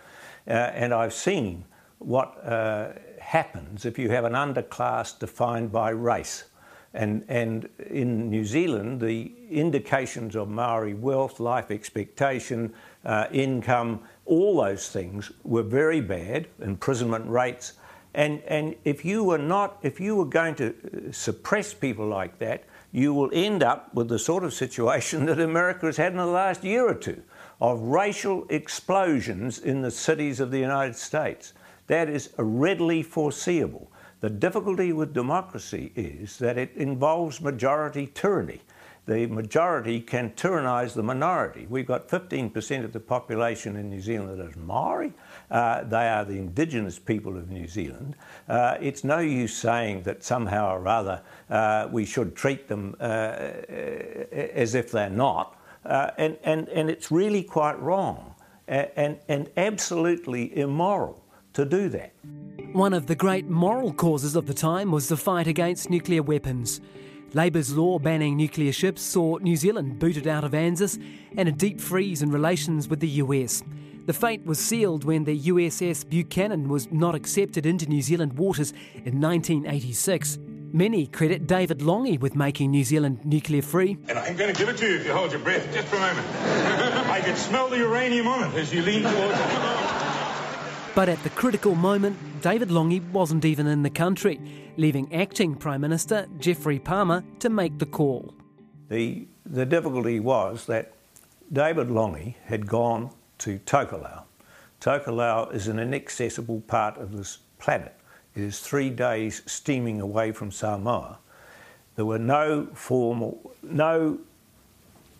uh, 0.48 0.52
and 0.52 0.94
I've 0.94 1.14
seen 1.14 1.66
what 2.02 2.46
uh, 2.46 2.90
happens 3.20 3.86
if 3.86 3.98
you 4.00 4.10
have 4.10 4.26
an 4.26 4.34
underclass 4.34 5.18
defined 5.18 5.72
by 5.72 5.90
race. 5.90 6.46
And, 6.94 7.24
and 7.30 7.70
in 7.90 8.30
New 8.30 8.44
Zealand, 8.44 9.00
the 9.00 9.32
indications 9.50 10.36
of 10.36 10.50
Maori 10.50 10.94
wealth, 10.94 11.40
life 11.40 11.72
expectation, 11.72 12.74
uh, 13.06 13.28
income, 13.32 14.02
all 14.26 14.62
those 14.62 14.90
things 14.90 15.32
were 15.44 15.64
very 15.64 16.02
bad, 16.02 16.48
imprisonment 16.62 17.30
rates. 17.30 17.74
And, 18.14 18.42
and 18.46 18.76
if 18.84 19.06
you 19.06 19.24
were 19.24 19.38
not, 19.38 19.78
if 19.84 20.02
you 20.02 20.18
were 20.18 20.26
going 20.26 20.56
to 20.56 20.70
uh, 20.70 21.12
suppress 21.14 21.74
people 21.74 22.08
like 22.08 22.40
that, 22.40 22.66
you 22.92 23.14
will 23.14 23.30
end 23.32 23.64
up 23.64 23.94
with 23.94 24.10
the 24.10 24.20
sort 24.20 24.44
of 24.44 24.54
situation 24.54 25.26
that 25.28 25.40
America 25.40 25.86
has 25.86 25.96
had 25.96 26.12
in 26.12 26.18
the 26.18 26.26
last 26.26 26.64
year 26.64 26.86
or 26.86 26.96
two 26.96 27.24
of 27.62 27.80
racial 27.80 28.46
explosions 28.50 29.60
in 29.60 29.82
the 29.82 29.92
cities 29.92 30.40
of 30.40 30.52
the 30.52 30.60
United 30.60 30.96
States. 30.96 31.54
That 31.92 32.08
is 32.08 32.30
readily 32.38 33.04
foreseeable. 33.04 33.92
The 34.22 34.30
difficulty 34.30 34.94
with 34.94 35.14
democracy 35.14 35.92
is 35.94 36.38
that 36.38 36.58
it 36.58 36.72
involves 36.78 37.42
majority 37.42 38.08
tyranny. 38.08 38.62
the 39.08 39.26
majority 39.26 40.00
can 40.00 40.32
tyrannise 40.36 40.94
the 40.94 41.04
minority. 41.04 41.68
We've 41.70 41.86
got 41.86 42.08
15% 42.08 42.86
of 42.86 42.94
the 42.94 43.02
population 43.02 43.76
in 43.76 43.90
New 43.90 44.00
Zealand 44.00 44.40
that 44.40 44.52
is 44.52 44.56
Maori. 44.56 45.12
Uh, 45.50 45.84
they 45.84 46.08
are 46.08 46.24
the 46.24 46.38
indigenous 46.38 46.98
people 46.98 47.36
of 47.36 47.50
New 47.50 47.68
Zealand. 47.68 48.16
Uh, 48.48 48.78
it's 48.80 49.04
no 49.04 49.20
use 49.20 49.54
saying 49.54 50.04
that 50.04 50.24
somehow 50.24 50.74
or 50.74 50.88
other 50.88 51.22
uh, 51.50 51.90
we 51.92 52.06
should 52.06 52.38
treat 52.38 52.70
them 52.70 52.96
uh, 53.02 53.04
as 54.32 54.76
if 54.76 54.92
they're 54.92 55.10
not. 55.10 55.60
Uh, 55.84 56.12
and, 56.18 56.38
and, 56.46 56.70
and 56.70 56.90
it's 56.90 57.12
really 57.12 57.44
quite 57.44 57.78
wrong 57.82 58.34
and, 58.70 59.20
and 59.28 59.50
absolutely 59.58 60.58
immoral 60.58 61.21
to 61.54 61.66
do 61.66 61.90
that. 61.90 62.14
One 62.74 62.94
of 62.94 63.08
the 63.08 63.16
great 63.16 63.50
moral 63.50 63.94
causes 63.94 64.36
of 64.36 64.48
the 64.48 64.54
time 64.54 64.92
was 64.92 65.10
the 65.10 65.18
fight 65.18 65.48
against 65.48 65.90
nuclear 65.90 66.24
weapons. 66.24 66.80
Labour's 67.34 67.76
law 67.76 67.98
banning 68.00 68.36
nuclear 68.36 68.72
ships 68.72 69.02
saw 69.02 69.38
New 69.38 69.56
Zealand 69.56 70.00
booted 70.00 70.28
out 70.28 70.44
of 70.44 70.54
ANZUS 70.54 71.00
and 71.38 71.48
a 71.48 71.52
deep 71.52 71.80
freeze 71.80 72.22
in 72.22 72.32
relations 72.32 72.88
with 72.88 73.00
the 73.00 73.08
US. 73.08 73.64
The 74.06 74.14
fate 74.14 74.46
was 74.46 74.60
sealed 74.60 75.06
when 75.06 75.24
the 75.24 75.40
USS 75.40 76.08
Buchanan 76.10 76.68
was 76.68 76.92
not 76.92 77.16
accepted 77.16 77.66
into 77.66 77.86
New 77.86 78.02
Zealand 78.02 78.34
waters 78.34 78.72
in 78.96 79.22
1986. 79.22 80.40
Many 80.74 81.08
credit 81.08 81.48
David 81.48 81.82
Lange 81.82 82.18
with 82.20 82.36
making 82.36 82.72
New 82.72 82.84
Zealand 82.84 83.24
nuclear 83.26 83.62
free. 83.62 83.98
And 84.08 84.18
I'm 84.18 84.36
going 84.36 84.54
to 84.54 84.58
give 84.58 84.70
it 84.70 84.78
to 84.78 84.90
you 84.90 84.96
if 84.96 85.06
you 85.06 85.14
hold 85.14 85.32
your 85.32 85.42
breath 85.42 85.74
just 85.74 85.88
for 85.88 85.98
a 85.98 86.00
moment. 86.00 86.28
I 87.10 87.22
can 87.22 87.36
smell 87.36 87.70
the 87.70 87.78
uranium 87.78 88.28
on 88.28 88.50
it 88.50 88.56
as 88.58 88.74
you 88.74 88.82
lean 88.82 89.04
towards 89.04 89.40
it. 89.40 90.11
But 90.94 91.08
at 91.08 91.24
the 91.24 91.30
critical 91.30 91.74
moment, 91.74 92.18
David 92.42 92.70
Lange 92.70 93.02
wasn't 93.14 93.46
even 93.46 93.66
in 93.66 93.82
the 93.82 93.90
country, 93.90 94.42
leaving 94.76 95.14
acting 95.14 95.56
Prime 95.56 95.80
Minister 95.80 96.28
Geoffrey 96.38 96.80
Palmer 96.80 97.24
to 97.40 97.50
make 97.50 97.80
the 97.80 97.86
call. 97.86 98.34
The, 98.90 99.26
the 99.46 99.66
difficulty 99.66 100.20
was 100.20 100.66
that 100.66 100.92
David 101.54 101.90
Lange 101.90 102.36
had 102.44 102.68
gone 102.68 103.10
to 103.38 103.58
Tokelau. 103.60 104.24
Tokelau 104.82 105.54
is 105.54 105.70
an 105.70 105.80
inaccessible 105.80 106.60
part 106.68 106.98
of 106.98 107.16
this 107.16 107.38
planet. 107.58 107.96
It 108.36 108.44
is 108.44 108.60
three 108.60 108.90
days 108.90 109.44
steaming 109.46 110.02
away 110.02 110.34
from 110.34 110.52
Samoa. 110.52 111.20
There 111.96 112.06
were 112.06 112.20
no 112.20 112.68
formal, 112.74 113.54
no 113.64 114.20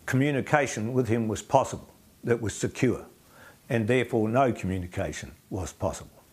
communication 0.06 0.92
with 0.92 1.08
him 1.08 1.30
was 1.30 1.42
possible 1.42 1.94
that 2.26 2.42
was 2.42 2.54
secure 2.54 3.06
and 3.70 3.88
therefore 3.88 4.28
no 4.28 4.52
communication 4.52 5.32
was 5.52 5.72
possible. 5.72 6.24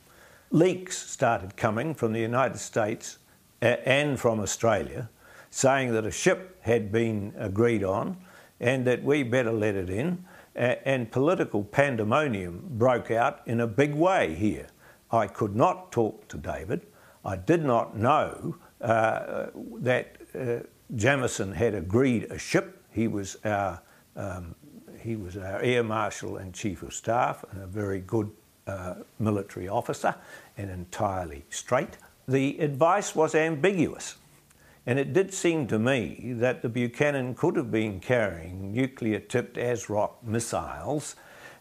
Leaks 0.50 0.96
started 0.96 1.58
coming 1.58 1.94
from 1.94 2.14
the 2.14 2.20
United 2.20 2.58
States 2.58 3.18
and 3.60 4.18
from 4.18 4.40
Australia 4.40 5.10
saying 5.50 5.92
that 5.92 6.06
a 6.06 6.10
ship 6.10 6.56
had 6.62 6.90
been 6.90 7.34
agreed 7.36 7.84
on 7.84 8.16
and 8.60 8.86
that 8.86 9.02
we 9.02 9.22
better 9.22 9.52
let 9.52 9.74
it 9.74 9.88
in, 9.90 10.24
and 10.54 11.12
political 11.12 11.62
pandemonium 11.62 12.64
broke 12.70 13.10
out 13.10 13.40
in 13.46 13.60
a 13.60 13.66
big 13.66 13.94
way 13.94 14.34
here. 14.34 14.66
I 15.12 15.28
could 15.28 15.54
not 15.54 15.92
talk 15.92 16.26
to 16.28 16.36
David. 16.36 16.86
I 17.24 17.36
did 17.36 17.64
not 17.64 17.96
know 17.96 18.56
uh, 18.80 19.46
that 19.76 20.16
uh, 20.34 20.66
Jamieson 20.96 21.52
had 21.52 21.74
agreed 21.74 22.24
a 22.24 22.38
ship. 22.38 22.82
He 22.90 23.06
was 23.06 23.36
our 23.44 23.80
um, 24.16 24.56
he 25.00 25.14
was 25.14 25.36
our 25.36 25.60
Air 25.60 25.84
Marshal 25.84 26.38
and 26.38 26.52
Chief 26.52 26.82
of 26.82 26.92
Staff 26.92 27.44
and 27.52 27.62
a 27.62 27.66
very 27.66 28.00
good 28.00 28.30
uh, 28.68 28.94
military 29.18 29.68
officer 29.68 30.14
and 30.56 30.70
entirely 30.70 31.44
straight. 31.50 31.96
The 32.28 32.58
advice 32.60 33.14
was 33.14 33.34
ambiguous. 33.34 34.16
And 34.86 34.98
it 34.98 35.12
did 35.12 35.34
seem 35.34 35.66
to 35.66 35.78
me 35.78 36.32
that 36.38 36.62
the 36.62 36.68
Buchanan 36.68 37.34
could 37.34 37.56
have 37.56 37.70
been 37.70 38.00
carrying 38.00 38.72
nuclear 38.72 39.20
tipped 39.20 39.56
ASROC 39.56 40.12
missiles, 40.22 41.14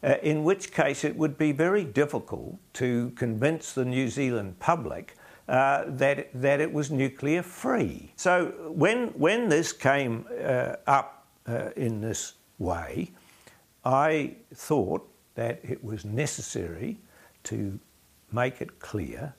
uh, 0.04 0.16
in 0.24 0.44
which 0.44 0.72
case 0.72 1.04
it 1.04 1.16
would 1.18 1.38
be 1.38 1.52
very 1.52 1.84
difficult 1.84 2.56
to 2.74 3.12
convince 3.16 3.74
the 3.74 3.84
New 3.84 4.08
Zealand 4.08 4.60
public 4.60 5.16
uh, 5.50 5.84
that, 5.88 6.30
that 6.34 6.62
it 6.62 6.72
was 6.72 6.92
nuclear 6.92 7.42
free. 7.42 8.14
So 8.16 8.54
when, 8.70 9.08
when 9.10 9.50
this 9.50 9.74
came 9.74 10.26
uh, 10.42 10.76
up 10.86 11.28
uh, 11.48 11.70
in 11.76 12.00
this 12.02 12.34
way, 12.60 13.12
I 13.84 14.36
thought 14.54 15.10
that 15.38 15.60
it 15.64 15.84
was 15.84 16.04
necessary 16.04 16.98
to 17.44 17.80
make 18.32 18.60
it 18.60 18.80
clear 18.80 19.36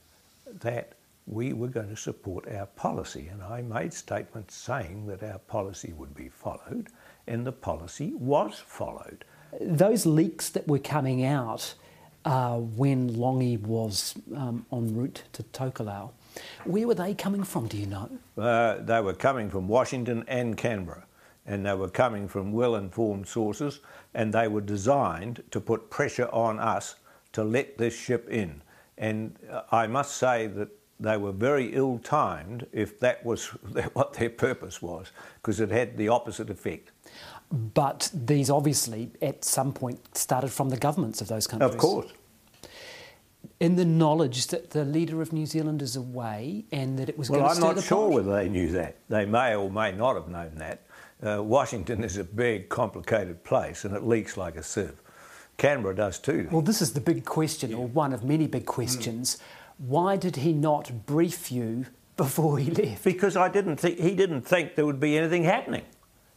that 0.61 0.93
we 1.27 1.53
were 1.53 1.67
going 1.67 1.89
to 1.89 1.97
support 1.97 2.47
our 2.49 2.67
policy. 2.67 3.29
And 3.31 3.43
I 3.43 3.63
made 3.63 3.93
statements 3.93 4.55
saying 4.55 5.09
that 5.09 5.25
our 5.25 5.41
policy 5.41 5.93
would 5.93 6.15
be 6.15 6.29
followed, 6.29 6.87
and 7.27 7.45
the 7.45 7.53
policy 7.53 8.13
was 8.15 8.63
followed. 8.65 9.25
Those 9.61 10.07
leaks 10.07 10.49
that 10.51 10.69
were 10.69 10.79
coming 10.79 11.25
out 11.25 11.75
uh, 12.25 12.59
when 12.59 13.19
Lange 13.19 13.61
was 13.63 14.15
um, 14.37 14.67
en 14.73 14.95
route 14.95 15.25
to 15.33 15.43
Tokelau, 15.43 16.13
where 16.65 16.87
were 16.87 16.95
they 16.95 17.13
coming 17.13 17.43
from, 17.43 17.67
do 17.67 17.77
you 17.77 17.87
know? 17.87 18.09
Uh, 18.39 18.77
they 18.79 19.01
were 19.01 19.15
coming 19.15 19.51
from 19.51 19.67
Washington 19.67 20.25
and 20.29 20.57
Canberra 20.57 21.09
and 21.49 21.65
they 21.65 21.75
were 21.75 21.89
coming 21.89 22.29
from 22.29 22.53
well 22.53 22.77
informed 22.77 23.27
sources, 23.27 23.81
and 24.19 24.33
they 24.33 24.49
were 24.49 24.61
designed 24.61 25.45
to 25.53 25.61
put 25.61 25.91
pressure 25.91 26.29
on 26.33 26.59
us 26.59 26.97
to 27.33 27.45
let 27.45 27.79
this 27.79 27.97
ship 27.97 28.29
in. 28.29 28.61
And 28.99 29.37
uh, 29.49 29.63
I 29.71 29.87
must 29.87 30.17
say 30.17 30.49
that 30.49 30.71
they 30.99 31.17
were 31.17 31.31
very 31.31 31.67
ill 31.73 32.01
timed 32.03 32.67
if 32.73 32.99
that 32.99 33.25
was 33.25 33.45
what 33.93 34.15
their 34.15 34.29
purpose 34.29 34.83
was, 34.83 35.13
because 35.37 35.61
it 35.61 35.71
had 35.71 35.97
the 35.97 36.09
opposite 36.09 36.51
effect. 36.51 36.91
But 37.53 38.11
these 38.13 38.51
obviously, 38.51 39.13
at 39.23 39.45
some 39.45 39.73
point, 39.73 40.01
started 40.19 40.49
from 40.49 40.71
the 40.71 40.77
governments 40.77 41.21
of 41.21 41.29
those 41.29 41.47
countries. 41.47 41.73
Of 41.73 41.79
course. 41.79 42.13
In 43.61 43.77
the 43.77 43.85
knowledge 43.85 44.49
that 44.49 44.71
the 44.71 44.85
leader 44.85 45.23
of 45.23 45.33
New 45.33 45.47
Zealand 45.47 45.81
is 45.81 45.95
away 45.95 46.65
and 46.73 46.99
that 46.99 47.09
it 47.09 47.17
was 47.17 47.31
well, 47.31 47.41
going 47.41 47.51
to 47.51 47.57
be. 47.57 47.63
Well, 47.63 47.71
I'm 47.71 47.77
not 47.77 47.85
sure 47.85 48.09
whether 48.11 48.33
they 48.33 48.49
knew 48.49 48.73
that. 48.73 48.97
They 49.09 49.27
may 49.27 49.55
or 49.55 49.71
may 49.71 49.93
not 49.93 50.17
have 50.17 50.29
known 50.29 50.57
that. 50.57 50.83
Uh, 51.25 51.43
Washington 51.43 52.05
is 52.05 52.17
a 52.17 52.25
big, 52.25 52.69
complicated 52.69 53.43
place 53.43 53.85
and 53.85 53.95
it 53.95 54.05
leaks 54.05 54.37
like 54.37 54.57
a 54.57 54.63
sieve. 54.63 55.03
Canberra 55.57 55.95
does 55.95 56.19
too. 56.19 56.49
Well, 56.53 56.63
this 56.63 56.81
is 56.81 56.93
the 56.93 57.01
big 57.01 57.25
question, 57.25 57.75
or 57.75 57.87
one 57.89 58.13
of 58.13 58.23
many 58.23 58.47
big 58.47 58.65
questions. 58.65 59.37
Mm. 59.37 59.41
Why 59.89 60.17
did 60.17 60.37
he 60.37 60.53
not 60.53 61.07
brief 61.07 61.51
you 61.51 61.87
before 62.17 62.59
he 62.59 62.71
left? 62.71 63.03
Because 63.03 63.37
I 63.37 63.49
didn't 63.49 63.79
think 63.79 63.99
he 63.99 64.15
didn't 64.15 64.43
think 64.43 64.77
there 64.77 64.87
would 64.87 65.01
be 65.01 65.19
anything 65.19 65.43
happening. 65.43 65.85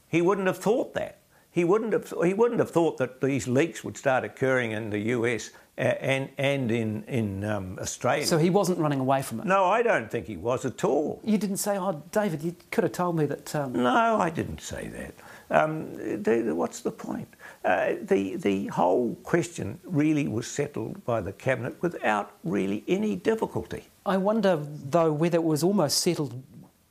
He 0.08 0.24
wouldn't 0.24 0.48
have 0.48 0.58
thought 0.58 0.96
that. 0.96 1.20
He 1.52 1.64
wouldn't 1.64 1.94
have. 1.94 2.12
He 2.24 2.34
wouldn't 2.34 2.60
have 2.60 2.72
thought 2.72 2.98
that 2.98 3.22
these 3.22 3.48
leaks 3.48 3.84
would 3.84 3.98
start 3.98 4.24
occurring 4.24 4.72
in 4.72 4.90
the 4.90 5.00
U.S. 5.00 5.52
and 5.82 6.30
and 6.38 6.72
in 6.72 7.04
in 7.08 7.44
um, 7.44 7.80
Australia. 7.82 8.26
So 8.26 8.38
he 8.38 8.50
wasn't 8.50 8.78
running 8.78 9.00
away 9.00 9.22
from 9.22 9.40
it. 9.40 9.46
No, 9.46 9.66
I 9.66 9.82
don't 9.82 10.12
think 10.12 10.28
he 10.28 10.38
was 10.38 10.64
at 10.64 10.84
all. 10.84 11.20
You 11.24 11.38
didn't 11.38 11.58
say, 11.58 11.78
"Oh, 11.78 12.04
David, 12.12 12.44
you 12.44 12.56
could 12.70 12.84
have 12.84 12.94
told 12.94 13.18
me 13.18 13.26
that." 13.26 13.56
Um... 13.56 13.74
No, 13.74 14.18
I 14.20 14.30
didn't 14.30 14.62
say 14.62 14.88
that. 14.90 15.14
Um, 15.50 15.94
the, 16.24 16.54
what's 16.56 16.82
the 16.82 16.92
point? 16.92 17.28
Uh, 17.66 17.94
the 18.02 18.36
the 18.36 18.68
whole 18.68 19.16
question 19.24 19.80
really 19.84 20.28
was 20.28 20.48
settled 20.48 21.04
by 21.04 21.20
the 21.20 21.34
cabinet 21.34 21.82
without 21.82 22.32
really 22.44 22.84
any 22.88 23.16
difficulty. 23.16 23.84
I 24.06 24.18
wonder, 24.18 24.60
though, 24.62 25.12
whether 25.12 25.38
it 25.38 25.44
was 25.44 25.64
almost 25.64 25.98
settled 25.98 26.44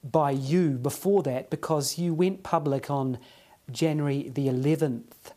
by 0.02 0.30
you 0.32 0.70
before 0.70 1.22
that, 1.24 1.50
because 1.50 1.98
you 1.98 2.14
went 2.14 2.42
public 2.42 2.90
on 2.90 3.18
January 3.70 4.30
the 4.34 4.48
11th, 4.48 5.32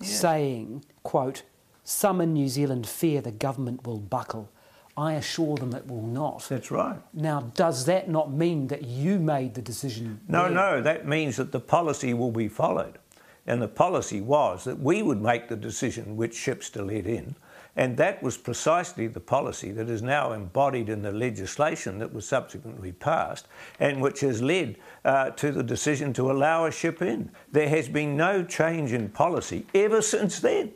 yeah. 0.00 0.06
saying, 0.06 0.84
"quote." 1.02 1.42
Some 1.84 2.20
in 2.20 2.32
New 2.32 2.48
Zealand 2.48 2.88
fear 2.88 3.20
the 3.20 3.32
government 3.32 3.86
will 3.86 3.98
buckle. 3.98 4.48
I 4.96 5.14
assure 5.14 5.56
them 5.56 5.74
it 5.74 5.86
will 5.86 6.02
not. 6.02 6.46
That's 6.48 6.70
right. 6.70 6.98
Now, 7.14 7.52
does 7.54 7.86
that 7.86 8.08
not 8.08 8.32
mean 8.32 8.66
that 8.68 8.84
you 8.84 9.18
made 9.18 9.54
the 9.54 9.62
decision? 9.62 10.20
No, 10.28 10.44
there? 10.44 10.52
no, 10.52 10.82
that 10.82 11.06
means 11.06 11.36
that 11.36 11.50
the 11.50 11.60
policy 11.60 12.12
will 12.12 12.30
be 12.30 12.48
followed. 12.48 12.98
And 13.46 13.60
the 13.60 13.68
policy 13.68 14.20
was 14.20 14.64
that 14.64 14.78
we 14.78 15.02
would 15.02 15.20
make 15.20 15.48
the 15.48 15.56
decision 15.56 16.16
which 16.16 16.34
ships 16.34 16.70
to 16.70 16.82
let 16.82 17.06
in. 17.06 17.34
And 17.74 17.96
that 17.96 18.22
was 18.22 18.36
precisely 18.36 19.06
the 19.06 19.18
policy 19.18 19.72
that 19.72 19.88
is 19.88 20.02
now 20.02 20.32
embodied 20.32 20.90
in 20.90 21.00
the 21.00 21.10
legislation 21.10 21.98
that 21.98 22.12
was 22.12 22.28
subsequently 22.28 22.92
passed 22.92 23.48
and 23.80 24.02
which 24.02 24.20
has 24.20 24.42
led 24.42 24.76
uh, 25.06 25.30
to 25.30 25.50
the 25.50 25.62
decision 25.62 26.12
to 26.12 26.30
allow 26.30 26.66
a 26.66 26.70
ship 26.70 27.00
in. 27.00 27.30
There 27.50 27.70
has 27.70 27.88
been 27.88 28.14
no 28.14 28.44
change 28.44 28.92
in 28.92 29.08
policy 29.08 29.66
ever 29.74 30.02
since 30.02 30.38
then. 30.38 30.72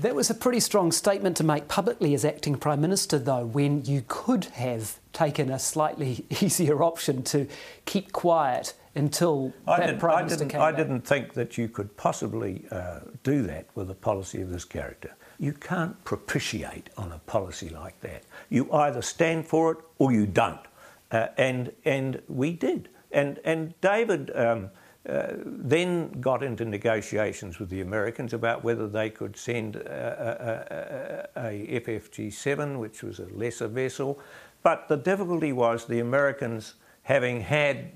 That 0.00 0.14
was 0.14 0.30
a 0.30 0.34
pretty 0.34 0.60
strong 0.60 0.92
statement 0.92 1.36
to 1.36 1.44
make 1.44 1.68
publicly 1.68 2.14
as 2.14 2.24
acting 2.24 2.54
Prime 2.56 2.80
Minister, 2.80 3.18
though, 3.18 3.44
when 3.44 3.84
you 3.84 4.02
could 4.08 4.46
have 4.46 4.98
taken 5.12 5.50
a 5.50 5.58
slightly 5.58 6.24
easier 6.40 6.82
option 6.82 7.22
to 7.24 7.46
keep 7.84 8.10
quiet 8.10 8.72
until 8.94 9.52
I 9.68 9.80
that 9.80 9.98
Prime 9.98 10.16
I 10.16 10.22
Minister 10.22 10.38
didn't, 10.38 10.52
came 10.52 10.60
I 10.62 10.70
back. 10.70 10.78
didn't 10.78 11.02
think 11.02 11.34
that 11.34 11.58
you 11.58 11.68
could 11.68 11.94
possibly 11.98 12.64
uh, 12.70 13.00
do 13.24 13.42
that 13.42 13.66
with 13.74 13.90
a 13.90 13.94
policy 13.94 14.40
of 14.40 14.48
this 14.48 14.64
character. 14.64 15.14
You 15.38 15.52
can't 15.52 16.02
propitiate 16.04 16.88
on 16.96 17.12
a 17.12 17.18
policy 17.18 17.68
like 17.68 18.00
that. 18.00 18.22
You 18.48 18.72
either 18.72 19.02
stand 19.02 19.46
for 19.46 19.72
it 19.72 19.78
or 19.98 20.12
you 20.12 20.24
don't. 20.24 20.64
Uh, 21.10 21.26
and, 21.36 21.72
and 21.84 22.22
we 22.26 22.54
did. 22.54 22.88
And, 23.12 23.38
and 23.44 23.78
David 23.82 24.34
um, 24.34 24.70
uh, 25.08 25.28
then 25.44 26.10
got 26.20 26.42
into 26.42 26.64
negotiations 26.64 27.58
with 27.58 27.70
the 27.70 27.80
Americans 27.80 28.34
about 28.34 28.62
whether 28.62 28.86
they 28.86 29.08
could 29.08 29.36
send 29.36 29.76
a, 29.76 31.28
a, 31.34 31.40
a, 31.40 31.48
a 31.48 31.80
FFG 31.80 32.32
7, 32.32 32.78
which 32.78 33.02
was 33.02 33.18
a 33.18 33.26
lesser 33.26 33.66
vessel. 33.66 34.18
But 34.62 34.88
the 34.88 34.96
difficulty 34.96 35.52
was 35.52 35.86
the 35.86 36.00
Americans, 36.00 36.74
having 37.02 37.40
had 37.40 37.92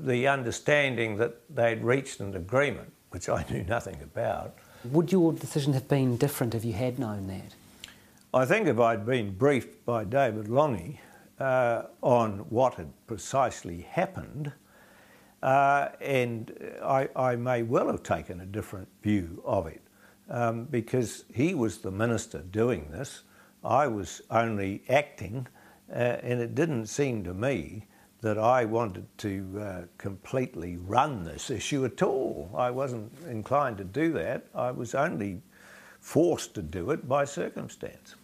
the 0.00 0.26
understanding 0.26 1.16
that 1.18 1.34
they'd 1.54 1.82
reached 1.82 2.20
an 2.20 2.34
agreement, 2.34 2.92
which 3.10 3.28
I 3.28 3.44
knew 3.50 3.64
nothing 3.64 4.00
about. 4.02 4.54
Would 4.84 5.12
your 5.12 5.32
decision 5.32 5.74
have 5.74 5.88
been 5.88 6.16
different 6.16 6.54
if 6.54 6.64
you 6.64 6.72
had 6.72 6.98
known 6.98 7.26
that? 7.26 7.54
I 8.32 8.44
think 8.44 8.68
if 8.68 8.78
I'd 8.78 9.04
been 9.04 9.34
briefed 9.34 9.84
by 9.84 10.04
David 10.04 10.48
Lange 10.48 10.98
uh, 11.40 11.82
on 12.00 12.38
what 12.50 12.74
had 12.74 12.90
precisely 13.06 13.82
happened, 13.82 14.52
uh, 15.42 15.88
and 16.00 16.52
I, 16.82 17.08
I, 17.14 17.36
may 17.36 17.62
well 17.62 17.86
have 17.88 18.02
taken 18.02 18.40
a 18.40 18.46
different 18.46 18.88
view 19.02 19.40
of 19.44 19.66
it 19.66 19.82
um, 20.28 20.64
because 20.64 21.24
he 21.32 21.54
was 21.54 21.78
the 21.78 21.92
minister 21.92 22.40
doing 22.40 22.90
this. 22.90 23.22
I 23.64 23.86
was 23.86 24.22
only 24.30 24.82
acting, 24.88 25.46
uh, 25.90 25.94
and 25.94 26.40
it 26.40 26.54
didn't 26.54 26.86
seem 26.86 27.22
to 27.24 27.34
me 27.34 27.86
that 28.20 28.36
I 28.36 28.64
wanted 28.64 29.06
to 29.18 29.60
uh, 29.60 29.82
completely 29.96 30.76
run 30.76 31.22
this 31.22 31.50
issue 31.50 31.84
at 31.84 32.02
all. 32.02 32.50
I 32.56 32.70
wasn't 32.70 33.12
inclined 33.28 33.78
to 33.78 33.84
do 33.84 34.12
that. 34.14 34.46
I 34.54 34.72
was 34.72 34.94
only 34.94 35.40
forced 36.00 36.54
to 36.54 36.62
do 36.62 36.90
it 36.90 37.08
by 37.08 37.24
circumstance. 37.24 38.16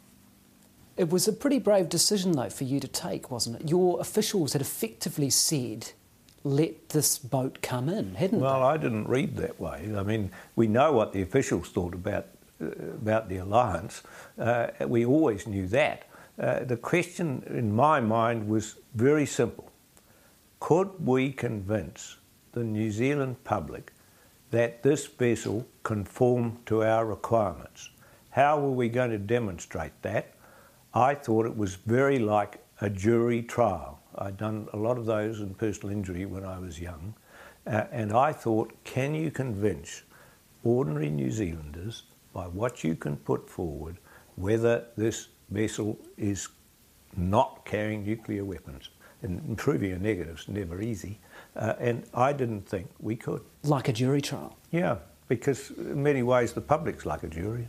It 0.97 1.11
was 1.11 1.27
a 1.27 1.33
pretty 1.33 1.59
brave 1.59 1.89
decision, 1.89 2.33
though, 2.33 2.51
for 2.51 2.65
you 2.65 2.81
to 2.81 2.89
take, 2.89 3.31
wasn't 3.31 3.61
it? 3.61 3.69
Your 3.69 4.01
officials 4.01 4.53
had 4.53 4.63
effectively 4.63 5.31
said, 5.31 5.93
let 6.45 6.91
this 6.91 7.19
boat 7.19 7.61
come 7.63 7.89
in, 7.89 8.15
hadn't 8.15 8.41
well, 8.41 8.55
they? 8.55 8.61
Well, 8.61 8.69
I 8.69 8.77
didn't 8.77 9.09
read 9.09 9.37
that 9.37 9.59
way. 9.59 9.93
I 9.97 10.03
mean, 10.03 10.31
we 10.55 10.69
know 10.69 10.93
what 10.93 11.13
the 11.13 11.23
officials 11.23 11.71
thought 11.71 11.95
about, 11.95 12.27
uh, 12.63 12.67
about 12.67 13.29
the 13.29 13.39
alliance. 13.39 14.03
Uh, 14.39 14.69
we 14.87 15.05
always 15.05 15.47
knew 15.47 15.67
that. 15.69 16.05
Uh, 16.39 16.65
the 16.65 16.77
question 16.77 17.43
in 17.49 17.75
my 17.75 18.01
mind 18.01 18.49
was 18.49 18.77
very 18.95 19.27
simple 19.27 19.71
could 20.61 20.91
we 21.05 21.31
convince 21.31 22.17
the 22.53 22.65
New 22.65 22.91
Zealand 22.91 23.37
public 23.45 23.93
that 24.51 24.83
this 24.83 25.07
vessel 25.07 25.67
conformed 25.83 26.65
to 26.65 26.83
our 26.83 27.05
requirements? 27.05 27.91
How 28.31 28.59
were 28.59 28.71
we 28.71 28.89
going 28.89 29.11
to 29.11 29.19
demonstrate 29.19 29.93
that? 30.03 30.33
I 30.95 31.15
thought 31.17 31.45
it 31.45 31.57
was 31.57 31.75
very 31.75 32.19
like 32.19 32.65
a 32.81 32.89
jury 32.89 33.43
trial. 33.43 34.01
I'd 34.17 34.37
done 34.37 34.69
a 34.73 34.77
lot 34.77 34.99
of 34.99 35.07
those 35.07 35.41
in 35.41 35.55
personal 35.55 35.95
injury 35.95 36.27
when 36.27 36.45
I 36.45 36.59
was 36.59 36.81
young, 36.81 37.15
uh, 37.67 37.85
and 37.91 38.13
I 38.13 38.33
thought, 38.33 38.73
can 38.85 39.15
you 39.15 39.31
convince 39.31 40.03
ordinary 40.63 41.11
New 41.11 41.31
Zealanders 41.31 42.05
by 42.33 42.47
what 42.47 42.85
you 42.85 42.95
can 42.95 43.17
put 43.17 43.49
forward 43.49 43.99
whether 44.37 44.87
this 44.97 45.29
vessel 45.51 45.99
is 46.17 46.49
not 47.17 47.65
carrying 47.65 48.05
nuclear 48.05 48.45
weapons? 48.45 48.91
and 49.25 49.57
proving 49.57 49.93
a 49.93 49.99
negative 49.99 50.39
is 50.39 50.49
never 50.49 50.81
easy. 50.81 51.19
Uh, 51.57 51.75
and 51.79 52.05
I 52.15 52.33
didn't 52.33 52.69
think 52.69 52.89
we 53.01 53.17
could. 53.17 53.43
Like 53.63 53.89
a 53.89 53.93
jury 53.93 54.21
trial? 54.21 54.57
Yeah, 54.71 54.99
because 55.29 55.71
in 55.71 56.03
many 56.03 56.23
ways 56.23 56.53
the 56.53 56.61
public's 56.61 57.07
like 57.07 57.23
a 57.23 57.29
jury. 57.29 57.69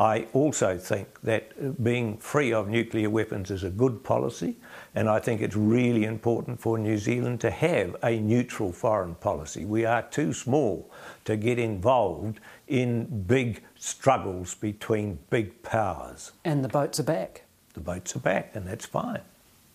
I 0.00 0.26
also 0.32 0.78
think 0.78 1.20
that 1.20 1.84
being 1.84 2.16
free 2.16 2.52
of 2.52 2.68
nuclear 2.68 3.10
weapons 3.10 3.50
is 3.50 3.62
a 3.62 3.70
good 3.70 4.02
policy, 4.02 4.56
and 4.94 5.08
I 5.08 5.20
think 5.20 5.42
it's 5.42 5.54
really 5.54 6.04
important 6.04 6.58
for 6.58 6.78
New 6.78 6.98
Zealand 6.98 7.40
to 7.42 7.50
have 7.50 7.94
a 8.02 8.18
neutral 8.18 8.72
foreign 8.72 9.14
policy. 9.14 9.64
We 9.64 9.84
are 9.84 10.02
too 10.02 10.32
small 10.32 10.90
to 11.26 11.36
get 11.36 11.58
involved 11.58 12.40
in 12.66 13.24
big 13.24 13.62
struggles 13.78 14.54
between 14.54 15.18
big 15.28 15.62
powers. 15.62 16.32
And 16.44 16.64
the 16.64 16.68
boats 16.68 16.98
are 16.98 17.04
back. 17.04 17.44
The 17.74 17.80
boats 17.80 18.16
are 18.16 18.20
back, 18.20 18.56
and 18.56 18.66
that's 18.66 18.86
fine 18.86 19.20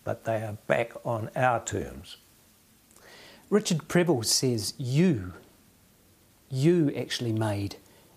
but 0.06 0.22
they 0.22 0.36
are 0.36 0.56
back 0.68 0.92
on 1.04 1.28
our 1.34 1.62
terms. 1.64 2.16
Richard 3.50 3.88
Prebble 3.88 4.22
says 4.22 4.72
you, 4.78 5.32
you 6.48 6.92
actually 6.96 7.32
made 7.32 7.74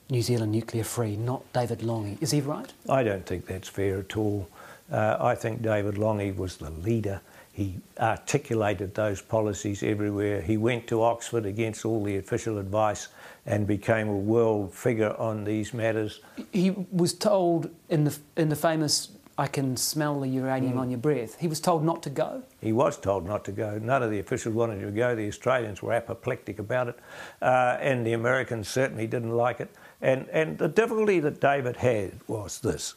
New 0.10 0.22
Zealand 0.22 0.52
nuclear 0.52 0.84
free, 0.84 1.16
not 1.16 1.42
David 1.54 1.84
Lange. 1.84 2.18
Is 2.20 2.32
he 2.32 2.42
right? 2.42 2.72
I 2.90 3.04
don't 3.04 3.26
think 3.26 3.46
that's 3.46 3.68
fair 3.68 4.00
at 4.00 4.18
all. 4.18 4.50
Uh, 4.92 5.18
I 5.20 5.36
think 5.36 5.62
David 5.62 5.98
Lange 5.98 6.36
was 6.36 6.58
the 6.58 6.72
leader. 6.72 7.22
He 7.54 7.76
articulated 8.00 8.96
those 8.96 9.22
policies 9.22 9.84
everywhere. 9.84 10.42
He 10.42 10.58
went 10.58 10.88
to 10.88 11.04
Oxford 11.04 11.46
against 11.46 11.86
all 11.86 12.04
the 12.04 12.18
official 12.18 12.58
advice 12.58 13.10
and 13.46 13.68
became 13.68 14.08
a 14.08 14.16
world 14.16 14.74
figure 14.74 15.16
on 15.20 15.44
these 15.44 15.74
matters. 15.74 16.22
He 16.52 16.72
was 16.72 17.14
told 17.14 17.70
in 17.90 18.06
the 18.06 18.18
in 18.38 18.50
the 18.50 18.56
famous 18.56 19.10
I 19.40 19.48
can 19.48 19.78
smell 19.78 20.20
the 20.20 20.28
uranium 20.28 20.74
mm. 20.74 20.80
on 20.80 20.90
your 20.90 21.00
breath. 21.00 21.40
He 21.40 21.48
was 21.48 21.62
told 21.62 21.82
not 21.84 22.04
to 22.04 22.10
go. 22.10 22.44
He 22.60 22.74
was 22.74 22.98
told 22.98 23.26
not 23.26 23.46
to 23.46 23.54
go. 23.54 23.80
None 23.80 24.04
of 24.04 24.12
the 24.12 24.20
officials 24.20 24.54
wanted 24.54 24.82
to 24.82 24.92
go. 24.92 25.16
The 25.16 25.30
Australians 25.30 25.82
were 25.82 25.94
apoplectic 25.94 26.60
about 26.60 26.90
it, 26.90 27.00
uh, 27.42 27.78
and 27.80 28.06
the 28.06 28.14
Americans 28.14 28.68
certainly 28.68 29.08
didn't 29.08 29.32
like 29.32 29.62
it. 29.62 29.70
And, 30.02 30.28
and 30.30 30.58
the 30.58 30.68
difficulty 30.68 31.20
that 31.20 31.42
David 31.42 31.78
had 31.78 32.20
was 32.28 32.60
this 32.60 32.96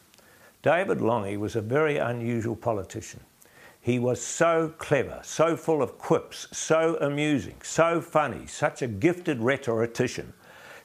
David 0.62 1.00
Lange 1.00 1.38
was 1.38 1.56
a 1.56 1.60
very 1.60 1.98
unusual 1.98 2.56
politician. 2.56 3.20
He 3.80 3.98
was 3.98 4.22
so 4.22 4.72
clever, 4.78 5.20
so 5.24 5.56
full 5.56 5.82
of 5.82 5.98
quips, 5.98 6.46
so 6.52 6.96
amusing, 7.00 7.56
so 7.64 8.00
funny, 8.00 8.46
such 8.46 8.80
a 8.80 8.86
gifted 8.86 9.40
rhetorician 9.40 10.32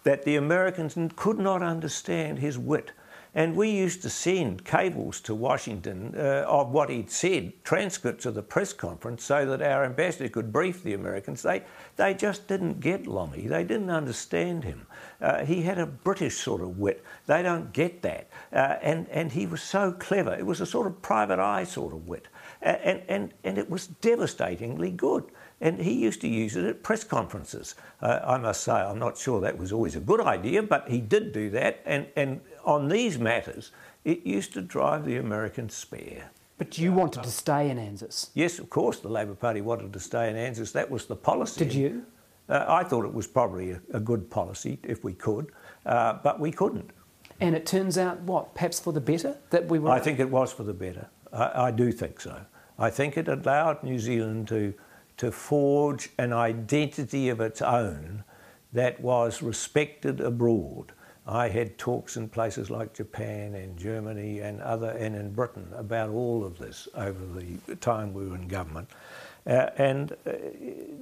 that 0.03 0.24
the 0.24 0.36
Americans 0.36 0.97
could 1.15 1.38
not 1.38 1.61
understand 1.61 2.39
his 2.39 2.57
wit. 2.57 2.91
And 3.36 3.55
we 3.55 3.70
used 3.70 4.01
to 4.01 4.09
send 4.09 4.65
cables 4.65 5.22
to 5.22 5.36
Washington 5.36 6.15
uh, 6.18 6.45
of 6.47 6.72
what 6.72 6.89
he'd 6.89 7.11
said, 7.11 7.53
transcripts 7.63 8.26
of 8.26 8.34
the 8.34 8.41
press 8.41 8.74
conference, 8.74 9.24
so 9.24 9.45
that 9.45 9.61
our 9.61 9.86
ambassador 9.86 10.28
could 10.28 10.51
brief 10.51 10.82
the 10.82 10.95
Americans. 10.95 11.43
They, 11.43 11.61
they 11.97 12.15
just 12.15 12.47
didn't 12.47 12.80
get 12.80 13.05
Lange. 13.05 13.47
They 13.47 13.63
didn't 13.63 13.91
understand 13.91 14.63
him. 14.63 14.88
Uh, 15.22 15.43
he 15.45 15.61
had 15.61 15.80
a 15.80 15.86
British 15.86 16.38
sort 16.38 16.61
of 16.61 16.78
wit. 16.78 17.03
They 17.26 17.41
don't 17.41 17.74
get 17.74 18.01
that. 18.03 18.30
Uh, 18.53 18.76
and, 18.82 19.07
and 19.09 19.32
he 19.32 19.47
was 19.47 19.61
so 19.61 19.91
clever. 19.91 20.34
It 20.34 20.45
was 20.45 20.61
a 20.61 20.65
sort 20.65 20.88
of 20.88 21.01
private 21.01 21.39
eye 21.39 21.63
sort 21.63 21.93
of 21.93 22.07
wit. 22.07 22.28
And, 22.61 23.01
and, 23.07 23.34
and 23.43 23.57
it 23.57 23.70
was 23.70 23.88
devastatingly 23.88 24.91
good. 24.91 25.24
And 25.59 25.80
he 25.80 25.93
used 25.93 26.22
to 26.22 26.28
use 26.28 26.55
it 26.55 26.65
at 26.65 26.84
press 26.84 27.03
conferences. 27.03 27.76
Uh, 28.01 28.20
I 28.24 28.38
must 28.38 28.63
say, 28.63 28.74
I'm 28.74 28.99
not 28.99 29.18
sure 29.18 29.41
that 29.41 29.57
was 29.57 29.72
always 29.72 29.95
a 29.95 29.99
good 29.99 30.22
idea, 30.22 30.61
but 30.61 30.88
he 30.88 31.01
did 31.01 31.34
do 31.34 31.49
that. 31.51 31.82
And, 31.86 32.07
and 32.15 32.41
on 32.63 32.88
these 32.88 33.18
matters, 33.18 33.72
it 34.05 34.26
used 34.26 34.53
to 34.53 34.61
drive 34.61 35.05
the 35.05 35.18
Americans 35.18 35.74
spare. 35.74 36.30
But 36.57 36.78
you 36.78 36.91
wanted 36.91 37.24
to 37.24 37.30
stay 37.30 37.70
in 37.70 37.78
ANZUS? 37.78 38.32
Yes, 38.34 38.57
of 38.57 38.70
course, 38.70 38.99
the 38.99 39.09
Labor 39.09 39.36
Party 39.36 39.61
wanted 39.61 39.93
to 39.93 39.99
stay 39.99 40.30
in 40.30 40.36
ANZUS. 40.36 40.72
That 40.74 40.89
was 40.89 41.05
the 41.05 41.15
policy. 41.15 41.63
Did 41.63 41.74
you? 41.74 42.05
Uh, 42.50 42.66
I 42.68 42.84
thought 42.84 43.06
it 43.06 43.14
was 43.14 43.28
probably 43.28 43.72
a, 43.72 43.82
a 43.93 44.00
good 44.00 44.30
policy 44.30 44.80
if 44.84 45.04
we 45.04 45.14
could, 45.14 45.52
uh, 45.86 46.14
but 46.24 46.39
we 46.39 46.52
couldn't. 46.52 46.91
And 47.39 47.56
it 47.56 47.66
turns 47.66 47.98
out, 47.98 48.22
what, 48.22 48.56
perhaps 48.56 48.80
for 48.80 48.93
the 48.93 49.02
better 49.02 49.38
that 49.52 49.68
we 49.68 49.80
were? 49.80 49.91
I 49.91 50.00
think 50.00 50.20
it 50.20 50.30
was 50.30 50.52
for 50.52 50.64
the 50.64 50.74
better. 50.74 51.08
I, 51.32 51.68
I 51.68 51.72
do 51.72 51.91
think 51.91 52.20
so. 52.20 52.41
I 52.80 52.89
think 52.89 53.18
it 53.18 53.28
allowed 53.28 53.84
New 53.84 54.00
Zealand 54.00 54.48
to 54.50 54.74
to 55.18 55.32
forge 55.32 56.10
an 56.20 56.32
identity 56.32 57.30
of 57.30 57.41
its 57.41 57.62
own 57.62 58.24
that 58.72 59.00
was 59.02 59.41
respected 59.41 60.22
abroad. 60.22 60.93
I 61.26 61.50
had 61.50 61.78
talks 61.78 62.16
in 62.16 62.30
places 62.30 62.70
like 62.70 62.93
Japan 62.93 63.56
and 63.56 63.78
Germany 63.78 64.39
and 64.39 64.62
other 64.62 64.91
and 64.91 65.16
in 65.16 65.34
Britain 65.34 65.68
about 65.76 66.10
all 66.10 66.45
of 66.45 66.58
this 66.58 66.88
over 66.95 67.26
the 67.26 67.76
time 67.78 68.14
we 68.14 68.28
were 68.28 68.36
in 68.36 68.48
government, 68.48 68.89
and 69.48 70.12
uh, 70.12 70.32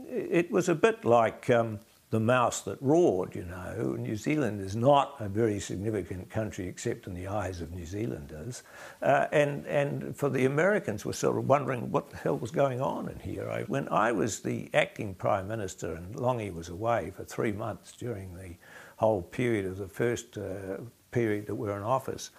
it 0.09 0.51
was 0.51 0.69
a 0.69 0.75
bit 0.75 1.03
like. 1.05 1.49
Um, 1.49 1.79
the 2.11 2.19
mouse 2.19 2.61
that 2.61 2.81
roared, 2.81 3.35
you 3.35 3.43
know. 3.43 3.97
New 3.99 4.15
Zealand 4.15 4.61
is 4.61 4.73
not 4.73 5.15
a 5.19 5.27
very 5.27 5.59
significant 5.59 6.29
country 6.29 6.65
except 6.67 7.07
in 7.07 7.13
the 7.13 7.27
eyes 7.27 7.59
of 7.59 7.73
New 7.73 7.85
Zealanders. 7.85 8.63
Uh, 9.01 9.25
and, 9.33 9.65
and 9.65 10.15
for 10.15 10.29
the 10.29 10.45
Americans 10.45 11.03
were 11.03 11.13
sort 11.13 11.37
of 11.37 11.49
wondering 11.49 11.91
what 11.91 12.09
the 12.11 12.15
hell 12.17 12.37
was 12.37 12.51
going 12.51 12.79
on 12.79 13.09
in 13.09 13.19
here. 13.19 13.49
I, 13.49 13.63
when 13.63 13.89
I 13.89 14.13
was 14.13 14.39
the 14.39 14.69
acting 14.73 15.15
Prime 15.15 15.47
Minister 15.47 15.95
and 15.95 16.15
Lange 16.17 16.53
was 16.53 16.69
away 16.69 17.11
for 17.13 17.25
three 17.25 17.51
months 17.51 17.91
during 17.91 18.33
the 18.35 18.55
whole 18.97 19.21
period 19.21 19.65
of 19.65 19.77
the 19.77 19.87
first 19.89 20.37
uh, 20.37 20.77
period 21.11 21.47
that 21.47 21.55
we 21.55 21.67
were 21.67 21.75
in 21.75 21.83
office, 21.83 22.29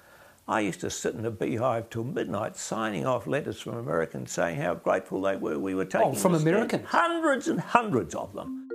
I 0.49 0.61
used 0.61 0.81
to 0.83 0.91
sit 0.91 1.15
in 1.15 1.27
a 1.27 1.31
beehive 1.31 1.91
till 1.91 2.05
midnight 2.05 2.57
signing 2.57 3.05
off 3.05 3.27
letters 3.27 3.61
from 3.61 3.79
Americans 3.79 4.31
saying 4.31 4.61
how 4.61 4.75
grateful 4.77 5.21
they 5.21 5.35
were 5.35 5.59
we 5.59 5.75
were 5.75 5.83
oh, 5.83 5.87
taking. 5.87 6.09
Oh, 6.11 6.15
from 6.15 6.35
Americans? 6.35 6.87
Hundreds 6.87 7.49
and 7.49 7.59
hundreds 7.59 8.15
of 8.15 8.33
them. 8.33 8.67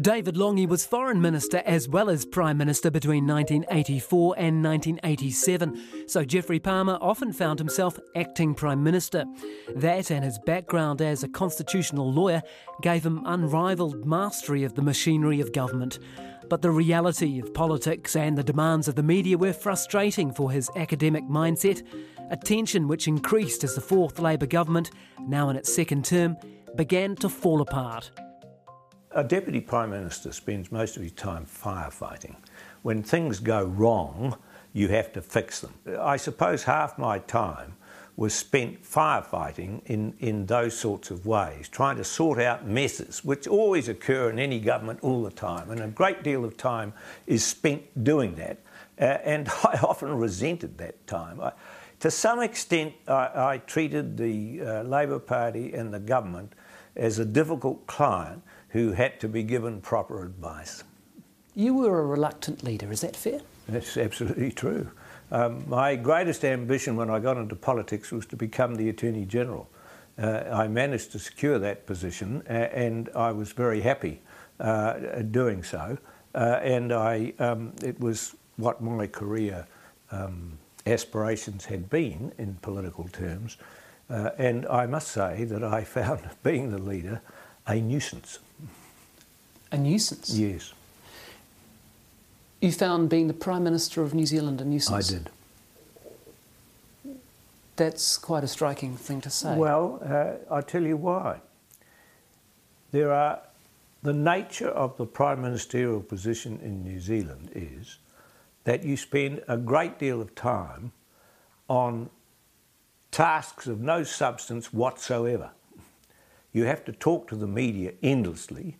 David 0.00 0.36
Lange 0.36 0.68
was 0.68 0.86
Foreign 0.86 1.20
Minister 1.20 1.60
as 1.66 1.88
well 1.88 2.08
as 2.08 2.24
Prime 2.24 2.56
Minister 2.56 2.88
between 2.88 3.26
1984 3.26 4.34
and 4.38 4.62
1987, 4.62 6.06
so 6.06 6.24
Geoffrey 6.24 6.60
Palmer 6.60 6.98
often 7.00 7.32
found 7.32 7.58
himself 7.58 7.98
acting 8.14 8.54
Prime 8.54 8.84
Minister. 8.84 9.24
That 9.74 10.12
and 10.12 10.24
his 10.24 10.38
background 10.46 11.02
as 11.02 11.24
a 11.24 11.28
constitutional 11.28 12.12
lawyer 12.12 12.42
gave 12.80 13.04
him 13.04 13.24
unrivalled 13.26 14.06
mastery 14.06 14.62
of 14.62 14.76
the 14.76 14.82
machinery 14.82 15.40
of 15.40 15.52
government. 15.52 15.98
But 16.48 16.62
the 16.62 16.70
reality 16.70 17.38
of 17.40 17.52
politics 17.52 18.16
and 18.16 18.36
the 18.36 18.42
demands 18.42 18.88
of 18.88 18.94
the 18.94 19.02
media 19.02 19.36
were 19.36 19.52
frustrating 19.52 20.32
for 20.32 20.50
his 20.50 20.70
academic 20.76 21.24
mindset, 21.24 21.82
a 22.30 22.36
tension 22.36 22.88
which 22.88 23.06
increased 23.06 23.64
as 23.64 23.74
the 23.74 23.80
fourth 23.82 24.18
Labour 24.18 24.46
government, 24.46 24.90
now 25.26 25.50
in 25.50 25.56
its 25.56 25.72
second 25.72 26.06
term, 26.06 26.36
began 26.74 27.16
to 27.16 27.28
fall 27.28 27.60
apart. 27.60 28.10
A 29.12 29.24
deputy 29.24 29.60
prime 29.60 29.90
minister 29.90 30.32
spends 30.32 30.72
most 30.72 30.96
of 30.96 31.02
his 31.02 31.12
time 31.12 31.44
firefighting. 31.44 32.36
When 32.82 33.02
things 33.02 33.40
go 33.40 33.64
wrong, 33.64 34.36
you 34.72 34.88
have 34.88 35.12
to 35.14 35.22
fix 35.22 35.60
them. 35.60 35.74
I 35.98 36.16
suppose 36.16 36.62
half 36.62 36.98
my 36.98 37.18
time 37.18 37.74
was 38.18 38.34
spent 38.34 38.82
firefighting 38.82 39.80
in, 39.86 40.12
in 40.18 40.44
those 40.46 40.76
sorts 40.76 41.12
of 41.12 41.24
ways, 41.24 41.68
trying 41.68 41.96
to 41.96 42.02
sort 42.02 42.40
out 42.40 42.66
messes, 42.66 43.24
which 43.24 43.46
always 43.46 43.88
occur 43.88 44.28
in 44.28 44.40
any 44.40 44.58
government 44.58 44.98
all 45.02 45.22
the 45.22 45.30
time. 45.30 45.70
And 45.70 45.80
a 45.80 45.86
great 45.86 46.24
deal 46.24 46.44
of 46.44 46.56
time 46.56 46.92
is 47.28 47.44
spent 47.44 48.02
doing 48.02 48.34
that. 48.34 48.58
Uh, 49.00 49.04
and 49.04 49.48
I 49.64 49.78
often 49.84 50.18
resented 50.18 50.78
that 50.78 51.06
time. 51.06 51.40
I, 51.40 51.52
to 52.00 52.10
some 52.10 52.42
extent, 52.42 52.92
I, 53.06 53.30
I 53.34 53.58
treated 53.58 54.16
the 54.16 54.62
uh, 54.62 54.82
Labor 54.82 55.20
Party 55.20 55.72
and 55.74 55.94
the 55.94 56.00
government 56.00 56.54
as 56.96 57.20
a 57.20 57.24
difficult 57.24 57.86
client 57.86 58.42
who 58.70 58.90
had 58.90 59.20
to 59.20 59.28
be 59.28 59.44
given 59.44 59.80
proper 59.80 60.24
advice. 60.24 60.82
You 61.54 61.72
were 61.72 62.00
a 62.00 62.04
reluctant 62.04 62.64
leader, 62.64 62.90
is 62.90 63.02
that 63.02 63.14
fair? 63.14 63.42
That's 63.68 63.96
absolutely 63.96 64.50
true. 64.50 64.90
Um, 65.30 65.64
my 65.68 65.96
greatest 65.96 66.44
ambition 66.44 66.96
when 66.96 67.10
I 67.10 67.18
got 67.18 67.36
into 67.36 67.54
politics 67.54 68.10
was 68.10 68.26
to 68.26 68.36
become 68.36 68.76
the 68.76 68.88
Attorney 68.88 69.24
General. 69.24 69.68
Uh, 70.18 70.44
I 70.50 70.68
managed 70.68 71.12
to 71.12 71.18
secure 71.18 71.58
that 71.58 71.86
position 71.86 72.42
and 72.46 73.08
I 73.14 73.32
was 73.32 73.52
very 73.52 73.80
happy 73.80 74.20
uh, 74.58 75.22
doing 75.30 75.62
so. 75.62 75.98
Uh, 76.34 76.60
and 76.62 76.92
I, 76.92 77.34
um, 77.38 77.72
it 77.82 78.00
was 78.00 78.34
what 78.56 78.82
my 78.82 79.06
career 79.06 79.66
um, 80.10 80.58
aspirations 80.86 81.66
had 81.66 81.88
been 81.88 82.32
in 82.38 82.54
political 82.62 83.08
terms. 83.08 83.56
Uh, 84.10 84.30
and 84.38 84.66
I 84.66 84.86
must 84.86 85.08
say 85.08 85.44
that 85.44 85.62
I 85.62 85.84
found 85.98 86.28
being 86.42 86.70
the 86.70 86.78
leader 86.78 87.20
a 87.66 87.80
nuisance. 87.80 88.38
A 89.70 89.76
nuisance? 89.76 90.30
Yes. 90.30 90.72
You 92.60 92.72
found 92.72 93.08
being 93.08 93.28
the 93.28 93.34
Prime 93.34 93.62
Minister 93.62 94.02
of 94.02 94.14
New 94.14 94.26
Zealand 94.26 94.60
a 94.60 94.64
nuisance? 94.64 95.12
I 95.12 95.14
did. 95.14 95.30
That's 97.76 98.16
quite 98.16 98.42
a 98.42 98.48
striking 98.48 98.96
thing 98.96 99.20
to 99.20 99.30
say. 99.30 99.56
Well, 99.56 100.00
uh, 100.04 100.52
I'll 100.52 100.62
tell 100.64 100.82
you 100.82 100.96
why. 100.96 101.40
There 102.90 103.12
are 103.12 103.40
the 104.02 104.12
nature 104.12 104.68
of 104.68 104.96
the 104.96 105.06
prime 105.06 105.42
ministerial 105.42 106.00
position 106.00 106.58
in 106.62 106.82
New 106.82 106.98
Zealand 106.98 107.50
is 107.54 107.98
that 108.64 108.82
you 108.82 108.96
spend 108.96 109.42
a 109.46 109.56
great 109.56 109.98
deal 109.98 110.20
of 110.20 110.34
time 110.34 110.92
on 111.68 112.10
tasks 113.10 113.66
of 113.66 113.80
no 113.80 114.02
substance 114.02 114.72
whatsoever. 114.72 115.50
You 116.52 116.64
have 116.64 116.84
to 116.86 116.92
talk 116.92 117.28
to 117.28 117.36
the 117.36 117.46
media 117.46 117.92
endlessly. 118.02 118.76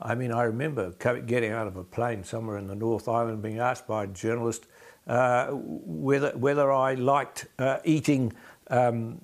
I 0.00 0.14
mean, 0.14 0.32
I 0.32 0.42
remember 0.42 0.90
getting 0.90 1.52
out 1.52 1.66
of 1.66 1.76
a 1.76 1.84
plane 1.84 2.24
somewhere 2.24 2.58
in 2.58 2.66
the 2.66 2.74
North 2.74 3.08
Island 3.08 3.42
being 3.42 3.58
asked 3.58 3.86
by 3.86 4.04
a 4.04 4.06
journalist 4.06 4.66
uh, 5.06 5.48
whether, 5.52 6.30
whether 6.36 6.72
I 6.72 6.94
liked 6.94 7.46
uh, 7.58 7.78
eating 7.84 8.32
um, 8.68 9.18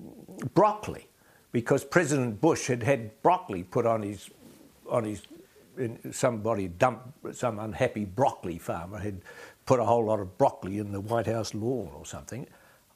broccoli 0.53 1.07
because 1.51 1.83
President 1.83 2.39
Bush 2.39 2.67
had 2.67 2.83
had 2.83 3.21
broccoli 3.21 3.63
put 3.63 3.85
on 3.85 4.01
his, 4.01 4.29
on 4.89 5.03
his 5.03 5.23
somebody 6.11 6.67
dumped, 6.67 7.35
some 7.35 7.59
unhappy 7.59 8.05
broccoli 8.05 8.57
farmer 8.57 8.99
had 8.99 9.21
put 9.65 9.79
a 9.79 9.85
whole 9.85 10.05
lot 10.05 10.19
of 10.19 10.37
broccoli 10.37 10.77
in 10.77 10.91
the 10.91 11.01
White 11.01 11.27
House 11.27 11.53
lawn 11.53 11.91
or 11.95 12.05
something. 12.05 12.47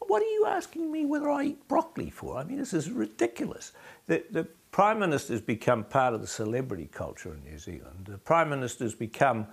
What 0.08 0.22
are 0.22 0.26
you 0.26 0.45
asking 0.47 0.91
me 0.91 1.06
whether 1.06 1.30
I 1.30 1.43
eat 1.43 1.68
broccoli 1.68 2.10
for? 2.10 2.38
I 2.38 2.43
mean, 2.43 2.58
this 2.58 2.74
is 2.74 2.91
ridiculous. 2.91 3.72
The, 4.08 4.24
the 4.32 4.47
Prime 4.72 4.99
Minister's 4.99 5.41
become 5.41 5.86
part 5.86 6.14
of 6.14 6.22
the 6.22 6.28
celebrity 6.28 6.89
culture 6.91 7.34
in 7.34 7.43
New 7.49 7.58
Zealand. 7.58 8.08
The 8.10 8.18
Prime 8.18 8.49
Minister's 8.49 8.93
become 8.93 9.47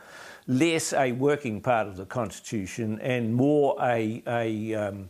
less 0.48 0.92
a 0.92 1.12
working 1.12 1.61
part 1.61 1.86
of 1.86 1.96
the 1.96 2.07
Constitution 2.07 2.98
and 3.00 3.32
more 3.32 3.76
a, 3.80 4.22
a 4.26 4.74
um, 4.74 5.09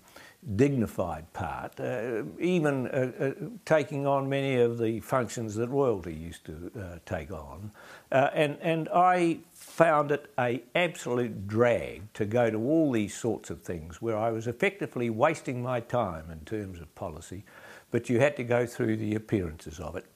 dignified 0.56 1.32
part, 1.32 1.78
uh, 1.78 2.24
even 2.40 2.88
uh, 2.88 3.12
uh, 3.18 3.30
taking 3.64 4.06
on 4.06 4.28
many 4.28 4.56
of 4.56 4.78
the 4.78 4.98
functions 5.00 5.54
that 5.54 5.68
royalty 5.68 6.12
used 6.12 6.44
to 6.44 6.70
uh, 6.76 6.98
take 7.06 7.30
on. 7.30 7.70
Uh, 8.10 8.28
and, 8.34 8.58
and 8.60 8.88
I 8.92 9.38
found 9.52 10.10
it 10.10 10.32
a 10.38 10.62
absolute 10.74 11.46
drag 11.46 12.12
to 12.14 12.24
go 12.24 12.50
to 12.50 12.58
all 12.58 12.90
these 12.90 13.14
sorts 13.14 13.50
of 13.50 13.62
things 13.62 14.02
where 14.02 14.18
I 14.18 14.30
was 14.30 14.48
effectively 14.48 15.10
wasting 15.10 15.62
my 15.62 15.78
time 15.78 16.30
in 16.30 16.40
terms 16.40 16.80
of 16.80 16.92
policy, 16.96 17.44
but 17.92 18.08
you 18.08 18.18
had 18.18 18.36
to 18.36 18.44
go 18.44 18.66
through 18.66 18.96
the 18.96 19.14
appearances 19.14 19.78
of 19.78 19.94
it. 19.94 20.06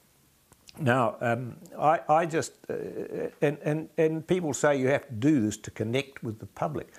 Now, 0.78 1.16
um, 1.20 1.56
I, 1.78 2.00
I, 2.08 2.26
just, 2.26 2.52
uh, 2.68 2.74
and, 3.40 3.58
and, 3.62 3.88
and 3.96 4.26
people 4.26 4.52
say 4.52 4.76
you 4.76 4.88
have 4.88 5.06
to 5.06 5.14
do 5.14 5.40
this 5.40 5.56
to 5.58 5.70
connect 5.70 6.22
with 6.22 6.38
the 6.38 6.46
public. 6.46 6.92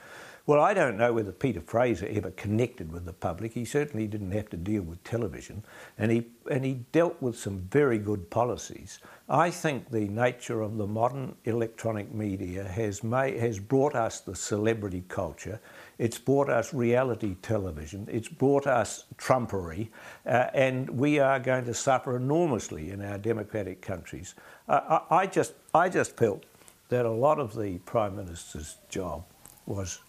Well, 0.48 0.62
I 0.62 0.74
don't 0.74 0.96
know 0.96 1.12
whether 1.12 1.34
Peter 1.34 1.60
Fraser 1.60 2.08
ever 2.10 2.32
connected 2.32 2.90
with 2.90 3.04
the 3.04 3.12
public. 3.12 3.52
He 3.52 3.66
certainly 3.66 4.08
didn't 4.08 4.32
have 4.32 4.50
to 4.52 4.56
deal 4.56 4.82
with 4.82 5.04
television, 5.04 5.62
and 5.98 6.10
he, 6.10 6.28
and 6.50 6.64
he 6.64 6.86
dealt 6.94 7.22
with 7.22 7.38
some 7.38 7.68
very 7.70 7.98
good 7.98 8.30
policies. 8.30 9.00
I 9.28 9.52
think 9.52 9.92
the 9.92 10.08
nature 10.08 10.62
of 10.62 10.78
the 10.78 10.88
modern 10.88 11.36
electronic 11.44 12.14
media 12.14 12.64
has, 12.64 13.04
made, 13.04 13.38
has 13.42 13.60
brought 13.60 13.94
us 13.94 14.22
the 14.22 14.38
celebrity 14.38 15.04
culture. 15.10 15.60
It's 15.98 16.18
brought 16.18 16.50
us 16.50 16.74
reality 16.74 17.36
television. 17.42 18.08
It's 18.10 18.30
brought 18.30 18.68
us 18.68 19.04
trumpery. 19.18 19.92
Uh, 20.26 20.46
and 20.54 20.90
we 20.90 21.20
are 21.20 21.42
going 21.42 21.66
to 21.66 21.74
suffer 21.74 22.16
enormously 22.16 22.92
in 22.92 23.04
our 23.04 23.18
democratic 23.18 23.82
countries. 23.82 24.34
Uh, 24.70 25.02
I, 25.12 25.18
I, 25.18 25.28
just, 25.28 25.56
I 25.74 25.90
just 25.90 26.16
felt 26.16 26.46
that 26.88 27.06
a 27.06 27.12
lot 27.12 27.38
of 27.38 27.54
the 27.54 27.80
Prime 27.80 28.16
Minister's 28.16 28.78
job 28.88 29.26
was 29.66 30.00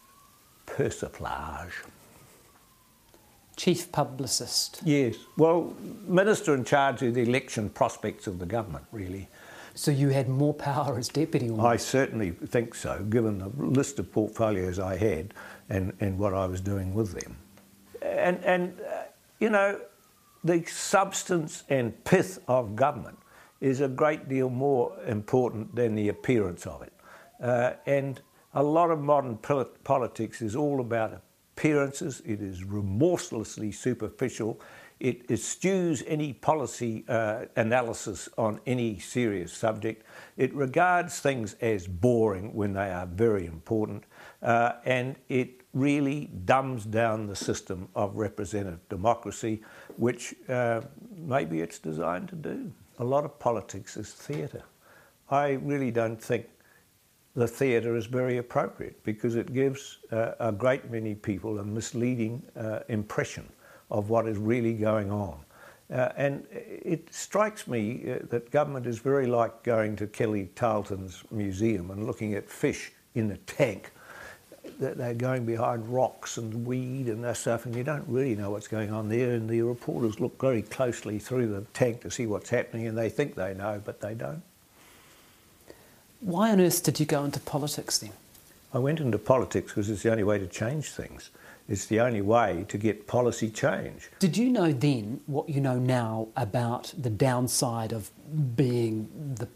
persiflage. 0.76 1.72
Chief 3.56 3.90
publicist. 3.90 4.80
Yes. 4.84 5.16
Well, 5.36 5.74
minister 6.06 6.54
in 6.54 6.64
charge 6.64 7.02
of 7.02 7.14
the 7.14 7.22
election 7.22 7.70
prospects 7.70 8.26
of 8.26 8.38
the 8.38 8.46
government, 8.46 8.84
really. 8.92 9.28
So 9.74 9.90
you 9.90 10.08
had 10.08 10.28
more 10.28 10.54
power 10.54 10.98
as 10.98 11.08
deputy? 11.08 11.50
I 11.58 11.76
certainly 11.76 12.30
think 12.30 12.74
so, 12.74 13.04
given 13.04 13.38
the 13.38 13.48
list 13.56 13.98
of 13.98 14.12
portfolios 14.12 14.78
I 14.78 14.96
had 14.96 15.34
and, 15.68 15.92
and 16.00 16.18
what 16.18 16.34
I 16.34 16.46
was 16.46 16.60
doing 16.60 16.94
with 16.94 17.12
them. 17.12 17.36
And, 18.02 18.44
and 18.44 18.80
uh, 18.80 19.02
you 19.38 19.50
know, 19.50 19.80
the 20.44 20.64
substance 20.64 21.64
and 21.68 22.04
pith 22.04 22.40
of 22.48 22.76
government 22.76 23.18
is 23.60 23.80
a 23.80 23.88
great 23.88 24.28
deal 24.28 24.50
more 24.50 24.96
important 25.06 25.74
than 25.74 25.94
the 25.94 26.08
appearance 26.08 26.66
of 26.66 26.82
it. 26.82 26.92
Uh, 27.40 27.72
and 27.86 28.20
a 28.54 28.62
lot 28.62 28.90
of 28.90 29.00
modern 29.00 29.38
politics 29.84 30.42
is 30.42 30.56
all 30.56 30.80
about 30.80 31.20
appearances, 31.56 32.22
it 32.24 32.40
is 32.40 32.64
remorselessly 32.64 33.72
superficial, 33.72 34.60
it 35.00 35.28
eschews 35.28 36.02
any 36.06 36.32
policy 36.32 37.04
uh, 37.08 37.44
analysis 37.56 38.28
on 38.36 38.60
any 38.66 38.98
serious 38.98 39.52
subject. 39.52 40.04
It 40.36 40.52
regards 40.54 41.20
things 41.20 41.54
as 41.60 41.86
boring 41.86 42.52
when 42.54 42.72
they 42.72 42.90
are 42.90 43.06
very 43.06 43.46
important, 43.46 44.04
uh, 44.42 44.72
and 44.84 45.16
it 45.28 45.62
really 45.72 46.30
dumbs 46.44 46.84
down 46.84 47.26
the 47.26 47.36
system 47.36 47.88
of 47.94 48.16
representative 48.16 48.88
democracy, 48.88 49.62
which 49.96 50.34
uh, 50.48 50.80
maybe 51.16 51.60
it's 51.60 51.78
designed 51.78 52.28
to 52.30 52.36
do. 52.36 52.72
A 52.98 53.04
lot 53.04 53.24
of 53.24 53.38
politics 53.38 53.96
is 53.96 54.12
theatre. 54.12 54.64
I 55.30 55.50
really 55.50 55.92
don't 55.92 56.20
think 56.20 56.46
the 57.38 57.46
theatre 57.46 57.94
is 57.94 58.06
very 58.06 58.38
appropriate 58.38 59.00
because 59.04 59.36
it 59.36 59.54
gives 59.54 59.98
uh, 60.10 60.32
a 60.40 60.50
great 60.50 60.90
many 60.90 61.14
people 61.14 61.60
a 61.60 61.64
misleading 61.64 62.42
uh, 62.56 62.80
impression 62.88 63.48
of 63.92 64.10
what 64.10 64.26
is 64.26 64.36
really 64.36 64.74
going 64.74 65.12
on. 65.12 65.38
Uh, 65.90 66.08
and 66.16 66.44
it 66.50 67.14
strikes 67.14 67.68
me 67.68 68.10
uh, 68.10 68.18
that 68.28 68.50
government 68.50 68.86
is 68.86 68.98
very 68.98 69.28
like 69.28 69.62
going 69.62 69.94
to 69.94 70.08
Kelly 70.08 70.50
Tarleton's 70.56 71.22
museum 71.30 71.92
and 71.92 72.06
looking 72.06 72.34
at 72.34 72.50
fish 72.50 72.90
in 73.14 73.30
a 73.30 73.36
tank. 73.36 73.92
That 74.80 74.98
they're 74.98 75.14
going 75.14 75.46
behind 75.46 75.86
rocks 75.88 76.38
and 76.38 76.66
weed 76.66 77.06
and 77.06 77.22
that 77.22 77.36
stuff, 77.36 77.66
and 77.66 77.74
you 77.74 77.84
don't 77.84 78.04
really 78.08 78.34
know 78.34 78.50
what's 78.50 78.68
going 78.68 78.92
on 78.92 79.08
there. 79.08 79.30
And 79.30 79.48
the 79.48 79.62
reporters 79.62 80.18
look 80.18 80.38
very 80.40 80.62
closely 80.62 81.20
through 81.20 81.46
the 81.46 81.62
tank 81.72 82.02
to 82.02 82.10
see 82.10 82.26
what's 82.26 82.50
happening, 82.50 82.88
and 82.88 82.98
they 82.98 83.08
think 83.08 83.36
they 83.36 83.54
know, 83.54 83.80
but 83.82 84.00
they 84.00 84.14
don't. 84.14 84.42
Why 86.20 86.50
on 86.50 86.60
earth 86.60 86.82
did 86.82 86.98
you 86.98 87.06
go 87.06 87.24
into 87.24 87.40
politics 87.40 87.98
then? 87.98 88.12
I 88.74 88.78
went 88.78 89.00
into 89.00 89.18
politics 89.18 89.72
because 89.72 89.88
it's 89.88 90.02
the 90.02 90.10
only 90.10 90.24
way 90.24 90.38
to 90.38 90.46
change 90.46 90.90
things. 90.90 91.30
It's 91.68 91.86
the 91.86 92.00
only 92.00 92.22
way 92.22 92.64
to 92.68 92.78
get 92.78 93.06
policy 93.06 93.50
change. 93.50 94.10
Did 94.18 94.36
you 94.36 94.50
know 94.50 94.72
then 94.72 95.20
what 95.26 95.48
you 95.48 95.60
know 95.60 95.78
now 95.78 96.28
about 96.36 96.92
the 96.96 97.10
downside 97.10 97.92
of 97.92 98.10
being 98.56 99.08
the 99.36 99.48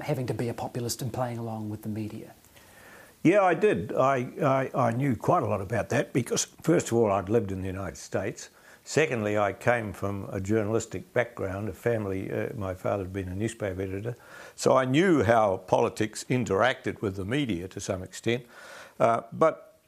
having 0.00 0.26
to 0.26 0.34
be 0.34 0.48
a 0.48 0.54
populist 0.54 1.02
and 1.02 1.12
playing 1.12 1.38
along 1.38 1.70
with 1.70 1.82
the 1.82 1.88
media? 1.88 2.32
Yeah, 3.22 3.42
I 3.42 3.54
did. 3.54 3.92
I, 3.92 4.28
I, 4.42 4.70
I, 4.74 4.90
knew 4.92 5.16
quite 5.16 5.42
a 5.42 5.46
lot 5.46 5.60
about 5.60 5.88
that 5.88 6.12
because, 6.12 6.46
first 6.62 6.86
of 6.86 6.94
all, 6.94 7.10
I'd 7.10 7.28
lived 7.28 7.50
in 7.50 7.60
the 7.60 7.66
United 7.66 7.96
States. 7.96 8.48
Secondly, 8.88 9.36
I 9.36 9.52
came 9.52 9.92
from 9.92 10.26
a 10.32 10.40
journalistic 10.40 11.12
background, 11.12 11.68
a 11.68 11.74
family, 11.74 12.32
uh, 12.32 12.46
my 12.56 12.72
father 12.72 13.02
had 13.02 13.12
been 13.12 13.28
a 13.28 13.34
newspaper 13.34 13.82
editor, 13.82 14.16
so 14.54 14.78
I 14.78 14.86
knew 14.86 15.22
how 15.22 15.58
politics 15.58 16.24
interacted 16.30 17.02
with 17.02 17.16
the 17.16 17.24
media 17.26 17.68
to 17.68 17.80
some 17.80 18.02
extent. 18.02 18.46
Uh, 18.98 19.20
but. 19.30 19.78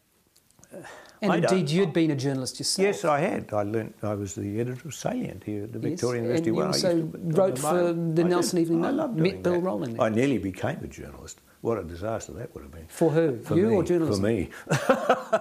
Uh, 0.71 0.83
and 1.23 1.33
I 1.33 1.37
indeed, 1.37 1.71
you'd 1.71 1.95
been 1.95 2.11
a 2.11 2.15
journalist 2.15 2.59
yourself. 2.59 2.85
Yes, 2.85 3.07
I 3.07 3.21
had. 3.21 3.55
I 3.55 3.63
learnt. 3.63 3.95
I 4.03 4.13
was 4.13 4.35
the 4.35 4.61
editor 4.61 4.89
of 4.89 4.95
Salient 4.95 5.45
here 5.45 5.63
at 5.65 5.73
the 5.73 5.79
Victorian 5.79 6.27
yes, 6.27 6.45
University. 6.45 6.91
And 6.91 7.15
you 7.15 7.23
also 7.23 7.41
wrote 7.41 7.59
for 7.59 7.95
the 7.95 8.25
Nelson 8.25 8.59
Evening 8.59 8.85
I 8.85 8.91
loved 8.91 9.17
Met 9.17 9.43
Bill 9.43 9.55
that. 9.55 9.61
Rolling. 9.61 9.99
I 9.99 10.11
nearly 10.11 10.37
became 10.37 10.79
a 10.85 10.89
journalist. 10.89 11.41
What 11.63 11.79
a 11.79 11.85
disaster 11.85 12.33
that 12.33 12.55
would 12.55 12.65
have 12.65 12.73
been. 12.73 12.87
For 12.89 13.11
who? 13.11 13.39
For 13.39 13.57
you 13.57 13.69
me, 13.69 13.75
or 13.77 13.83
journalism? 13.83 14.23
For 14.23 14.29
me. 14.29 14.51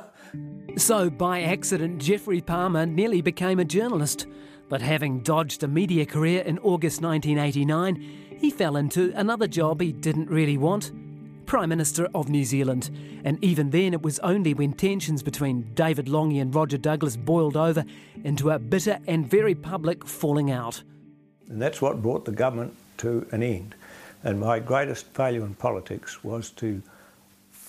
so, 0.77 1.09
by 1.09 1.41
accident, 1.41 2.01
Geoffrey 2.01 2.41
Palmer 2.41 2.85
nearly 2.85 3.21
became 3.21 3.59
a 3.59 3.65
journalist. 3.65 4.27
But 4.69 4.81
having 4.81 5.21
dodged 5.21 5.63
a 5.63 5.67
media 5.67 6.05
career 6.05 6.41
in 6.41 6.59
August 6.59 7.01
1989, 7.01 8.37
he 8.37 8.51
fell 8.51 8.77
into 8.77 9.11
another 9.15 9.47
job 9.47 9.81
he 9.81 9.91
didn't 9.91 10.29
really 10.29 10.57
want 10.57 10.91
Prime 11.49 11.69
Minister 11.69 12.07
of 12.13 12.29
New 12.29 12.45
Zealand. 12.45 12.91
And 13.23 13.43
even 13.43 13.71
then, 13.71 13.93
it 13.93 14.03
was 14.03 14.19
only 14.19 14.53
when 14.53 14.73
tensions 14.73 15.23
between 15.23 15.73
David 15.73 16.07
Lange 16.07 16.39
and 16.39 16.53
Roger 16.53 16.77
Douglas 16.77 17.17
boiled 17.17 17.57
over 17.57 17.83
into 18.23 18.51
a 18.51 18.59
bitter 18.59 18.99
and 19.07 19.27
very 19.27 19.55
public 19.55 20.05
falling 20.05 20.51
out. 20.51 20.83
And 21.49 21.59
that's 21.59 21.81
what 21.81 22.03
brought 22.03 22.25
the 22.25 22.31
government 22.31 22.77
to 22.97 23.27
an 23.31 23.41
end. 23.41 23.73
And 24.23 24.39
my 24.39 24.59
greatest 24.59 25.07
failure 25.07 25.43
in 25.43 25.55
politics 25.55 26.23
was 26.23 26.51
to 26.51 26.83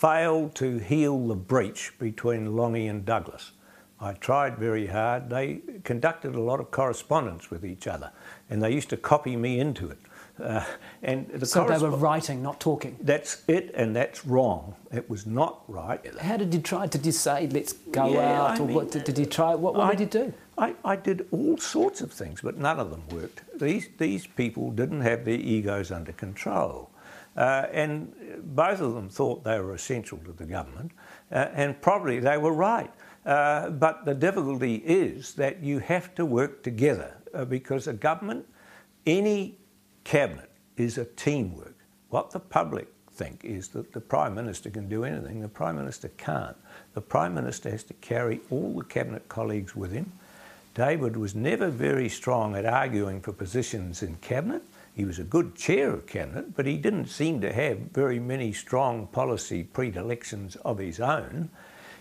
fail 0.01 0.49
to 0.49 0.79
heal 0.79 1.29
the 1.29 1.35
breach 1.35 1.93
between 1.99 2.57
Lange 2.57 2.89
and 2.89 3.05
Douglas. 3.05 3.53
I 4.01 4.15
tried 4.15 4.57
very 4.57 4.87
hard. 4.87 5.29
They 5.29 5.61
conducted 5.85 6.35
a 6.35 6.41
lot 6.41 6.59
of 6.59 6.71
correspondence 6.71 7.51
with 7.51 7.67
each 7.67 7.87
other, 7.87 8.11
and 8.49 8.63
they 8.63 8.73
used 8.73 8.89
to 8.91 8.97
copy 8.97 9.37
me 9.37 9.61
into 9.61 9.91
it. 9.91 9.99
Uh, 10.43 10.65
and 11.03 11.29
the 11.29 11.45
so 11.45 11.67
they 11.67 11.77
were 11.77 11.91
writing, 11.91 12.43
not 12.43 12.59
talking. 12.61 12.97
That's 13.03 13.43
it, 13.47 13.73
and 13.75 13.95
that's 13.95 14.25
wrong. 14.25 14.75
It 14.91 15.11
was 15.11 15.27
not 15.27 15.65
right. 15.69 16.01
How 16.19 16.39
did 16.39 16.55
you 16.55 16.61
try? 16.61 16.87
Did 16.87 17.05
you 17.05 17.13
say, 17.13 17.47
"Let's 17.49 17.75
go 17.75 18.15
yeah, 18.15 18.41
out," 18.41 18.51
I 18.53 18.63
or 18.63 18.67
mean, 18.67 18.77
what? 18.77 18.91
Did, 18.91 19.05
did, 19.05 19.19
you 19.19 19.27
try? 19.27 19.55
What, 19.55 19.75
what 19.75 19.85
I, 19.85 19.95
did 19.95 20.15
you 20.15 20.23
do? 20.23 20.33
I, 20.57 20.75
I, 20.83 20.97
did 20.97 21.27
all 21.31 21.59
sorts 21.59 22.01
of 22.01 22.11
things, 22.11 22.41
but 22.41 22.57
none 22.57 22.81
of 22.81 22.91
them 22.91 23.03
worked. 23.11 23.43
These 23.59 23.89
these 23.99 24.27
people 24.27 24.71
didn't 24.71 25.03
have 25.03 25.27
their 25.27 25.35
egos 25.35 25.91
under 25.91 26.13
control, 26.13 26.91
uh, 27.37 27.67
and 27.73 28.13
both 28.43 28.81
of 28.81 28.95
them 28.95 29.09
thought 29.09 29.45
they 29.45 29.59
were 29.61 29.75
essential 29.75 30.19
to 30.19 30.33
the 30.33 30.45
government, 30.45 30.93
uh, 31.31 31.49
and 31.55 31.81
probably 31.81 32.21
they 32.21 32.39
were 32.39 32.53
right. 32.53 32.91
Uh, 33.25 33.71
but 33.71 34.05
the 34.05 34.15
difficulty 34.15 34.77
is 34.77 35.35
that 35.35 35.63
you 35.63 35.79
have 35.79 36.15
to 36.15 36.25
work 36.25 36.63
together 36.63 37.17
uh, 37.35 37.45
because 37.45 37.87
a 37.87 37.93
government, 37.93 38.47
any 39.07 39.59
cabinet 40.05 40.51
is 40.77 40.99
a 40.99 41.05
teamwork. 41.05 41.77
What 42.09 42.31
the 42.31 42.41
public 42.41 42.89
think 43.13 43.45
is 43.45 43.69
that 43.69 43.93
the 43.93 44.01
Prime 44.01 44.35
Minister 44.35 44.71
can 44.71 44.89
do 44.89 45.05
anything. 45.05 45.41
The 45.41 45.49
Prime 45.49 45.77
Minister 45.77 46.09
can't. 46.17 46.57
The 46.95 47.03
Prime 47.03 47.35
Minister 47.35 47.71
has 47.71 47.85
to 47.85 47.95
carry 47.95 48.41
all 48.51 48.79
the 48.79 48.85
cabinet 48.85 49.29
colleagues 49.29 49.77
with 49.77 49.93
him. 49.93 50.11
David 50.75 51.17
was 51.17 51.35
never 51.35 51.69
very 51.69 52.09
strong 52.09 52.57
at 52.57 52.65
arguing 52.65 53.21
for 53.21 53.33
positions 53.33 54.03
in 54.03 54.17
cabinet. 54.17 54.63
He 54.95 55.05
was 55.05 55.19
a 55.19 55.25
good 55.25 55.55
chair 55.55 55.91
of 55.91 56.07
cabinet, 56.07 56.55
but 56.55 56.67
he 56.67 56.77
didn't 56.77 57.07
seem 57.07 57.41
to 57.41 57.53
have 57.53 57.79
very 57.93 58.19
many 58.19 58.53
strong 58.53 59.07
policy 59.07 59.63
predilections 59.63 60.57
of 60.57 60.79
his 60.79 61.01
own. 61.01 61.51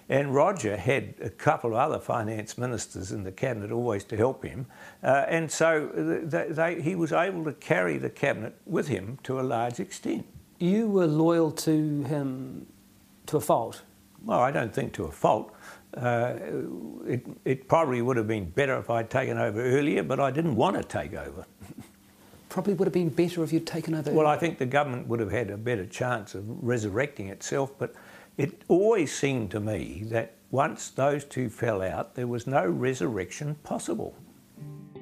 And 0.10 0.34
Roger 0.34 0.76
had 0.76 1.14
a 1.22 1.30
couple 1.30 1.72
of 1.72 1.78
other 1.78 2.00
finance 2.00 2.58
ministers 2.58 3.12
in 3.12 3.24
the 3.24 3.32
cabinet 3.32 3.72
always 3.72 4.04
to 4.06 4.18
help 4.18 4.44
him. 4.44 4.66
Uh, 5.04 5.26
and 5.28 5.52
so 5.52 5.88
they, 5.94 6.48
they, 6.48 6.82
he 6.82 6.96
was 6.96 7.14
able 7.14 7.44
to 7.44 7.54
carry 7.54 8.00
the 8.00 8.10
cabinet 8.10 8.56
with 8.66 8.88
him 8.88 9.20
to 9.24 9.40
a 9.40 9.44
large 9.44 9.80
extent. 9.80 10.26
You 10.58 10.90
were 10.90 11.06
loyal 11.06 11.52
to 11.52 12.04
him 12.04 12.66
to 13.28 13.38
a 13.38 13.42
fault? 13.42 13.84
Well, 14.26 14.40
I 14.40 14.50
don't 14.50 14.74
think 14.74 14.94
to 14.94 15.04
a 15.06 15.12
fault. 15.12 15.54
Uh, 15.96 16.34
it, 17.06 17.26
it 17.46 17.68
probably 17.68 18.02
would 18.02 18.18
have 18.18 18.28
been 18.28 18.50
better 18.50 18.78
if 18.78 18.90
I'd 18.90 19.12
taken 19.12 19.38
over 19.38 19.64
earlier, 19.64 20.02
but 20.02 20.20
I 20.20 20.32
didn't 20.32 20.56
want 20.56 20.76
to 20.76 20.84
take 20.84 21.14
over. 21.14 21.46
probably 22.50 22.74
would 22.74 22.88
have 22.88 22.94
been 22.94 23.10
better 23.10 23.44
if 23.44 23.54
you'd 23.54 23.68
taken 23.68 23.96
over. 23.96 24.12
Well, 24.12 24.28
I 24.28 24.38
think 24.38 24.58
the 24.58 24.66
government 24.66 25.08
would 25.08 25.20
have 25.20 25.32
had 25.32 25.50
a 25.50 25.58
better 25.58 25.86
chance 25.86 26.36
of 26.36 26.44
resurrecting 26.64 27.30
itself, 27.30 27.72
but 27.78 27.94
it 28.38 28.64
always 28.68 29.14
seemed 29.14 29.52
to 29.52 29.60
me 29.60 30.04
that 30.08 30.36
once 30.52 30.90
those 30.90 31.24
two 31.24 31.50
fell 31.50 31.82
out, 31.82 32.16
there 32.16 32.28
was 32.28 32.48
no 32.48 32.66
resurrection 32.66 33.56
possible. 33.64 34.16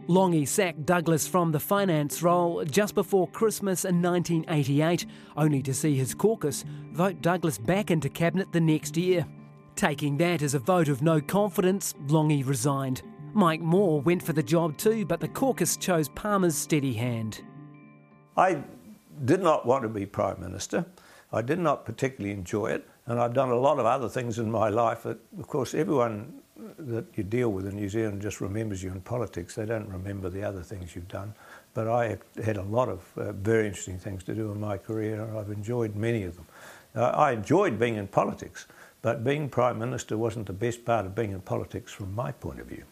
Lange 0.09 0.45
sacked 0.45 0.85
Douglas 0.85 1.27
from 1.27 1.51
the 1.51 1.59
finance 1.59 2.23
role 2.23 2.63
just 2.63 2.95
before 2.95 3.27
Christmas 3.27 3.83
in 3.83 4.01
1988, 4.01 5.05
only 5.35 5.61
to 5.61 5.73
see 5.73 5.95
his 5.95 6.13
caucus 6.13 6.63
vote 6.93 7.21
Douglas 7.21 7.57
back 7.57 7.91
into 7.91 8.07
cabinet 8.09 8.51
the 8.53 8.61
next 8.61 8.95
year. 8.95 9.25
Taking 9.75 10.17
that 10.17 10.41
as 10.41 10.53
a 10.53 10.59
vote 10.59 10.87
of 10.87 11.01
no 11.01 11.19
confidence, 11.19 11.93
Lange 12.07 12.43
resigned. 12.43 13.01
Mike 13.37 13.61
Moore 13.61 14.01
went 14.01 14.23
for 14.23 14.33
the 14.33 14.41
job 14.41 14.75
too, 14.77 15.05
but 15.05 15.19
the 15.19 15.27
caucus 15.27 15.77
chose 15.77 16.09
Palmer's 16.09 16.55
steady 16.55 16.93
hand. 16.93 17.41
I 18.35 18.63
did 19.25 19.43
not 19.43 19.63
want 19.63 19.83
to 19.83 19.89
be 19.89 20.07
Prime 20.07 20.41
Minister. 20.41 20.83
I 21.31 21.43
did 21.43 21.59
not 21.59 21.85
particularly 21.85 22.33
enjoy 22.33 22.71
it. 22.71 22.89
And 23.05 23.19
I've 23.19 23.33
done 23.33 23.49
a 23.49 23.55
lot 23.55 23.77
of 23.77 23.85
other 23.85 24.09
things 24.09 24.39
in 24.39 24.49
my 24.49 24.69
life 24.69 25.03
that, 25.03 25.19
of 25.37 25.47
course, 25.47 25.75
everyone 25.75 26.41
that 26.79 27.05
you 27.15 27.23
deal 27.23 27.49
with 27.49 27.67
in 27.67 27.75
New 27.75 27.89
Zealand 27.89 28.23
just 28.23 28.41
remembers 28.41 28.81
you 28.81 28.91
in 28.91 29.01
politics. 29.01 29.53
They 29.53 29.67
don't 29.67 29.87
remember 29.87 30.29
the 30.29 30.43
other 30.43 30.63
things 30.63 30.95
you've 30.95 31.07
done. 31.07 31.35
But 31.75 31.87
I 31.87 32.17
had 32.43 32.57
a 32.57 32.63
lot 32.63 32.89
of 32.89 33.05
uh, 33.17 33.33
very 33.33 33.67
interesting 33.67 33.99
things 33.99 34.23
to 34.23 34.33
do 34.33 34.51
in 34.51 34.59
my 34.59 34.79
career, 34.79 35.21
and 35.21 35.37
I've 35.37 35.51
enjoyed 35.51 35.95
many 35.95 36.23
of 36.23 36.35
them. 36.35 36.47
Uh, 36.95 37.09
I 37.09 37.33
enjoyed 37.33 37.77
being 37.77 37.97
in 37.97 38.07
politics, 38.07 38.65
but 39.03 39.23
being 39.23 39.47
Prime 39.47 39.77
Minister 39.77 40.17
wasn't 40.17 40.47
the 40.47 40.53
best 40.53 40.83
part 40.83 41.05
of 41.05 41.13
being 41.13 41.33
in 41.33 41.41
politics 41.41 41.93
from 41.93 42.15
my 42.15 42.31
point 42.31 42.59
of 42.59 42.65
view. 42.65 42.83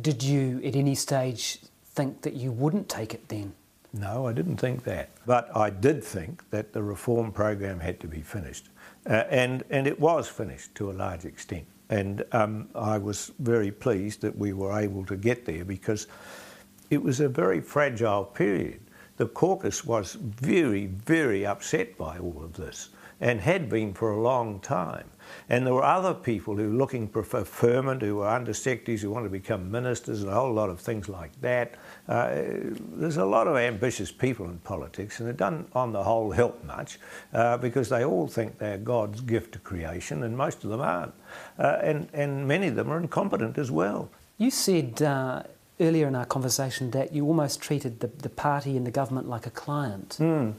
Did 0.00 0.22
you, 0.22 0.60
at 0.64 0.74
any 0.74 0.94
stage, 0.94 1.58
think 1.86 2.22
that 2.22 2.34
you 2.34 2.50
wouldn't 2.50 2.88
take 2.88 3.14
it 3.14 3.28
then? 3.28 3.54
No, 3.92 4.26
I 4.26 4.32
didn't 4.32 4.56
think 4.56 4.82
that. 4.84 5.10
But 5.24 5.56
I 5.56 5.70
did 5.70 6.02
think 6.02 6.48
that 6.50 6.72
the 6.72 6.82
reform 6.82 7.30
program 7.30 7.78
had 7.78 8.00
to 8.00 8.08
be 8.08 8.20
finished. 8.20 8.68
Uh, 9.08 9.24
and, 9.30 9.62
and 9.70 9.86
it 9.86 10.00
was 10.00 10.26
finished 10.26 10.74
to 10.76 10.90
a 10.90 10.92
large 10.92 11.24
extent. 11.24 11.66
And 11.90 12.24
um, 12.32 12.68
I 12.74 12.98
was 12.98 13.30
very 13.38 13.70
pleased 13.70 14.20
that 14.22 14.36
we 14.36 14.52
were 14.52 14.76
able 14.78 15.04
to 15.06 15.16
get 15.16 15.44
there 15.44 15.64
because 15.64 16.08
it 16.90 17.02
was 17.02 17.20
a 17.20 17.28
very 17.28 17.60
fragile 17.60 18.24
period. 18.24 18.80
The 19.16 19.28
caucus 19.28 19.84
was 19.84 20.14
very, 20.14 20.86
very 20.86 21.46
upset 21.46 21.96
by 21.96 22.18
all 22.18 22.42
of 22.42 22.54
this 22.54 22.88
and 23.20 23.40
had 23.40 23.68
been 23.68 23.94
for 23.94 24.10
a 24.10 24.20
long 24.20 24.58
time. 24.58 25.08
And 25.48 25.66
there 25.66 25.74
were 25.74 25.84
other 25.84 26.14
people 26.14 26.56
who 26.56 26.68
were 26.70 26.76
looking 26.76 27.08
for 27.08 27.22
preferment, 27.22 28.02
who 28.02 28.16
were 28.16 28.26
undersecretaries, 28.26 29.00
who 29.00 29.10
wanted 29.10 29.24
to 29.24 29.30
become 29.30 29.70
ministers, 29.70 30.22
and 30.22 30.30
a 30.30 30.34
whole 30.34 30.52
lot 30.52 30.70
of 30.70 30.80
things 30.80 31.08
like 31.08 31.38
that. 31.40 31.74
Uh, 32.08 32.40
there's 32.96 33.16
a 33.16 33.24
lot 33.24 33.46
of 33.46 33.56
ambitious 33.56 34.10
people 34.10 34.46
in 34.46 34.58
politics, 34.58 35.20
and 35.20 35.28
it 35.28 35.36
doesn't, 35.36 35.68
on 35.74 35.92
the 35.92 36.02
whole, 36.02 36.30
help 36.30 36.62
much 36.64 36.98
uh, 37.32 37.56
because 37.56 37.88
they 37.88 38.04
all 38.04 38.26
think 38.26 38.58
they're 38.58 38.78
God's 38.78 39.20
gift 39.20 39.52
to 39.52 39.58
creation, 39.58 40.22
and 40.22 40.36
most 40.36 40.64
of 40.64 40.70
them 40.70 40.80
aren't. 40.80 41.14
Uh, 41.58 41.78
and, 41.82 42.08
and 42.12 42.46
many 42.48 42.68
of 42.68 42.74
them 42.74 42.90
are 42.90 42.98
incompetent 42.98 43.58
as 43.58 43.70
well. 43.70 44.10
You 44.38 44.50
said 44.50 45.02
uh, 45.02 45.44
earlier 45.80 46.08
in 46.08 46.14
our 46.14 46.26
conversation 46.26 46.90
that 46.92 47.12
you 47.12 47.26
almost 47.26 47.60
treated 47.60 48.00
the, 48.00 48.08
the 48.08 48.28
party 48.28 48.76
and 48.76 48.86
the 48.86 48.90
government 48.90 49.28
like 49.28 49.46
a 49.46 49.50
client. 49.50 50.16
Mm. 50.20 50.54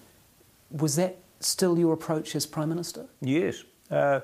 Was 0.72 0.96
that 0.96 1.18
still 1.40 1.78
your 1.78 1.94
approach 1.94 2.36
as 2.36 2.46
Prime 2.46 2.70
Minister? 2.70 3.06
Yes. 3.22 3.64
Uh, 3.92 4.22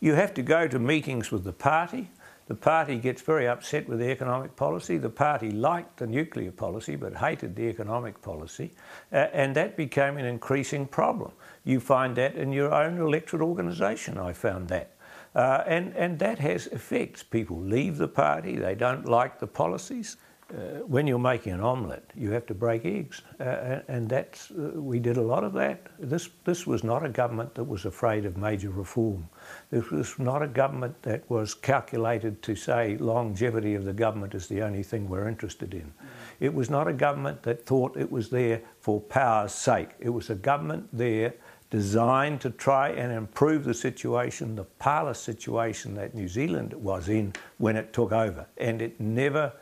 you 0.00 0.14
have 0.14 0.34
to 0.34 0.42
go 0.42 0.66
to 0.66 0.78
meetings 0.78 1.30
with 1.30 1.44
the 1.44 1.52
party. 1.52 2.10
The 2.48 2.54
party 2.56 2.98
gets 2.98 3.22
very 3.22 3.46
upset 3.46 3.88
with 3.88 4.00
the 4.00 4.10
economic 4.10 4.56
policy. 4.56 4.98
The 4.98 5.08
party 5.08 5.52
liked 5.52 5.98
the 5.98 6.06
nuclear 6.06 6.50
policy 6.50 6.96
but 6.96 7.14
hated 7.14 7.54
the 7.54 7.68
economic 7.68 8.20
policy, 8.22 8.72
uh, 9.12 9.28
and 9.32 9.54
that 9.54 9.76
became 9.76 10.16
an 10.16 10.24
increasing 10.24 10.86
problem. 10.86 11.30
You 11.64 11.78
find 11.78 12.16
that 12.16 12.34
in 12.34 12.50
your 12.50 12.74
own 12.74 12.98
electorate 12.98 13.42
organisation, 13.42 14.18
I 14.18 14.32
found 14.32 14.66
that. 14.68 14.96
Uh, 15.32 15.62
and, 15.66 15.94
and 15.94 16.18
that 16.18 16.40
has 16.40 16.66
effects. 16.68 17.22
People 17.22 17.60
leave 17.60 17.98
the 17.98 18.08
party, 18.08 18.56
they 18.56 18.74
don't 18.74 19.06
like 19.06 19.38
the 19.38 19.46
policies, 19.46 20.16
uh, 20.52 20.80
when 20.86 21.06
you're 21.06 21.18
making 21.18 21.52
an 21.52 21.60
omelette, 21.60 22.10
you 22.16 22.30
have 22.32 22.44
to 22.46 22.54
break 22.54 22.84
eggs, 22.84 23.22
uh, 23.38 23.80
and 23.88 24.08
that's 24.08 24.50
uh, 24.50 24.72
we 24.74 24.98
did 24.98 25.16
a 25.16 25.22
lot 25.22 25.44
of 25.44 25.52
that. 25.52 25.86
This 25.98 26.28
this 26.44 26.66
was 26.66 26.82
not 26.82 27.04
a 27.04 27.08
government 27.08 27.54
that 27.54 27.64
was 27.64 27.84
afraid 27.84 28.24
of 28.24 28.36
major 28.36 28.70
reform. 28.70 29.28
This 29.70 29.90
was 29.90 30.18
not 30.18 30.42
a 30.42 30.48
government 30.48 31.00
that 31.02 31.28
was 31.30 31.54
calculated 31.54 32.42
to 32.42 32.56
say 32.56 32.96
longevity 32.96 33.74
of 33.74 33.84
the 33.84 33.92
government 33.92 34.34
is 34.34 34.48
the 34.48 34.62
only 34.62 34.82
thing 34.82 35.08
we're 35.08 35.28
interested 35.28 35.72
in. 35.72 35.92
It 36.40 36.52
was 36.52 36.68
not 36.68 36.88
a 36.88 36.92
government 36.92 37.42
that 37.44 37.64
thought 37.64 37.96
it 37.96 38.10
was 38.10 38.30
there 38.30 38.60
for 38.80 39.00
power's 39.00 39.52
sake. 39.52 39.90
It 40.00 40.10
was 40.10 40.30
a 40.30 40.34
government 40.34 40.88
there 40.92 41.34
designed 41.70 42.40
to 42.40 42.50
try 42.50 42.88
and 42.88 43.12
improve 43.12 43.64
the 43.64 43.74
situation, 43.74 44.56
the 44.56 44.64
parlous 44.64 45.20
situation 45.20 45.94
that 45.94 46.14
New 46.14 46.26
Zealand 46.26 46.74
was 46.74 47.08
in 47.08 47.32
when 47.58 47.76
it 47.76 47.92
took 47.92 48.10
over, 48.10 48.46
and 48.58 48.82
it 48.82 48.98
never 49.00 49.52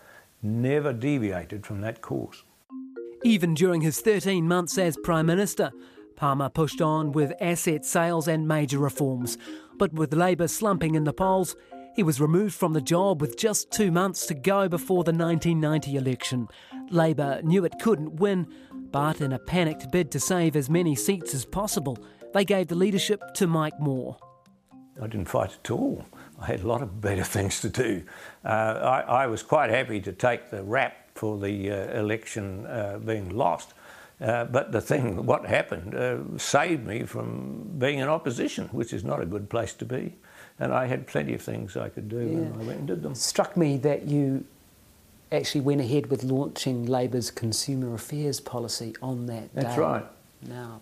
never 0.43 0.93
deviated 0.93 1.67
from 1.67 1.81
that 1.81 2.01
course. 2.01 2.45
Even 3.25 3.55
during 3.55 3.81
his 3.81 4.01
13 4.01 4.47
months 4.47 4.79
as 4.79 4.97
Prime 5.03 5.27
Minister, 5.27 5.73
Palmer 6.17 6.49
pushed 6.49 6.81
on 6.81 7.13
with 7.13 7.33
asset 7.41 7.85
sales 7.85 8.29
and 8.29 8.47
major 8.47 8.79
reforms. 8.79 9.39
But 9.77 9.93
with 9.93 10.13
Labour 10.13 10.49
slumping 10.49 10.95
in 10.95 11.05
the 11.05 11.13
polls, 11.13 11.57
he 11.95 12.03
was 12.03 12.21
removed 12.21 12.55
from 12.55 12.73
the 12.73 12.81
job 12.81 13.21
with 13.21 13.37
just 13.37 13.71
two 13.71 13.91
months 13.91 14.27
to 14.27 14.35
go 14.35 14.69
before 14.69 15.05
the 15.05 15.13
1990 15.13 15.97
election. 15.97 16.49
Labour 16.91 17.41
knew 17.43 17.65
it 17.65 17.79
couldn't 17.81 18.17
win, 18.17 18.47
but 18.91 19.21
in 19.21 19.33
a 19.33 19.39
panicked 19.39 19.91
bid 19.91 20.11
to 20.13 20.21
save 20.21 20.57
as 20.57 20.71
many 20.71 20.95
seats 20.95 21.35
as 21.35 21.45
possible, 21.45 21.99
they 22.35 22.45
gave 22.45 22.69
the 22.69 22.75
leadership 22.75 23.23
to 23.35 23.47
Mike 23.47 23.79
Moore. 23.81 24.17
I 25.01 25.07
didn't 25.07 25.29
fight 25.29 25.57
at 25.63 25.71
all. 25.71 26.05
I 26.41 26.47
had 26.47 26.61
a 26.61 26.69
lot 26.69 26.83
of 26.83 27.01
better 27.01 27.25
things 27.37 27.61
to 27.61 27.69
do. 27.69 28.03
Uh, 28.45 28.49
I, 28.49 29.01
I, 29.01 29.27
was 29.27 29.43
quite 29.43 29.71
happy 29.71 30.01
to 30.01 30.13
take 30.13 30.51
the 30.51 30.63
rap 30.63 31.09
for 31.15 31.39
the 31.39 31.71
uh, 31.71 31.99
election 31.99 32.67
uh, 32.67 32.99
being 33.05 33.31
lost. 33.31 33.75
Uh, 34.21 34.45
but 34.45 34.73
the 34.73 34.81
thing, 34.81 35.27
what 35.27 35.47
happened, 35.47 35.95
uh, 35.95 36.19
saved 36.39 36.87
me 36.87 37.05
from 37.05 37.71
being 37.79 37.99
in 37.99 38.09
opposition, 38.09 38.69
which 38.69 38.93
is 38.93 39.05
not 39.05 39.21
a 39.21 39.27
good 39.27 39.49
place 39.49 39.75
to 39.75 39.85
be. 39.85 40.15
And 40.61 40.73
I 40.73 40.87
had 40.87 41.07
plenty 41.07 41.35
of 41.35 41.43
things 41.43 41.77
I 41.77 41.89
could 41.89 42.09
do, 42.09 42.19
yeah. 42.19 42.39
and 42.39 42.55
I 42.55 42.65
went 42.65 42.79
and 42.79 42.87
did 42.89 43.03
them. 43.03 43.13
It 43.13 43.19
struck 43.19 43.57
me 43.57 43.77
that 43.79 44.09
you 44.09 44.45
actually 45.31 45.61
went 45.61 45.81
ahead 45.81 46.07
with 46.07 46.25
launching 46.25 46.87
Labour's 46.87 47.31
consumer 47.31 47.95
affairs 47.95 48.41
policy 48.41 48.95
on 49.01 49.27
that 49.27 49.55
That's 49.55 49.55
day. 49.55 49.63
That's 49.63 49.79
right. 49.79 50.05
Now, 50.43 50.81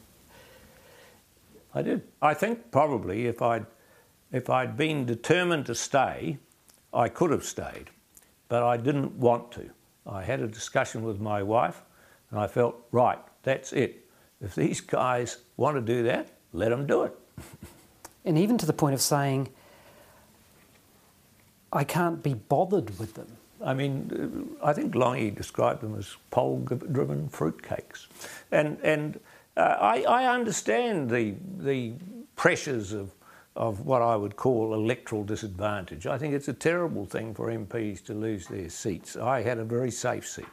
I 1.74 1.82
did. 1.82 2.02
I 2.22 2.32
think 2.32 2.70
probably 2.70 3.26
if 3.26 3.42
I'd 3.42 3.66
if 4.32 4.50
I'd 4.50 4.76
been 4.76 5.04
determined 5.06 5.66
to 5.66 5.74
stay, 5.74 6.38
I 6.92 7.08
could 7.08 7.30
have 7.30 7.44
stayed, 7.44 7.90
but 8.48 8.62
I 8.62 8.76
didn't 8.76 9.12
want 9.12 9.52
to. 9.52 9.70
I 10.06 10.22
had 10.22 10.40
a 10.40 10.46
discussion 10.46 11.02
with 11.02 11.20
my 11.20 11.42
wife, 11.42 11.82
and 12.30 12.38
I 12.38 12.46
felt, 12.46 12.76
right, 12.92 13.18
that's 13.42 13.72
it. 13.72 14.06
If 14.40 14.54
these 14.54 14.80
guys 14.80 15.38
want 15.56 15.76
to 15.76 15.80
do 15.80 16.02
that, 16.04 16.28
let 16.52 16.70
them 16.70 16.86
do 16.86 17.04
it. 17.04 17.18
and 18.24 18.38
even 18.38 18.58
to 18.58 18.66
the 18.66 18.72
point 18.72 18.94
of 18.94 19.00
saying, 19.00 19.48
I 21.72 21.84
can't 21.84 22.22
be 22.22 22.34
bothered 22.34 22.98
with 22.98 23.14
them. 23.14 23.28
I 23.64 23.74
mean, 23.74 24.56
I 24.62 24.72
think 24.72 24.94
Lange 24.94 25.34
described 25.34 25.80
them 25.80 25.96
as 25.98 26.16
poll-driven 26.30 27.28
fruitcakes, 27.28 28.06
and 28.52 28.78
and 28.82 29.18
uh, 29.56 29.76
I, 29.80 30.02
I 30.02 30.26
understand 30.26 31.08
the 31.08 31.34
the 31.58 31.94
pressures 32.36 32.92
of 32.92 33.15
of 33.56 33.86
what 33.86 34.02
I 34.02 34.14
would 34.14 34.36
call 34.36 34.74
electoral 34.74 35.24
disadvantage. 35.24 36.06
I 36.06 36.18
think 36.18 36.34
it's 36.34 36.48
a 36.48 36.52
terrible 36.52 37.06
thing 37.06 37.34
for 37.34 37.48
MPs 37.48 38.04
to 38.04 38.14
lose 38.14 38.46
their 38.46 38.68
seats. 38.68 39.16
I 39.16 39.42
had 39.42 39.58
a 39.58 39.64
very 39.64 39.90
safe 39.90 40.28
seat, 40.28 40.46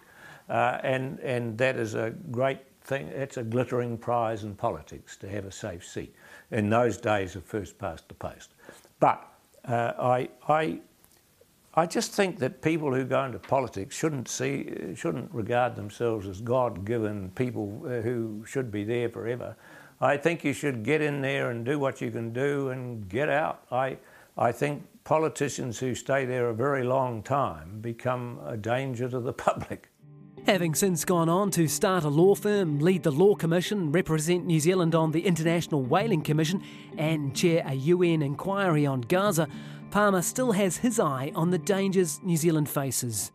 uh, 0.50 0.80
and 0.84 1.20
and 1.20 1.58
that 1.58 1.76
is 1.76 1.96
a 1.96 2.12
great 2.32 2.60
thing. 2.82 3.08
It's 3.08 3.38
a 3.38 3.44
glittering 3.44 3.98
prize 3.98 4.44
in 4.44 4.56
politics 4.56 5.18
to 5.18 5.30
have 5.30 5.46
a 5.46 5.52
safe 5.52 5.86
seat. 5.86 6.16
In 6.52 6.70
those 6.70 6.98
days 6.98 7.36
of 7.36 7.44
first 7.44 7.78
past 7.78 8.08
the 8.08 8.16
post, 8.16 8.52
but 9.00 9.28
uh, 9.66 9.94
I 10.00 10.30
I. 10.48 10.80
I 11.76 11.88
just 11.88 12.12
think 12.12 12.38
that 12.38 12.62
people 12.62 12.94
who 12.94 13.04
go 13.04 13.26
into 13.26 13.40
politics 13.40 13.96
shouldn't 13.96 14.28
see, 14.28 14.94
shouldn't 14.96 15.34
regard 15.34 15.76
themselves 15.76 16.28
as 16.28 16.40
God-given 16.40 17.32
people 17.32 17.82
uh, 17.88 18.02
who 18.02 18.44
should 18.46 18.72
be 18.72 18.84
there 18.84 19.10
forever. 19.10 19.56
I 20.04 20.18
think 20.18 20.44
you 20.44 20.52
should 20.52 20.84
get 20.84 21.02
in 21.02 21.22
there 21.22 21.50
and 21.50 21.64
do 21.64 21.80
what 21.80 22.02
you 22.02 22.12
can 22.12 22.34
do 22.34 22.72
and 22.72 23.08
get 23.08 23.30
out. 23.30 23.64
I, 23.72 23.98
I 24.38 24.52
think 24.52 24.84
politicians 25.06 25.80
who 25.80 25.96
stay 25.96 26.26
there 26.26 26.50
a 26.50 26.54
very 26.54 26.84
long 26.84 27.24
time 27.24 27.80
become 27.80 28.42
a 28.46 28.58
danger 28.58 29.08
to 29.08 29.22
the 29.22 29.32
public. 29.48 29.88
Having 30.46 30.76
since 30.76 31.06
gone 31.06 31.30
on 31.30 31.52
to 31.52 31.70
start 31.70 32.04
a 32.04 32.10
law 32.10 32.36
firm, 32.36 32.80
lead 32.80 33.04
the 33.04 33.14
Law 33.14 33.34
Commission, 33.34 33.94
represent 33.94 34.46
New 34.46 34.60
Zealand 34.60 34.94
on 34.94 35.14
the 35.14 35.26
International 35.26 35.82
Whaling 35.82 36.22
Commission, 36.22 36.62
and 36.98 37.34
chair 37.34 37.64
a 37.66 37.74
UN 37.74 38.22
inquiry 38.22 38.86
on 38.86 39.00
Gaza, 39.00 39.48
Palmer 39.90 40.22
still 40.22 40.52
has 40.52 40.76
his 40.76 41.00
eye 41.00 41.32
on 41.34 41.50
the 41.50 41.58
dangers 41.58 42.20
New 42.24 42.36
Zealand 42.36 42.68
faces. 42.68 43.32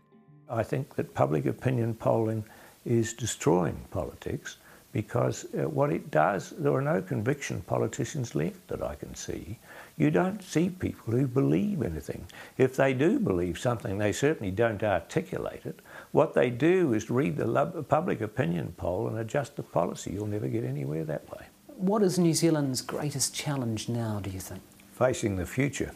I 0.51 0.65
think 0.65 0.97
that 0.97 1.15
public 1.15 1.47
opinion 1.47 1.95
polling 1.95 2.45
is 2.85 3.15
destroying 3.15 3.87
politics 3.91 4.59
because 5.03 5.47
uh, 5.55 5.69
what 5.69 5.93
it 5.93 6.11
does, 6.11 6.51
there 6.59 6.73
are 6.73 6.83
no 6.83 7.01
conviction 7.01 7.63
politicians 7.69 8.35
left 8.35 8.67
that 8.67 8.83
I 8.83 8.97
can 8.97 9.15
see. 9.15 9.57
You 9.97 10.11
don't 10.11 10.43
see 10.43 10.71
people 10.71 11.13
who 11.13 11.29
believe 11.29 11.83
anything. 11.83 12.27
If 12.57 12.75
they 12.75 12.95
do 12.95 13.21
believe 13.21 13.61
something, 13.61 13.97
they 13.97 14.11
certainly 14.11 14.51
don't 14.51 14.83
articulate 14.83 15.65
it. 15.65 15.79
What 16.11 16.35
they 16.35 16.51
do 16.51 16.95
is 16.95 17.11
read 17.11 17.37
the 17.37 17.85
public 17.89 18.23
opinion 18.23 18.75
poll 18.77 19.07
and 19.07 19.19
adjust 19.19 19.55
the 19.55 19.63
policy. 19.63 20.11
You'll 20.15 20.27
never 20.27 20.49
get 20.49 20.65
anywhere 20.65 21.05
that 21.05 21.31
way. 21.31 21.47
What 21.77 22.03
is 22.03 22.19
New 22.19 22.35
Zealand's 22.35 22.83
greatest 22.83 23.33
challenge 23.33 23.89
now, 23.89 24.19
do 24.19 24.31
you 24.31 24.41
think? 24.41 24.63
Facing 24.91 25.37
the 25.37 25.47
future. 25.47 25.93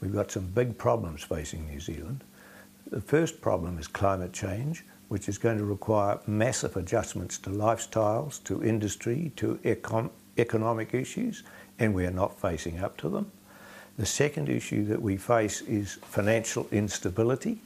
We've 0.00 0.14
got 0.14 0.30
some 0.30 0.46
big 0.46 0.78
problems 0.78 1.24
facing 1.24 1.66
New 1.66 1.80
Zealand. 1.80 2.22
The 2.92 3.00
first 3.00 3.40
problem 3.40 3.76
is 3.76 3.88
climate 3.88 4.32
change 4.32 4.84
which 5.10 5.28
is 5.28 5.38
going 5.38 5.58
to 5.58 5.64
require 5.64 6.20
massive 6.28 6.76
adjustments 6.76 7.36
to 7.36 7.50
lifestyles, 7.50 8.42
to 8.44 8.62
industry, 8.62 9.32
to 9.34 9.56
econ- 9.64 10.08
economic 10.38 10.94
issues, 10.94 11.42
and 11.80 11.92
we 11.92 12.06
are 12.06 12.12
not 12.12 12.40
facing 12.40 12.78
up 12.78 12.96
to 12.96 13.08
them. 13.08 13.28
The 13.98 14.06
second 14.06 14.48
issue 14.48 14.84
that 14.84 15.02
we 15.02 15.16
face 15.16 15.62
is 15.62 15.94
financial 16.02 16.68
instability. 16.70 17.58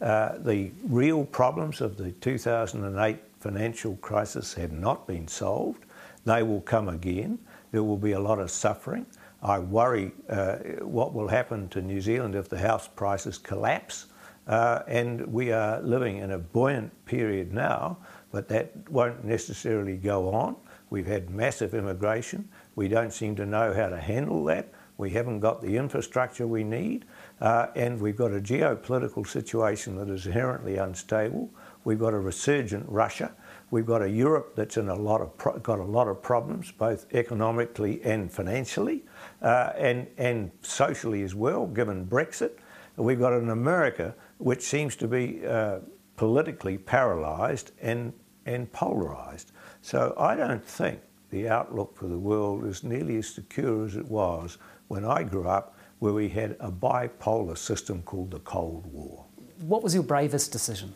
Uh, 0.00 0.38
the 0.38 0.70
real 0.84 1.24
problems 1.24 1.80
of 1.80 1.96
the 1.96 2.12
2008 2.12 3.16
financial 3.40 3.96
crisis 3.96 4.54
have 4.54 4.70
not 4.70 5.04
been 5.08 5.26
solved. 5.26 5.84
They 6.24 6.44
will 6.44 6.60
come 6.60 6.88
again. 6.88 7.40
There 7.72 7.82
will 7.82 7.96
be 7.96 8.12
a 8.12 8.20
lot 8.20 8.38
of 8.38 8.48
suffering. 8.48 9.06
I 9.42 9.58
worry 9.58 10.12
uh, 10.28 10.54
what 10.82 11.14
will 11.14 11.26
happen 11.26 11.68
to 11.70 11.82
New 11.82 12.00
Zealand 12.00 12.36
if 12.36 12.48
the 12.48 12.58
house 12.60 12.86
prices 12.86 13.38
collapse. 13.38 14.06
Uh, 14.46 14.82
and 14.88 15.24
we 15.26 15.52
are 15.52 15.80
living 15.82 16.18
in 16.18 16.32
a 16.32 16.38
buoyant 16.38 16.92
period 17.04 17.52
now, 17.52 17.96
but 18.32 18.48
that 18.48 18.72
won't 18.90 19.24
necessarily 19.24 19.96
go 19.96 20.32
on. 20.32 20.56
We've 20.90 21.06
had 21.06 21.30
massive 21.30 21.74
immigration. 21.74 22.48
We 22.74 22.88
don't 22.88 23.12
seem 23.12 23.36
to 23.36 23.46
know 23.46 23.72
how 23.72 23.88
to 23.88 23.98
handle 23.98 24.44
that. 24.44 24.68
We 24.98 25.10
haven't 25.10 25.40
got 25.40 25.62
the 25.62 25.76
infrastructure 25.76 26.46
we 26.46 26.64
need, 26.64 27.06
uh, 27.40 27.68
and 27.74 28.00
we've 28.00 28.16
got 28.16 28.32
a 28.32 28.40
geopolitical 28.40 29.26
situation 29.26 29.96
that 29.96 30.08
is 30.08 30.26
inherently 30.26 30.76
unstable. 30.76 31.50
We've 31.84 31.98
got 31.98 32.14
a 32.14 32.18
resurgent 32.18 32.84
Russia. 32.88 33.32
We've 33.70 33.86
got 33.86 34.02
a 34.02 34.08
Europe 34.08 34.54
that's 34.54 34.76
in 34.76 34.90
a 34.90 34.94
lot 34.94 35.20
of 35.20 35.62
got 35.62 35.78
a 35.78 35.84
lot 35.84 36.08
of 36.08 36.22
problems, 36.22 36.70
both 36.70 37.12
economically 37.14 38.02
and 38.04 38.30
financially, 38.30 39.02
uh, 39.40 39.72
and 39.76 40.06
and 40.18 40.50
socially 40.60 41.22
as 41.22 41.34
well, 41.34 41.66
given 41.66 42.06
Brexit. 42.06 42.52
We've 42.96 43.18
got 43.18 43.32
an 43.32 43.48
America 43.48 44.14
which 44.42 44.62
seems 44.62 44.96
to 44.96 45.06
be 45.06 45.46
uh, 45.46 45.78
politically 46.16 46.76
paralysed 46.76 47.70
and, 47.80 48.12
and 48.44 48.70
polarised. 48.72 49.52
So 49.82 50.14
I 50.18 50.34
don't 50.34 50.64
think 50.64 51.00
the 51.30 51.48
outlook 51.48 51.96
for 51.96 52.08
the 52.08 52.18
world 52.18 52.64
is 52.64 52.82
nearly 52.82 53.18
as 53.18 53.28
secure 53.28 53.86
as 53.86 53.94
it 53.94 54.06
was 54.06 54.58
when 54.88 55.04
I 55.04 55.22
grew 55.22 55.48
up, 55.48 55.76
where 56.00 56.12
we 56.12 56.28
had 56.28 56.56
a 56.58 56.72
bipolar 56.72 57.56
system 57.56 58.02
called 58.02 58.32
the 58.32 58.40
Cold 58.40 58.84
War. 58.92 59.24
What 59.60 59.84
was 59.84 59.94
your 59.94 60.02
bravest 60.02 60.50
decision? 60.50 60.92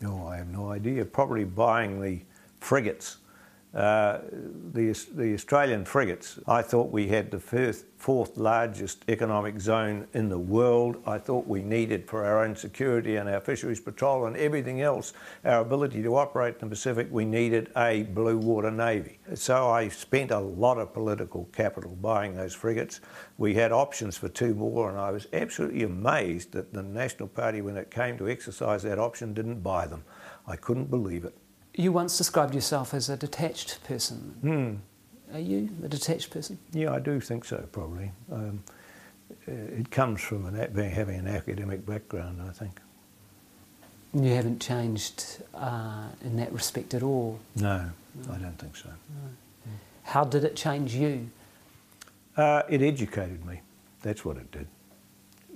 No, 0.00 0.26
I 0.26 0.38
have 0.38 0.48
no 0.48 0.72
idea. 0.72 1.04
Probably 1.04 1.44
buying 1.44 2.00
the 2.00 2.20
frigates 2.58 3.18
the, 3.78 5.06
the 5.14 5.34
Australian 5.34 5.84
frigates, 5.84 6.38
I 6.48 6.62
thought 6.62 6.90
we 6.90 7.06
had 7.06 7.30
the 7.30 7.38
first, 7.38 7.84
fourth 7.96 8.36
largest 8.36 9.04
economic 9.08 9.60
zone 9.60 10.08
in 10.14 10.28
the 10.28 10.38
world. 10.38 11.00
I 11.06 11.18
thought 11.18 11.46
we 11.46 11.62
needed 11.62 12.08
for 12.08 12.24
our 12.24 12.44
own 12.44 12.56
security 12.56 13.16
and 13.16 13.28
our 13.28 13.40
fisheries 13.40 13.80
patrol 13.80 14.26
and 14.26 14.36
everything 14.36 14.82
else, 14.82 15.12
our 15.44 15.60
ability 15.60 16.02
to 16.02 16.16
operate 16.16 16.54
in 16.54 16.60
the 16.60 16.70
Pacific, 16.70 17.08
we 17.10 17.24
needed 17.24 17.70
a 17.76 18.02
blue 18.02 18.36
water 18.38 18.70
navy. 18.70 19.20
So 19.34 19.68
I 19.70 19.88
spent 19.88 20.32
a 20.32 20.40
lot 20.40 20.78
of 20.78 20.92
political 20.92 21.44
capital 21.52 21.96
buying 21.96 22.34
those 22.34 22.54
frigates. 22.54 23.00
We 23.36 23.54
had 23.54 23.70
options 23.70 24.16
for 24.16 24.28
two 24.28 24.54
more, 24.54 24.90
and 24.90 24.98
I 24.98 25.10
was 25.10 25.28
absolutely 25.32 25.84
amazed 25.84 26.52
that 26.52 26.72
the 26.72 26.82
National 26.82 27.28
Party, 27.28 27.60
when 27.60 27.76
it 27.76 27.90
came 27.90 28.18
to 28.18 28.28
exercise 28.28 28.82
that 28.82 28.98
option, 28.98 29.34
didn't 29.34 29.60
buy 29.60 29.86
them. 29.86 30.02
I 30.46 30.56
couldn't 30.56 30.90
believe 30.90 31.24
it. 31.24 31.36
You 31.78 31.92
once 31.92 32.18
described 32.18 32.56
yourself 32.56 32.92
as 32.92 33.08
a 33.08 33.16
detached 33.16 33.78
person. 33.84 34.34
Hmm. 34.40 35.32
Are 35.32 35.38
you 35.38 35.68
a 35.84 35.88
detached 35.88 36.28
person? 36.30 36.58
Yeah, 36.72 36.92
I 36.92 36.98
do 36.98 37.20
think 37.20 37.44
so, 37.44 37.68
probably. 37.70 38.10
Um, 38.32 38.64
it 39.46 39.88
comes 39.88 40.20
from 40.20 40.46
an, 40.46 40.56
having 40.90 41.20
an 41.20 41.28
academic 41.28 41.86
background, 41.86 42.42
I 42.42 42.50
think. 42.50 42.80
You 44.12 44.30
haven't 44.30 44.60
changed 44.60 45.24
uh, 45.54 46.08
in 46.24 46.36
that 46.38 46.52
respect 46.52 46.94
at 46.94 47.04
all. 47.04 47.38
No, 47.54 47.88
I 48.28 48.38
don't 48.38 48.58
think 48.58 48.74
so. 48.74 48.88
How 50.02 50.24
did 50.24 50.42
it 50.42 50.56
change 50.56 50.96
you? 50.96 51.30
Uh, 52.36 52.62
it 52.68 52.82
educated 52.82 53.46
me. 53.46 53.60
That's 54.02 54.24
what 54.24 54.36
it 54.36 54.50
did. 54.50 54.66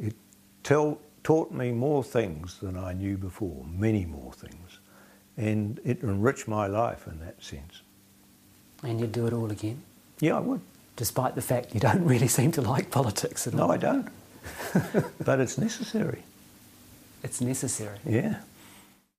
It 0.01 0.15
tell, 0.63 1.01
taught 1.25 1.51
me 1.51 1.73
more 1.73 2.05
things 2.05 2.61
than 2.61 2.77
I 2.77 2.93
knew 2.93 3.17
before, 3.17 3.65
many 3.77 4.05
more 4.05 4.33
things. 4.33 4.62
And 5.37 5.81
it 5.85 6.03
enriched 6.03 6.47
my 6.47 6.67
life 6.67 7.07
in 7.07 7.19
that 7.21 7.43
sense. 7.43 7.81
And 8.83 9.01
you'd 9.01 9.13
do 9.13 9.27
it 9.27 9.33
all 9.33 9.51
again, 9.51 9.83
Yeah, 10.21 10.37
I 10.37 10.41
would. 10.41 10.61
despite 10.97 11.35
the 11.37 11.43
fact 11.43 11.73
you 11.75 11.81
don't 11.81 12.05
really 12.05 12.29
seem 12.29 12.53
to 12.53 12.61
like 12.63 12.91
politics 12.91 13.47
at 13.47 13.55
all. 13.55 13.69
No, 13.69 13.73
I 13.73 13.77
don't. 13.79 14.09
but 15.25 15.41
it's 15.41 15.57
necessary. 15.57 16.23
It's 17.23 17.41
necessary. 17.41 17.99
Yeah. 18.05 18.41